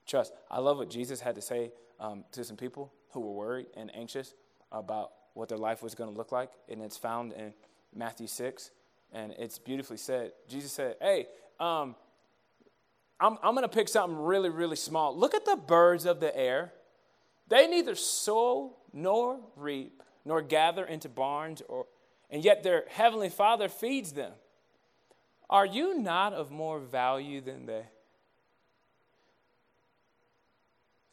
Trust. 0.07 0.33
I 0.51 0.59
love 0.59 0.79
what 0.79 0.91
Jesus 0.91 1.21
had 1.21 1.35
to 1.37 1.43
say 1.43 1.73
um, 1.99 2.25
to 2.33 2.45
some 2.45 2.57
people 2.57 2.93
who 3.13 3.21
were 3.21 3.33
worried 3.33 3.67
and 3.77 3.95
anxious 3.95 4.35
about 4.73 5.11
what 5.35 5.49
their 5.49 5.59
life 5.59 5.83
was 5.83 5.95
going 5.95 6.11
to 6.11 6.17
look 6.17 6.33
like. 6.33 6.51
And 6.69 6.83
it's 6.83 6.97
found 6.97 7.33
in 7.33 7.53
Matthew 7.95 8.27
6. 8.27 8.71
And 9.13 9.33
it's 9.39 9.59
beautifully 9.59 9.97
said. 9.97 10.33
Jesus 10.49 10.73
said, 10.73 10.97
Hey, 11.01 11.27
um, 11.59 11.97
I'm, 13.19 13.37
I'm 13.43 13.55
going 13.55 13.69
to 13.69 13.69
pick 13.69 13.89
something 13.89 14.19
really, 14.19 14.49
really 14.49 14.77
small. 14.77 15.17
Look 15.17 15.35
at 15.35 15.45
the 15.45 15.57
birds 15.57 16.07
of 16.07 16.21
the 16.21 16.37
air. 16.37 16.73
They 17.49 17.67
neither 17.67 17.95
sow 17.95 18.77
nor 18.93 19.41
reap 19.57 20.03
nor 20.25 20.43
gather 20.43 20.85
into 20.85 21.09
barns, 21.09 21.63
or, 21.69 21.87
and 22.31 22.45
yet 22.45 22.63
their 22.63 22.85
heavenly 22.89 23.29
Father 23.29 23.69
feeds 23.69 24.13
them. 24.13 24.33
Are 25.49 25.67
you 25.67 25.99
not 25.99 26.33
of 26.33 26.51
more 26.51 26.79
value 26.79 27.41
than 27.41 27.67
they? 27.67 27.87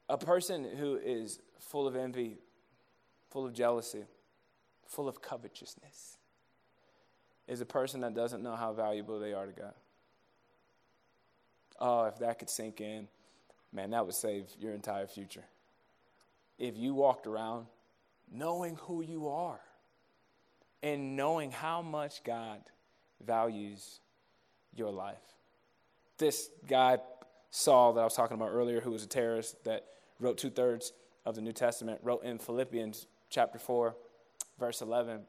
A 0.10 0.18
person 0.18 0.64
who 0.78 0.98
is 0.98 1.40
full 1.60 1.88
of 1.88 1.96
envy, 1.96 2.38
full 3.30 3.46
of 3.46 3.54
jealousy, 3.54 4.06
full 4.88 5.08
of 5.08 5.22
covetousness 5.22 6.17
is 7.48 7.62
a 7.62 7.65
person 7.65 8.02
that 8.02 8.13
doesn't 8.13 8.43
know 8.43 8.56
how 8.56 8.74
valuable 8.74 9.20
they 9.20 9.34
are 9.34 9.46
to 9.46 9.54
God. 9.54 9.74
Oh, 11.80 12.06
if 12.06 12.20
that 12.20 12.39
could 12.39 12.50
sink 12.50 12.82
in, 12.82 13.08
man, 13.72 13.91
that 13.91 14.06
would 14.06 14.15
save 14.15 14.46
your 14.60 14.74
entire 14.74 15.08
future. 15.08 15.46
If 16.58 16.76
you 16.76 16.93
walked 16.93 17.28
around 17.28 17.67
knowing 18.32 18.76
who 18.76 19.02
you 19.02 19.30
are 19.30 19.60
and 20.84 21.15
knowing 21.15 21.52
how 21.52 21.82
much 21.82 22.24
God 22.24 22.60
values 23.26 24.00
your 24.76 24.91
life. 24.91 25.17
This 26.17 26.50
guy, 26.67 26.98
Saul, 27.52 27.93
that 27.93 28.02
I 28.02 28.04
was 28.04 28.15
talking 28.15 28.36
about 28.36 28.50
earlier, 28.50 28.82
who 28.82 28.91
was 28.91 29.04
a 29.04 29.08
terrorist 29.08 29.63
that 29.63 29.86
wrote 30.20 30.38
two 30.38 30.50
thirds 30.50 30.93
of 31.28 31.36
the 31.36 31.42
New 31.42 31.52
Testament, 31.52 32.00
wrote 32.04 32.24
in 32.24 32.40
Philippians 32.40 33.06
chapter 33.30 33.60
4, 33.60 33.94
verse 34.58 34.82
11. 34.82 35.24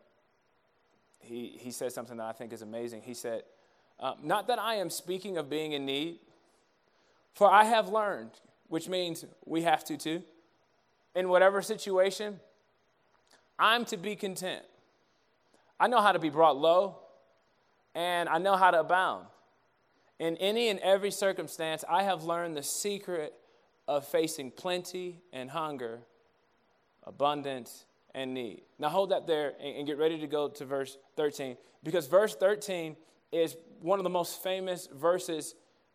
He, 1.19 1.59
he 1.59 1.73
said 1.73 1.91
something 1.91 2.19
that 2.19 2.27
I 2.27 2.31
think 2.31 2.53
is 2.53 2.63
amazing. 2.63 3.03
He 3.03 3.15
said, 3.15 3.43
uh, 3.99 4.15
Not 4.23 4.47
that 4.47 4.61
I 4.61 4.77
am 4.77 4.91
speaking 4.91 5.39
of 5.39 5.51
being 5.51 5.73
in 5.73 5.85
need, 5.85 6.21
for 7.35 7.51
I 7.51 7.65
have 7.65 7.89
learned, 7.89 8.31
which 8.69 8.89
means 8.89 9.25
we 9.45 9.63
have 9.63 9.85
to 9.87 9.97
too, 9.97 10.23
in 11.17 11.29
whatever 11.29 11.61
situation, 11.61 12.39
I'm 13.59 13.85
to 13.87 13.97
be 13.97 14.15
content. 14.15 14.63
I 15.81 15.89
know 15.89 16.01
how 16.01 16.13
to 16.13 16.21
be 16.21 16.31
brought 16.31 16.57
low, 16.57 17.01
and 17.97 18.29
I 18.29 18.39
know 18.39 18.55
how 18.55 18.71
to 18.71 18.79
abound. 18.79 19.27
In 20.21 20.37
any 20.37 20.69
and 20.69 20.79
every 20.79 21.11
circumstance, 21.11 21.85
I 21.89 22.05
have 22.05 22.23
learned 22.23 22.57
the 22.57 22.63
secret 22.63 23.35
of 23.89 24.07
facing 24.07 24.51
plenty 24.51 25.19
and 25.33 25.51
hunger, 25.51 26.01
abundance 27.05 27.87
and 28.15 28.35
need. 28.35 28.63
Now 28.79 28.91
hold 28.91 29.11
that 29.11 29.27
there 29.27 29.55
and 29.61 29.87
get 29.87 29.97
ready 29.97 30.19
to 30.21 30.27
go 30.27 30.49
to 30.49 30.65
verse 30.67 30.99
13, 31.17 31.57
because 31.83 32.07
verse 32.07 32.37
13 32.37 32.97
is 33.33 33.57
one 33.81 33.99
of 33.99 34.05
the 34.05 34.11
most 34.11 34.43
famous 34.43 34.89
verses 34.95 35.55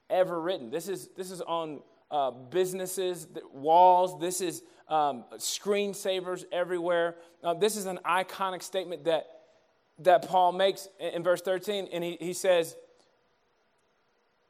ever 0.09 0.41
written. 0.41 0.71
This 0.71 0.89
is, 0.89 1.09
this 1.15 1.29
is 1.29 1.41
on 1.41 1.81
uh, 2.09 2.31
businesses, 2.31 3.27
walls. 3.51 4.19
This 4.19 4.41
is 4.41 4.63
um, 4.87 5.25
screensavers 5.35 6.45
everywhere. 6.51 7.15
Uh, 7.43 7.53
this 7.53 7.75
is 7.75 7.85
an 7.85 7.99
iconic 8.05 8.63
statement 8.63 9.05
that, 9.05 9.27
that 9.99 10.27
Paul 10.27 10.51
makes 10.51 10.87
in, 10.99 11.09
in 11.09 11.23
verse 11.23 11.41
13. 11.41 11.89
And 11.91 12.03
he, 12.03 12.17
he 12.19 12.33
says, 12.33 12.75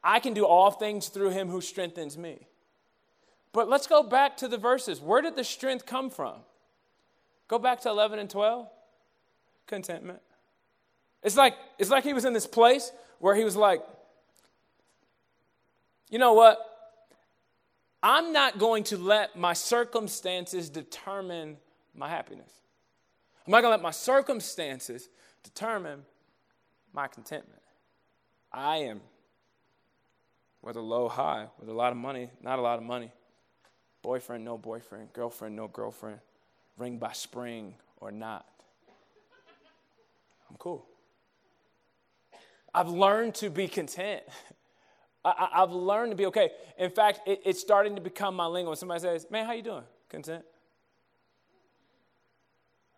I 0.02 0.20
can 0.20 0.34
do 0.34 0.46
all 0.46 0.70
things 0.70 1.08
through 1.08 1.30
him 1.30 1.48
who 1.48 1.60
strengthens 1.60 2.18
me. 2.18 2.46
But 3.54 3.68
let's 3.68 3.86
go 3.86 4.02
back 4.02 4.36
to 4.38 4.48
the 4.48 4.58
verses. 4.58 5.00
Where 5.00 5.22
did 5.22 5.36
the 5.36 5.44
strength 5.44 5.86
come 5.86 6.10
from? 6.10 6.34
Go 7.46 7.56
back 7.58 7.80
to 7.82 7.88
11 7.88 8.18
and 8.18 8.28
12. 8.28 8.68
Contentment. 9.68 10.20
It's 11.22 11.36
like, 11.36 11.54
it's 11.78 11.88
like 11.88 12.02
he 12.02 12.12
was 12.12 12.24
in 12.24 12.32
this 12.32 12.48
place 12.48 12.90
where 13.20 13.34
he 13.34 13.44
was 13.44 13.56
like, 13.56 13.80
you 16.10 16.18
know 16.18 16.32
what? 16.32 16.58
I'm 18.02 18.32
not 18.32 18.58
going 18.58 18.82
to 18.84 18.98
let 18.98 19.36
my 19.36 19.52
circumstances 19.52 20.68
determine 20.68 21.56
my 21.94 22.08
happiness. 22.08 22.52
I'm 23.46 23.52
not 23.52 23.60
going 23.60 23.70
to 23.70 23.76
let 23.76 23.82
my 23.82 23.92
circumstances 23.92 25.08
determine 25.44 26.02
my 26.92 27.06
contentment. 27.06 27.62
I 28.52 28.78
am, 28.78 29.00
whether 30.60 30.80
low, 30.80 31.08
high, 31.08 31.46
with 31.60 31.68
a 31.68 31.72
lot 31.72 31.92
of 31.92 31.98
money, 31.98 32.30
not 32.42 32.58
a 32.58 32.62
lot 32.62 32.78
of 32.78 32.84
money, 32.84 33.12
boyfriend, 34.04 34.44
no 34.44 34.58
boyfriend, 34.58 35.10
girlfriend, 35.14 35.56
no 35.56 35.66
girlfriend, 35.66 36.18
ring 36.76 36.98
by 36.98 37.12
spring 37.12 37.74
or 37.96 38.12
not. 38.12 38.46
I'm 40.50 40.56
cool. 40.58 40.86
I've 42.74 42.90
learned 42.90 43.34
to 43.36 43.48
be 43.48 43.66
content. 43.66 44.22
I, 45.24 45.48
have 45.54 45.72
learned 45.72 46.12
to 46.12 46.16
be 46.16 46.26
okay. 46.26 46.50
In 46.78 46.90
fact, 46.90 47.20
it, 47.26 47.40
it's 47.46 47.60
starting 47.60 47.94
to 47.94 48.02
become 48.02 48.36
my 48.36 48.44
lingo. 48.44 48.68
When 48.70 48.76
somebody 48.76 49.00
says, 49.00 49.26
"Man, 49.30 49.46
how 49.46 49.52
you 49.52 49.62
doing? 49.62 49.84
Content? 50.10 50.44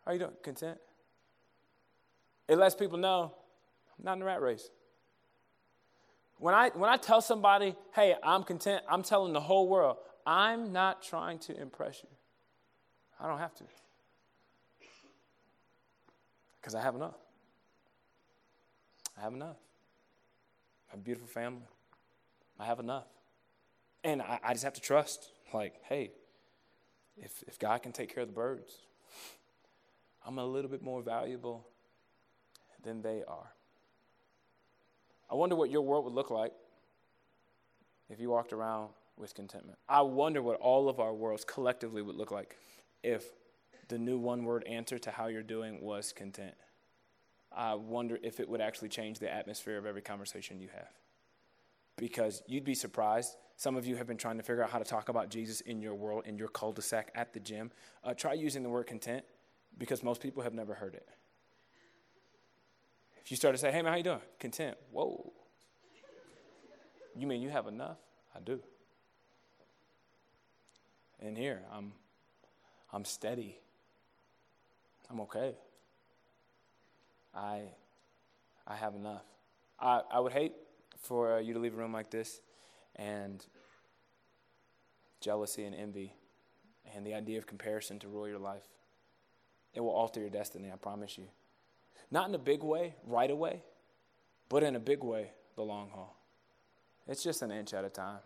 How 0.05 0.13
you 0.13 0.19
doing? 0.19 0.33
Content?" 0.43 0.79
It 2.49 2.59
lets 2.59 2.75
people 2.75 2.99
know 2.99 3.33
I'm 3.97 4.05
not 4.05 4.15
in 4.15 4.19
the 4.19 4.25
rat 4.25 4.43
race. 4.43 4.69
When 6.39 6.53
I 6.53 6.71
when 6.71 6.91
I 6.91 6.97
tell 6.97 7.21
somebody, 7.21 7.77
"Hey, 7.95 8.17
I'm 8.25 8.43
content," 8.43 8.83
I'm 8.89 9.05
telling 9.05 9.33
the 9.33 9.41
whole 9.41 9.69
world, 9.69 9.99
I'm 10.27 10.73
not 10.73 11.03
trying 11.03 11.39
to 11.41 11.59
impress 11.59 12.03
you. 12.03 12.09
I 13.21 13.29
don't 13.29 13.39
have 13.39 13.55
to, 13.55 13.65
because 16.61 16.75
I 16.75 16.83
have 16.83 16.95
enough. 16.95 17.15
I 19.17 19.23
have 19.23 19.33
enough. 19.33 19.57
I 20.89 20.93
have 20.93 21.01
a 21.01 21.03
beautiful 21.03 21.29
family. 21.29 21.63
I 22.59 22.67
have 22.67 22.81
enough. 22.81 23.07
And 24.05 24.21
I, 24.21 24.39
I 24.43 24.53
just 24.53 24.65
have 24.65 24.75
to 24.75 24.81
trust, 24.81 25.31
like, 25.55 25.75
hey, 25.89 26.11
if, 27.17 27.43
if 27.47 27.59
God 27.59 27.83
can 27.83 27.93
take 27.93 28.13
care 28.13 28.23
of 28.23 28.29
the 28.29 28.35
birds, 28.35 28.73
I'm 30.27 30.39
a 30.39 30.45
little 30.45 30.71
bit 30.71 30.83
more 30.83 31.01
valuable 31.01 31.67
than 32.83 33.01
they 33.01 33.23
are. 33.27 33.53
I 35.31 35.35
wonder 35.35 35.57
what 35.57 35.71
your 35.71 35.83
world 35.83 36.05
would 36.05 36.15
look 36.15 36.31
like 36.31 36.53
if 38.11 38.21
you 38.21 38.29
walked 38.29 38.53
around 38.53 38.91
with 39.17 39.35
contentment. 39.35 39.79
I 39.89 40.03
wonder 40.03 40.43
what 40.43 40.59
all 40.61 40.89
of 40.89 41.01
our 41.01 41.15
worlds 41.15 41.45
collectively 41.45 42.03
would 42.03 42.17
look 42.17 42.31
like 42.31 42.57
if 43.03 43.25
the 43.89 43.99
new 43.99 44.19
one 44.19 44.45
word 44.45 44.65
answer 44.67 44.99
to 44.99 45.11
how 45.11 45.27
you're 45.29 45.43
doing 45.43 45.81
was 45.81 46.13
content. 46.13 46.55
I 47.55 47.75
wonder 47.75 48.19
if 48.23 48.41
it 48.41 48.49
would 48.49 48.61
actually 48.61 48.89
change 48.89 49.19
the 49.19 49.33
atmosphere 49.33 49.79
of 49.79 49.87
every 49.87 50.03
conversation 50.03 50.61
you 50.61 50.69
have. 50.75 50.91
Because 51.97 52.43
you'd 52.47 52.65
be 52.65 52.75
surprised. 52.75 53.37
Some 53.57 53.77
of 53.77 53.87
you 53.87 53.97
have 53.97 54.07
been 54.07 54.19
trying 54.19 54.37
to 54.37 54.43
figure 54.43 54.63
out 54.63 54.71
how 54.71 54.79
to 54.79 54.85
talk 54.85 55.09
about 55.09 55.31
Jesus 55.31 55.63
in 55.63 55.81
your 55.81 55.95
world, 55.95 56.25
in 56.27 56.37
your 56.37 56.49
cul 56.49 56.73
de 56.73 56.83
sac, 56.83 57.11
at 57.15 57.33
the 57.33 57.41
gym. 57.41 57.71
Uh, 58.05 58.13
try 58.13 58.35
using 58.35 58.63
the 58.63 58.69
word 58.69 58.87
content 58.87 59.25
because 59.79 60.03
most 60.03 60.21
people 60.21 60.43
have 60.43 60.53
never 60.53 60.75
heard 60.75 60.95
it. 60.95 61.09
If 63.25 63.31
you 63.31 63.37
start 63.37 63.55
to 63.55 63.59
say, 63.59 63.73
hey 63.73 63.81
man, 63.81 63.93
how 63.93 63.97
you 63.97 64.05
doing? 64.05 64.21
Content. 64.39 64.77
Whoa. 64.93 65.33
You 67.17 67.27
mean 67.27 67.41
you 67.41 67.49
have 67.49 67.67
enough? 67.67 67.97
I 68.35 68.41
do. 68.41 68.61
And 71.21 71.37
here, 71.37 71.63
I'm, 71.73 71.93
I'm 72.93 73.05
steady. 73.05 73.59
I'm 75.11 75.21
okay. 75.23 75.55
I, 77.35 77.63
I 78.67 78.75
have 78.77 78.95
enough. 78.95 79.25
I, 79.79 80.03
I 80.11 80.21
would 80.21 80.33
hate 80.33 80.53
for 81.01 81.37
uh, 81.37 81.39
you 81.41 81.53
to 81.55 81.59
leave 81.59 81.75
a 81.75 81.77
room 81.77 81.93
like 81.93 82.11
this 82.11 82.41
and 82.97 83.45
jealousy 85.21 85.65
and 85.65 85.75
envy 85.75 86.13
and 86.95 87.07
the 87.07 87.15
idea 87.15 87.39
of 87.39 87.47
comparison 87.47 87.99
to 88.01 88.09
rule 88.09 88.29
your 88.29 88.39
life. 88.39 88.63
It 89.75 89.81
will 89.81 89.91
alter 89.91 90.21
your 90.21 90.31
destiny, 90.31 90.71
I 90.73 90.77
promise 90.77 91.19
you. 91.19 91.27
Not 92.11 92.29
in 92.29 92.35
a 92.35 92.39
big 92.39 92.63
way, 92.63 92.95
right 93.05 93.31
away, 93.31 93.63
but 94.49 94.63
in 94.63 94.77
a 94.77 94.81
big 94.81 95.03
way, 95.03 95.33
the 95.57 95.63
long 95.63 95.91
haul. 95.91 96.17
It's 97.07 97.23
just 97.23 97.43
an 97.43 97.51
inch 97.51 97.75
at 97.75 97.85
a 97.85 97.89
time. 97.89 98.21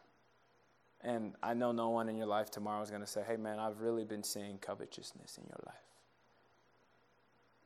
And 1.02 1.34
I 1.42 1.54
know 1.54 1.72
no 1.72 1.90
one 1.90 2.08
in 2.08 2.16
your 2.16 2.26
life 2.26 2.50
tomorrow 2.50 2.82
is 2.82 2.90
going 2.90 3.00
to 3.00 3.06
say, 3.06 3.22
hey, 3.26 3.36
man, 3.36 3.58
I've 3.58 3.80
really 3.80 4.04
been 4.04 4.22
seeing 4.22 4.58
covetousness 4.58 5.38
in 5.38 5.44
your 5.44 5.60
life. 5.66 5.74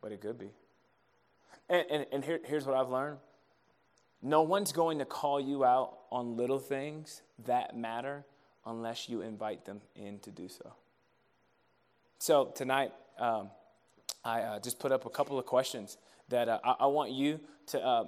But 0.01 0.13
it 0.13 0.21
could 0.21 0.39
be. 0.39 0.51
And, 1.69 1.85
and, 1.91 2.07
and 2.13 2.25
here, 2.25 2.41
here's 2.45 2.67
what 2.67 2.77
I've 2.77 2.91
learned 2.91 3.19
no 4.23 4.43
one's 4.43 4.73
going 4.73 4.99
to 5.01 5.05
call 5.05 5.39
you 5.39 5.65
out 5.65 5.99
on 6.11 6.37
little 6.37 6.59
things 6.59 7.21
that 7.45 7.77
matter 7.77 8.25
unless 8.65 9.07
you 9.07 9.21
invite 9.21 9.67
them 9.67 9.83
in 9.95 10.19
to 10.21 10.31
do 10.31 10.49
so. 10.49 10.73
So 12.19 12.47
tonight, 12.55 12.93
um, 13.19 13.51
I 14.25 14.41
uh, 14.41 14.61
just 14.61 14.79
put 14.79 14.93
up 14.93 15.05
a 15.05 15.11
couple 15.11 15.39
of 15.39 15.45
questions 15.45 15.99
that 16.31 16.49
uh, 16.49 16.59
I, 16.65 16.77
I, 16.81 16.87
want 16.87 17.11
you 17.13 17.39
to 17.67 17.85
uh, 17.85 18.05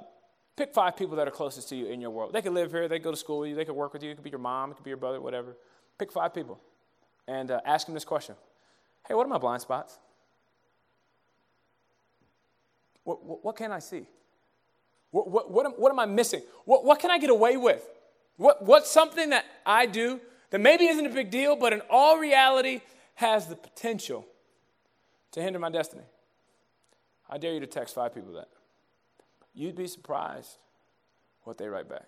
pick 0.57 0.73
five 0.73 0.97
people 0.97 1.17
that 1.17 1.29
are 1.29 1.33
closest 1.33 1.69
to 1.69 1.77
you 1.77 1.87
in 1.87 2.01
your 2.01 2.11
world. 2.11 2.33
They 2.33 2.43
could 2.43 2.53
live 2.53 2.73
here, 2.73 2.89
they 2.89 2.99
could 2.99 3.05
go 3.05 3.11
to 3.11 3.17
school 3.17 3.41
with 3.41 3.51
you, 3.51 3.55
they 3.55 3.65
could 3.65 3.77
work 3.77 3.93
with 3.93 4.03
you, 4.03 4.11
it 4.11 4.15
could 4.15 4.25
be 4.25 4.31
your 4.31 4.39
mom, 4.39 4.71
it 4.71 4.75
could 4.75 4.85
be 4.85 4.91
your 4.91 4.97
brother, 4.97 5.21
whatever. 5.21 5.57
Pick 5.99 6.11
five 6.11 6.35
people 6.35 6.59
and 7.29 7.51
uh, 7.51 7.61
ask 7.65 7.87
them 7.87 7.95
this 7.95 8.05
question 8.05 8.35
Hey, 9.07 9.15
what 9.15 9.27
are 9.27 9.31
my 9.31 9.39
blind 9.39 9.63
spots? 9.63 9.99
What, 13.05 13.25
what, 13.25 13.45
what 13.45 13.57
can 13.57 13.71
I 13.71 13.79
see? 13.79 14.07
What, 15.13 15.31
what, 15.31 15.51
what, 15.51 15.67
am, 15.67 15.73
what 15.73 15.93
am 15.93 15.99
I 16.01 16.07
missing? 16.07 16.43
What, 16.65 16.85
what 16.85 16.99
can 16.99 17.11
I 17.11 17.19
get 17.19 17.31
away 17.31 17.57
with? 17.57 17.87
What, 18.37 18.65
what's 18.65 18.91
something 18.91 19.31
that 19.31 19.45
I 19.65 19.87
do 19.87 20.21
that 20.51 20.61
maybe 20.61 20.87
isn't 20.87 21.07
a 21.07 21.11
big 21.11 21.31
deal, 21.31 21.55
but 21.55 21.73
in 21.73 21.83
all 21.89 22.19
reality 22.19 22.81
has 23.15 23.47
the 23.47 23.57
potential 23.57 24.27
to 25.33 25.41
hinder 25.41 25.59
my 25.59 25.71
destiny? 25.71 26.03
I 27.31 27.39
dare 27.39 27.55
you 27.55 27.61
to 27.61 27.67
text 27.67 27.95
five 27.95 28.15
people 28.15 28.33
that. 28.35 28.49
You'd 29.57 29.75
be 29.75 29.87
surprised 29.87 30.59
what 31.45 31.57
they 31.57 31.67
write 31.67 31.89
back. 31.89 32.07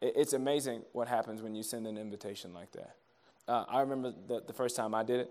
It's 0.00 0.32
amazing 0.32 0.82
what 0.92 1.08
happens 1.08 1.42
when 1.42 1.54
you 1.54 1.62
send 1.62 1.86
an 1.86 1.98
invitation 1.98 2.54
like 2.54 2.70
that. 2.72 2.96
Uh, 3.48 3.64
I 3.68 3.80
remember 3.80 4.12
the, 4.28 4.42
the 4.46 4.52
first 4.52 4.76
time 4.76 4.94
I 4.94 5.02
did 5.02 5.20
it, 5.20 5.30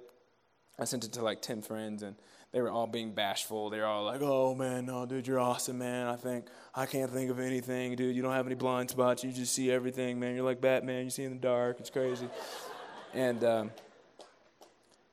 I 0.77 0.83
sent 0.83 1.05
it 1.05 1.13
to 1.13 1.21
like 1.21 1.41
10 1.41 1.61
friends, 1.61 2.03
and 2.03 2.15
they 2.51 2.61
were 2.61 2.69
all 2.69 2.87
being 2.87 3.13
bashful. 3.13 3.69
They 3.69 3.79
were 3.79 3.85
all 3.85 4.03
like, 4.03 4.21
"Oh 4.21 4.53
man, 4.53 4.85
no, 4.85 5.05
dude, 5.05 5.27
you're 5.27 5.39
awesome, 5.39 5.77
man. 5.77 6.07
I 6.07 6.17
think 6.17 6.47
I 6.75 6.85
can't 6.85 7.11
think 7.11 7.29
of 7.31 7.39
anything, 7.39 7.95
dude. 7.95 8.15
You 8.15 8.21
don't 8.21 8.33
have 8.33 8.45
any 8.45 8.55
blind 8.55 8.89
spots. 8.89 9.23
You 9.23 9.31
just 9.31 9.53
see 9.53 9.71
everything, 9.71 10.19
man. 10.19 10.35
You're 10.35 10.45
like 10.45 10.59
Batman. 10.59 11.05
You 11.05 11.09
see 11.09 11.23
in 11.23 11.33
the 11.33 11.39
dark. 11.39 11.79
It's 11.79 11.89
crazy." 11.89 12.27
and 13.13 13.43
um, 13.43 13.71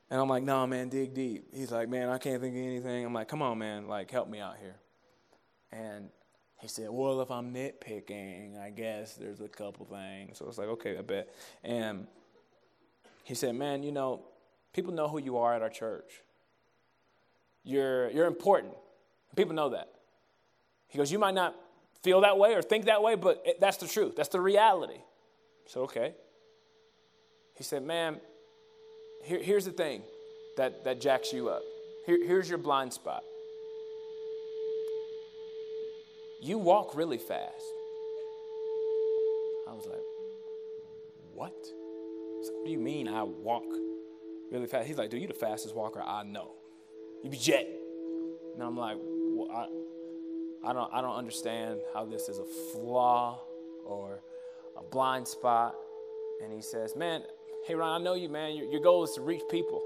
and 0.09 0.19
I'm 0.19 0.27
like, 0.27 0.43
"No, 0.43 0.67
man, 0.67 0.89
dig 0.89 1.13
deep." 1.13 1.47
He's 1.53 1.71
like, 1.71 1.87
"Man, 1.87 2.09
I 2.09 2.17
can't 2.17 2.41
think 2.41 2.55
of 2.55 2.61
anything." 2.61 3.05
I'm 3.05 3.13
like, 3.13 3.29
"Come 3.29 3.41
on, 3.41 3.57
man. 3.57 3.87
Like, 3.87 4.11
help 4.11 4.29
me 4.29 4.39
out 4.39 4.57
here." 4.59 4.75
And 5.71 6.09
he 6.59 6.67
said, 6.67 6.89
"Well, 6.89 7.21
if 7.21 7.31
I'm 7.31 7.53
nitpicking, 7.53 8.59
I 8.59 8.69
guess 8.69 9.15
there's 9.15 9.41
a 9.41 9.47
couple 9.47 9.85
things." 9.85 10.37
So 10.37 10.45
I 10.45 10.47
was 10.47 10.57
like, 10.57 10.67
"Okay, 10.67 10.97
I 10.97 11.01
bet." 11.01 11.29
And 11.63 12.07
he 13.23 13.35
said, 13.35 13.55
"Man, 13.55 13.83
you 13.83 13.91
know, 13.91 14.21
people 14.73 14.93
know 14.93 15.07
who 15.07 15.19
you 15.19 15.37
are 15.37 15.53
at 15.53 15.61
our 15.61 15.69
church." 15.69 16.21
You're, 17.63 18.09
you're 18.11 18.25
important. 18.25 18.73
People 19.35 19.53
know 19.53 19.69
that. 19.69 19.89
He 20.87 20.97
goes, 20.97 21.11
You 21.11 21.19
might 21.19 21.35
not 21.35 21.55
feel 22.01 22.21
that 22.21 22.37
way 22.37 22.55
or 22.55 22.61
think 22.61 22.85
that 22.85 23.01
way, 23.03 23.15
but 23.15 23.43
it, 23.45 23.59
that's 23.59 23.77
the 23.77 23.87
truth. 23.87 24.15
That's 24.15 24.29
the 24.29 24.41
reality. 24.41 24.99
So, 25.67 25.81
okay. 25.81 26.13
He 27.55 27.63
said, 27.63 27.83
Man, 27.83 28.19
here, 29.23 29.41
here's 29.41 29.65
the 29.65 29.71
thing 29.71 30.01
that, 30.57 30.83
that 30.85 30.99
jacks 31.01 31.31
you 31.31 31.49
up. 31.49 31.61
Here, 32.05 32.25
here's 32.25 32.49
your 32.49 32.57
blind 32.57 32.93
spot. 32.93 33.23
You 36.41 36.57
walk 36.57 36.95
really 36.95 37.17
fast. 37.17 37.73
I 39.67 39.73
was 39.73 39.85
like, 39.85 40.01
What? 41.33 41.53
what 41.53 42.65
do 42.65 42.71
you 42.71 42.79
mean 42.79 43.07
I 43.07 43.23
walk 43.23 43.65
really 44.51 44.67
fast? 44.67 44.87
He's 44.87 44.97
like, 44.97 45.09
Dude, 45.09 45.21
you 45.21 45.27
the 45.27 45.33
fastest 45.33 45.75
walker 45.75 46.01
I 46.01 46.23
know. 46.23 46.51
You 47.23 47.29
be 47.29 47.37
jet. 47.37 47.67
And 48.53 48.63
I'm 48.63 48.77
like, 48.77 48.97
well, 48.99 49.49
I, 49.51 50.69
I, 50.69 50.73
don't, 50.73 50.89
I 50.93 51.01
don't 51.01 51.15
understand 51.15 51.79
how 51.93 52.05
this 52.05 52.29
is 52.29 52.39
a 52.39 52.45
flaw 52.73 53.41
or 53.85 54.21
a 54.77 54.83
blind 54.83 55.27
spot. 55.27 55.75
and 56.43 56.53
he 56.53 56.61
says, 56.61 56.95
Man, 56.95 57.23
hey, 57.65 57.75
Ron, 57.75 58.01
I 58.01 58.03
know 58.03 58.15
you, 58.15 58.29
man. 58.29 58.55
Your, 58.55 58.65
your 58.67 58.81
goal 58.81 59.03
is 59.03 59.11
to 59.11 59.21
reach 59.21 59.41
people 59.49 59.83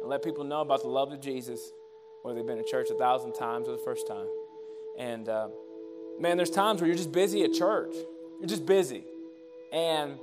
and 0.00 0.10
let 0.10 0.22
people 0.22 0.44
know 0.44 0.60
about 0.60 0.82
the 0.82 0.88
love 0.88 1.12
of 1.12 1.20
Jesus, 1.20 1.72
whether 2.22 2.38
they've 2.38 2.46
been 2.46 2.62
to 2.62 2.70
church 2.70 2.90
a 2.90 2.94
thousand 2.94 3.32
times 3.32 3.68
or 3.68 3.72
the 3.72 3.82
first 3.84 4.06
time. 4.06 4.26
And 4.98 5.28
uh, 5.28 5.48
man, 6.20 6.36
there's 6.36 6.50
times 6.50 6.80
where 6.80 6.88
you're 6.88 6.96
just 6.96 7.12
busy 7.12 7.44
at 7.44 7.52
church. 7.52 7.94
You're 8.40 8.48
just 8.48 8.66
busy. 8.66 9.04
And 9.72 10.18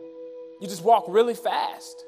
you 0.59 0.67
just 0.67 0.83
walk 0.83 1.05
really 1.07 1.33
fast. 1.33 2.05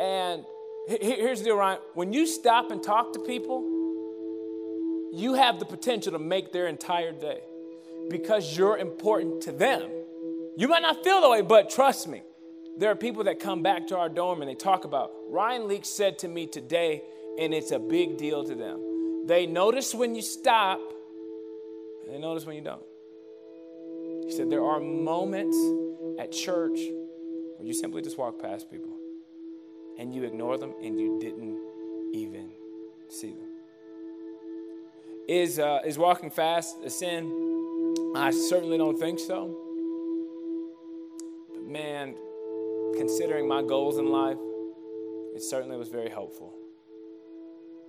And 0.00 0.44
here's 0.86 1.40
the 1.40 1.46
deal, 1.46 1.56
Ryan. 1.56 1.78
When 1.94 2.12
you 2.12 2.26
stop 2.26 2.70
and 2.70 2.82
talk 2.82 3.12
to 3.14 3.20
people, 3.20 3.62
you 5.12 5.34
have 5.34 5.58
the 5.58 5.64
potential 5.64 6.12
to 6.12 6.18
make 6.18 6.52
their 6.52 6.66
entire 6.66 7.12
day 7.12 7.40
because 8.10 8.56
you're 8.56 8.78
important 8.78 9.42
to 9.42 9.52
them. 9.52 9.82
You 10.56 10.68
might 10.68 10.82
not 10.82 11.02
feel 11.04 11.20
that 11.20 11.30
way, 11.30 11.42
but 11.42 11.70
trust 11.70 12.08
me, 12.08 12.22
there 12.78 12.90
are 12.90 12.96
people 12.96 13.24
that 13.24 13.38
come 13.40 13.62
back 13.62 13.86
to 13.88 13.96
our 13.96 14.08
dorm 14.08 14.40
and 14.40 14.50
they 14.50 14.54
talk 14.54 14.84
about 14.84 15.12
Ryan 15.28 15.68
Leaks 15.68 15.88
said 15.88 16.18
to 16.20 16.28
me 16.28 16.46
today, 16.46 17.02
and 17.38 17.54
it's 17.54 17.70
a 17.70 17.78
big 17.78 18.16
deal 18.18 18.44
to 18.44 18.54
them. 18.54 19.26
They 19.26 19.46
notice 19.46 19.94
when 19.94 20.14
you 20.14 20.22
stop, 20.22 20.80
they 22.14 22.20
notice 22.20 22.46
when 22.46 22.54
you 22.54 22.62
don't. 22.62 22.84
He 24.24 24.30
said 24.30 24.48
there 24.48 24.64
are 24.64 24.78
moments 24.78 25.58
at 26.20 26.30
church 26.30 26.78
where 26.78 27.66
you 27.66 27.74
simply 27.74 28.02
just 28.02 28.16
walk 28.16 28.40
past 28.40 28.70
people 28.70 28.96
and 29.98 30.14
you 30.14 30.22
ignore 30.22 30.56
them 30.56 30.74
and 30.80 30.96
you 30.96 31.18
didn't 31.20 31.58
even 32.14 32.52
see 33.08 33.32
them. 33.32 33.48
Is, 35.26 35.58
uh, 35.58 35.80
is 35.84 35.98
walking 35.98 36.30
fast 36.30 36.76
a 36.84 36.90
sin? 36.90 38.12
I 38.14 38.30
certainly 38.30 38.78
don't 38.78 38.96
think 38.96 39.18
so. 39.18 39.58
But 41.52 41.64
man, 41.64 42.14
considering 42.96 43.48
my 43.48 43.62
goals 43.62 43.98
in 43.98 44.06
life, 44.06 44.38
it 45.34 45.42
certainly 45.42 45.76
was 45.76 45.88
very 45.88 46.10
helpful. 46.10 46.54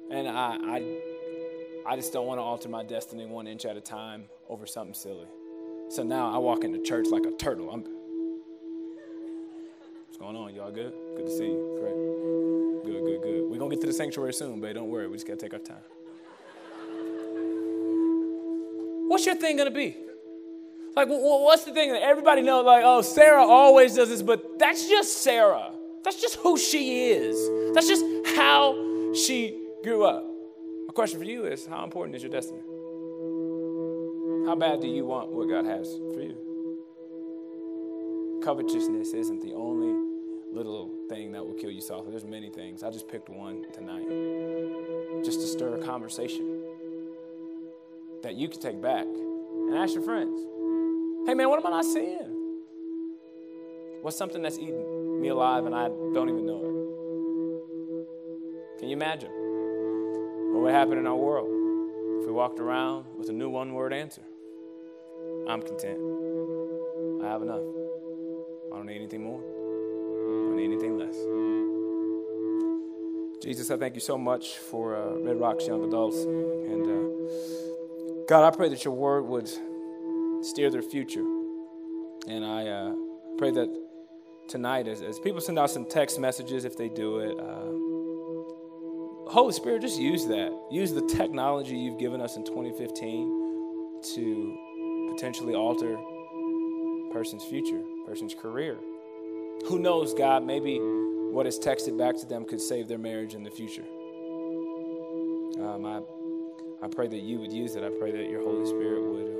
And 0.10 0.28
I, 0.28 0.58
I, 0.64 1.00
I 1.88 1.96
just 1.96 2.12
don't 2.12 2.26
want 2.26 2.40
to 2.40 2.42
alter 2.42 2.68
my 2.68 2.84
destiny 2.84 3.28
one 3.28 3.46
inch 3.46 3.64
at 3.66 3.78
a 3.78 3.82
time 3.82 4.24
over 4.50 4.66
something 4.66 4.96
silly. 4.96 5.28
So 5.90 6.02
now 6.02 6.34
I 6.34 6.40
walk 6.40 6.64
into 6.64 6.82
church 6.82 7.06
like 7.12 7.26
a 7.26 7.32
turtle. 7.32 7.70
I'm, 7.70 7.84
what's 10.06 10.18
going 10.18 10.36
on? 10.36 10.56
Y'all 10.56 10.72
good? 10.72 10.94
Good 11.16 11.28
to 11.28 11.32
see 11.32 11.46
you. 11.46 11.78
Great. 11.80 11.94
Good, 12.92 13.04
good, 13.06 13.22
good. 13.22 13.52
We're 13.52 13.60
going 13.60 13.70
to 13.70 13.76
get 13.76 13.82
to 13.82 13.88
the 13.88 13.94
sanctuary 13.94 14.34
soon, 14.34 14.62
babe. 14.62 14.74
Don't 14.76 14.90
worry. 14.90 15.08
We 15.08 15.14
just 15.14 15.28
got 15.28 15.38
to 15.38 15.46
take 15.46 15.54
our 15.54 15.60
time. 15.60 15.84
What's 19.08 19.28
your 19.28 19.36
thing 19.36 19.58
going 19.58 19.70
to 19.70 19.76
be? 19.76 19.96
Like, 20.96 21.08
what's 21.10 21.66
the 21.66 21.72
thing 21.74 21.92
that 21.94 22.02
everybody 22.02 22.42
knows? 22.42 22.66
Like, 22.66 22.84
oh, 22.84 23.04
Sarah 23.04 23.46
always 23.46 23.94
does 23.94 24.10
this, 24.10 24.24
but 24.24 24.58
that's 24.58 24.90
just 24.90 25.22
Sarah. 25.22 25.72
That's 26.04 26.20
just 26.20 26.38
who 26.38 26.58
she 26.58 27.12
is. 27.12 27.74
That's 27.76 27.88
just 27.88 28.04
how 28.36 29.14
she 29.14 29.62
grew 29.84 30.04
up. 30.04 30.26
My 30.96 31.02
question 31.02 31.20
for 31.20 31.26
you 31.26 31.46
is 31.46 31.66
how 31.66 31.84
important 31.84 32.16
is 32.16 32.24
your 32.24 32.32
destiny? 32.32 32.62
How 34.48 34.56
bad 34.56 34.80
do 34.80 34.88
you 34.88 35.06
want 35.06 35.30
what 35.30 35.50
God 35.50 35.66
has 35.66 35.94
for 36.14 36.22
you? 36.22 36.38
Covetousness 38.42 39.14
isn't 39.14 39.42
the 39.42 39.52
only 39.56 39.92
little 40.54 40.90
thing 41.10 41.34
that 41.34 41.46
will 41.46 41.56
kill 41.56 41.70
you 41.70 41.82
softly. 41.82 42.12
There's 42.12 42.24
many 42.24 42.50
things. 42.50 42.82
I 42.82 42.92
just 42.92 43.10
picked 43.10 43.28
one 43.28 43.66
tonight 43.74 44.08
just 45.26 45.42
to 45.42 45.48
stir 45.48 45.76
a 45.76 45.84
conversation 45.84 46.64
that 48.24 48.36
you 48.36 48.48
can 48.48 48.62
take 48.62 48.82
back 48.82 49.04
and 49.04 49.76
ask 49.76 49.96
your 49.96 50.04
friends. 50.04 50.40
Hey, 51.28 51.34
man, 51.34 51.50
what 51.50 51.60
am 51.60 51.68
I 51.68 51.72
not 51.72 51.84
seeing? 51.84 52.62
What's 54.02 54.16
something 54.16 54.42
that's 54.42 54.58
eating 54.58 55.22
me 55.22 55.28
alive 55.28 55.66
and 55.66 55.76
I 55.76 55.90
don't 55.90 56.30
even 56.30 56.46
know 56.46 56.62
it? 56.62 56.72
Can 58.80 58.88
you 58.88 58.96
imagine 58.96 59.45
what 60.56 60.64
would 60.64 60.74
happen 60.74 60.98
in 60.98 61.06
our 61.06 61.18
world 61.18 61.50
if 62.22 62.26
we 62.26 62.32
walked 62.32 62.62
around 62.62 63.06
with 63.18 63.28
a 63.28 63.34
new 63.34 63.50
one 63.50 63.74
word 63.74 63.92
answer? 63.92 64.22
I'm 65.50 65.62
content. 65.62 66.00
I 67.22 67.28
have 67.28 67.42
enough. 67.42 67.60
I 68.72 68.78
don't 68.78 68.86
need 68.86 68.96
anything 68.96 69.22
more. 69.22 69.42
I 69.42 70.48
don't 70.48 70.56
need 70.56 70.72
anything 70.72 70.98
less. 70.98 71.18
Jesus, 73.44 73.70
I 73.70 73.76
thank 73.76 73.96
you 73.96 74.02
so 74.02 74.18
much 74.18 74.56
for 74.56 74.96
uh, 74.96 75.20
Red 75.20 75.42
Rocks 75.42 75.68
Young 75.68 75.84
Adults. 75.84 76.24
And 76.24 76.88
uh, 76.88 78.26
God, 78.30 78.48
I 78.48 78.56
pray 78.56 78.70
that 78.70 78.86
your 78.86 78.94
word 78.94 79.24
would 79.24 79.50
steer 80.42 80.72
their 80.72 80.82
future. 80.82 81.26
And 82.30 82.46
I 82.46 82.68
uh, 82.68 82.94
pray 83.38 83.52
that 83.52 83.68
tonight, 84.48 84.88
as, 84.88 85.02
as 85.02 85.20
people 85.20 85.42
send 85.42 85.60
out 85.60 85.70
some 85.70 85.84
text 85.84 86.18
messages, 86.18 86.64
if 86.64 86.78
they 86.78 86.88
do 86.88 87.20
it, 87.20 87.38
uh, 87.38 87.85
Holy 89.28 89.54
Spirit, 89.54 89.82
just 89.82 90.00
use 90.00 90.26
that. 90.28 90.52
Use 90.72 90.94
the 90.94 91.02
technology 91.08 91.76
you've 91.76 92.00
given 92.00 92.22
us 92.22 92.36
in 92.38 92.46
2015 92.46 94.02
to 94.16 95.12
potentially 95.14 95.56
alter 95.56 95.98
person's 97.12 97.44
future, 97.44 97.82
person's 98.06 98.36
career. 98.36 98.78
Who 99.68 99.80
knows, 99.80 100.14
God, 100.14 100.44
maybe 100.44 100.78
what 100.78 101.48
is 101.48 101.58
texted 101.58 101.98
back 101.98 102.18
to 102.18 102.26
them 102.26 102.46
could 102.46 102.62
save 102.62 102.88
their 102.88 102.98
marriage 102.98 103.34
in 103.34 103.44
the 103.44 103.50
future. 103.50 103.86
Um, 105.60 105.86
I, 105.86 106.86
I 106.86 106.88
pray 106.90 107.08
that 107.08 107.22
you 107.22 107.40
would 107.40 107.52
use 107.52 107.76
it. 107.76 107.84
I 107.84 107.90
pray 107.90 108.12
that 108.12 108.30
your 108.30 108.42
Holy 108.42 108.66
Spirit 108.66 109.02
would 109.02 109.36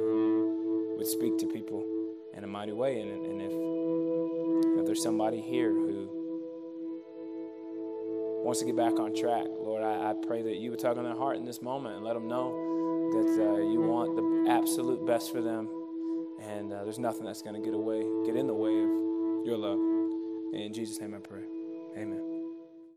would 0.98 1.08
speak 1.08 1.38
to 1.38 1.46
people 1.46 1.86
in 2.36 2.44
a 2.44 2.48
mighty 2.48 2.72
way. 2.72 3.00
And, 3.02 3.12
and 3.12 3.42
if, 3.42 4.80
if 4.80 4.86
there's 4.86 5.04
somebody 5.04 5.42
here 5.42 5.72
wants 8.46 8.60
to 8.60 8.66
get 8.66 8.76
back 8.76 9.00
on 9.00 9.14
track, 9.16 9.48
Lord, 9.60 9.84
I, 9.84 10.12
I 10.12 10.14
pray 10.14 10.44
that 10.44 10.58
you 10.58 10.70
would 10.70 10.80
tug 10.80 11.00
on 11.00 11.04
their 11.04 11.16
heart 11.16 11.38
in 11.38 11.46
this 11.46 11.64
moment 11.64 11.96
and 11.96 12.06
let 12.06 12.14
them 12.14 12.28
know 12.28 12.52
that 13.12 13.44
uh, 13.44 13.58
you 13.58 13.82
want 13.82 14.16
the 14.16 14.52
absolute 14.52 15.04
best 15.06 15.32
for 15.32 15.42
them. 15.42 15.68
And 16.42 16.72
uh, 16.72 16.84
there's 16.84 17.00
nothing 17.00 17.26
that's 17.26 17.42
going 17.42 17.56
to 17.56 17.62
get 17.62 17.74
away, 17.74 18.06
get 18.24 18.36
in 18.36 18.46
the 18.46 18.54
way 18.54 18.70
of 18.70 19.46
your 19.48 19.58
love. 19.58 19.80
In 20.54 20.72
Jesus' 20.74 21.02
name 21.02 21.16
I 21.16 21.20
pray. 21.20 21.42
Amen. 21.98 22.35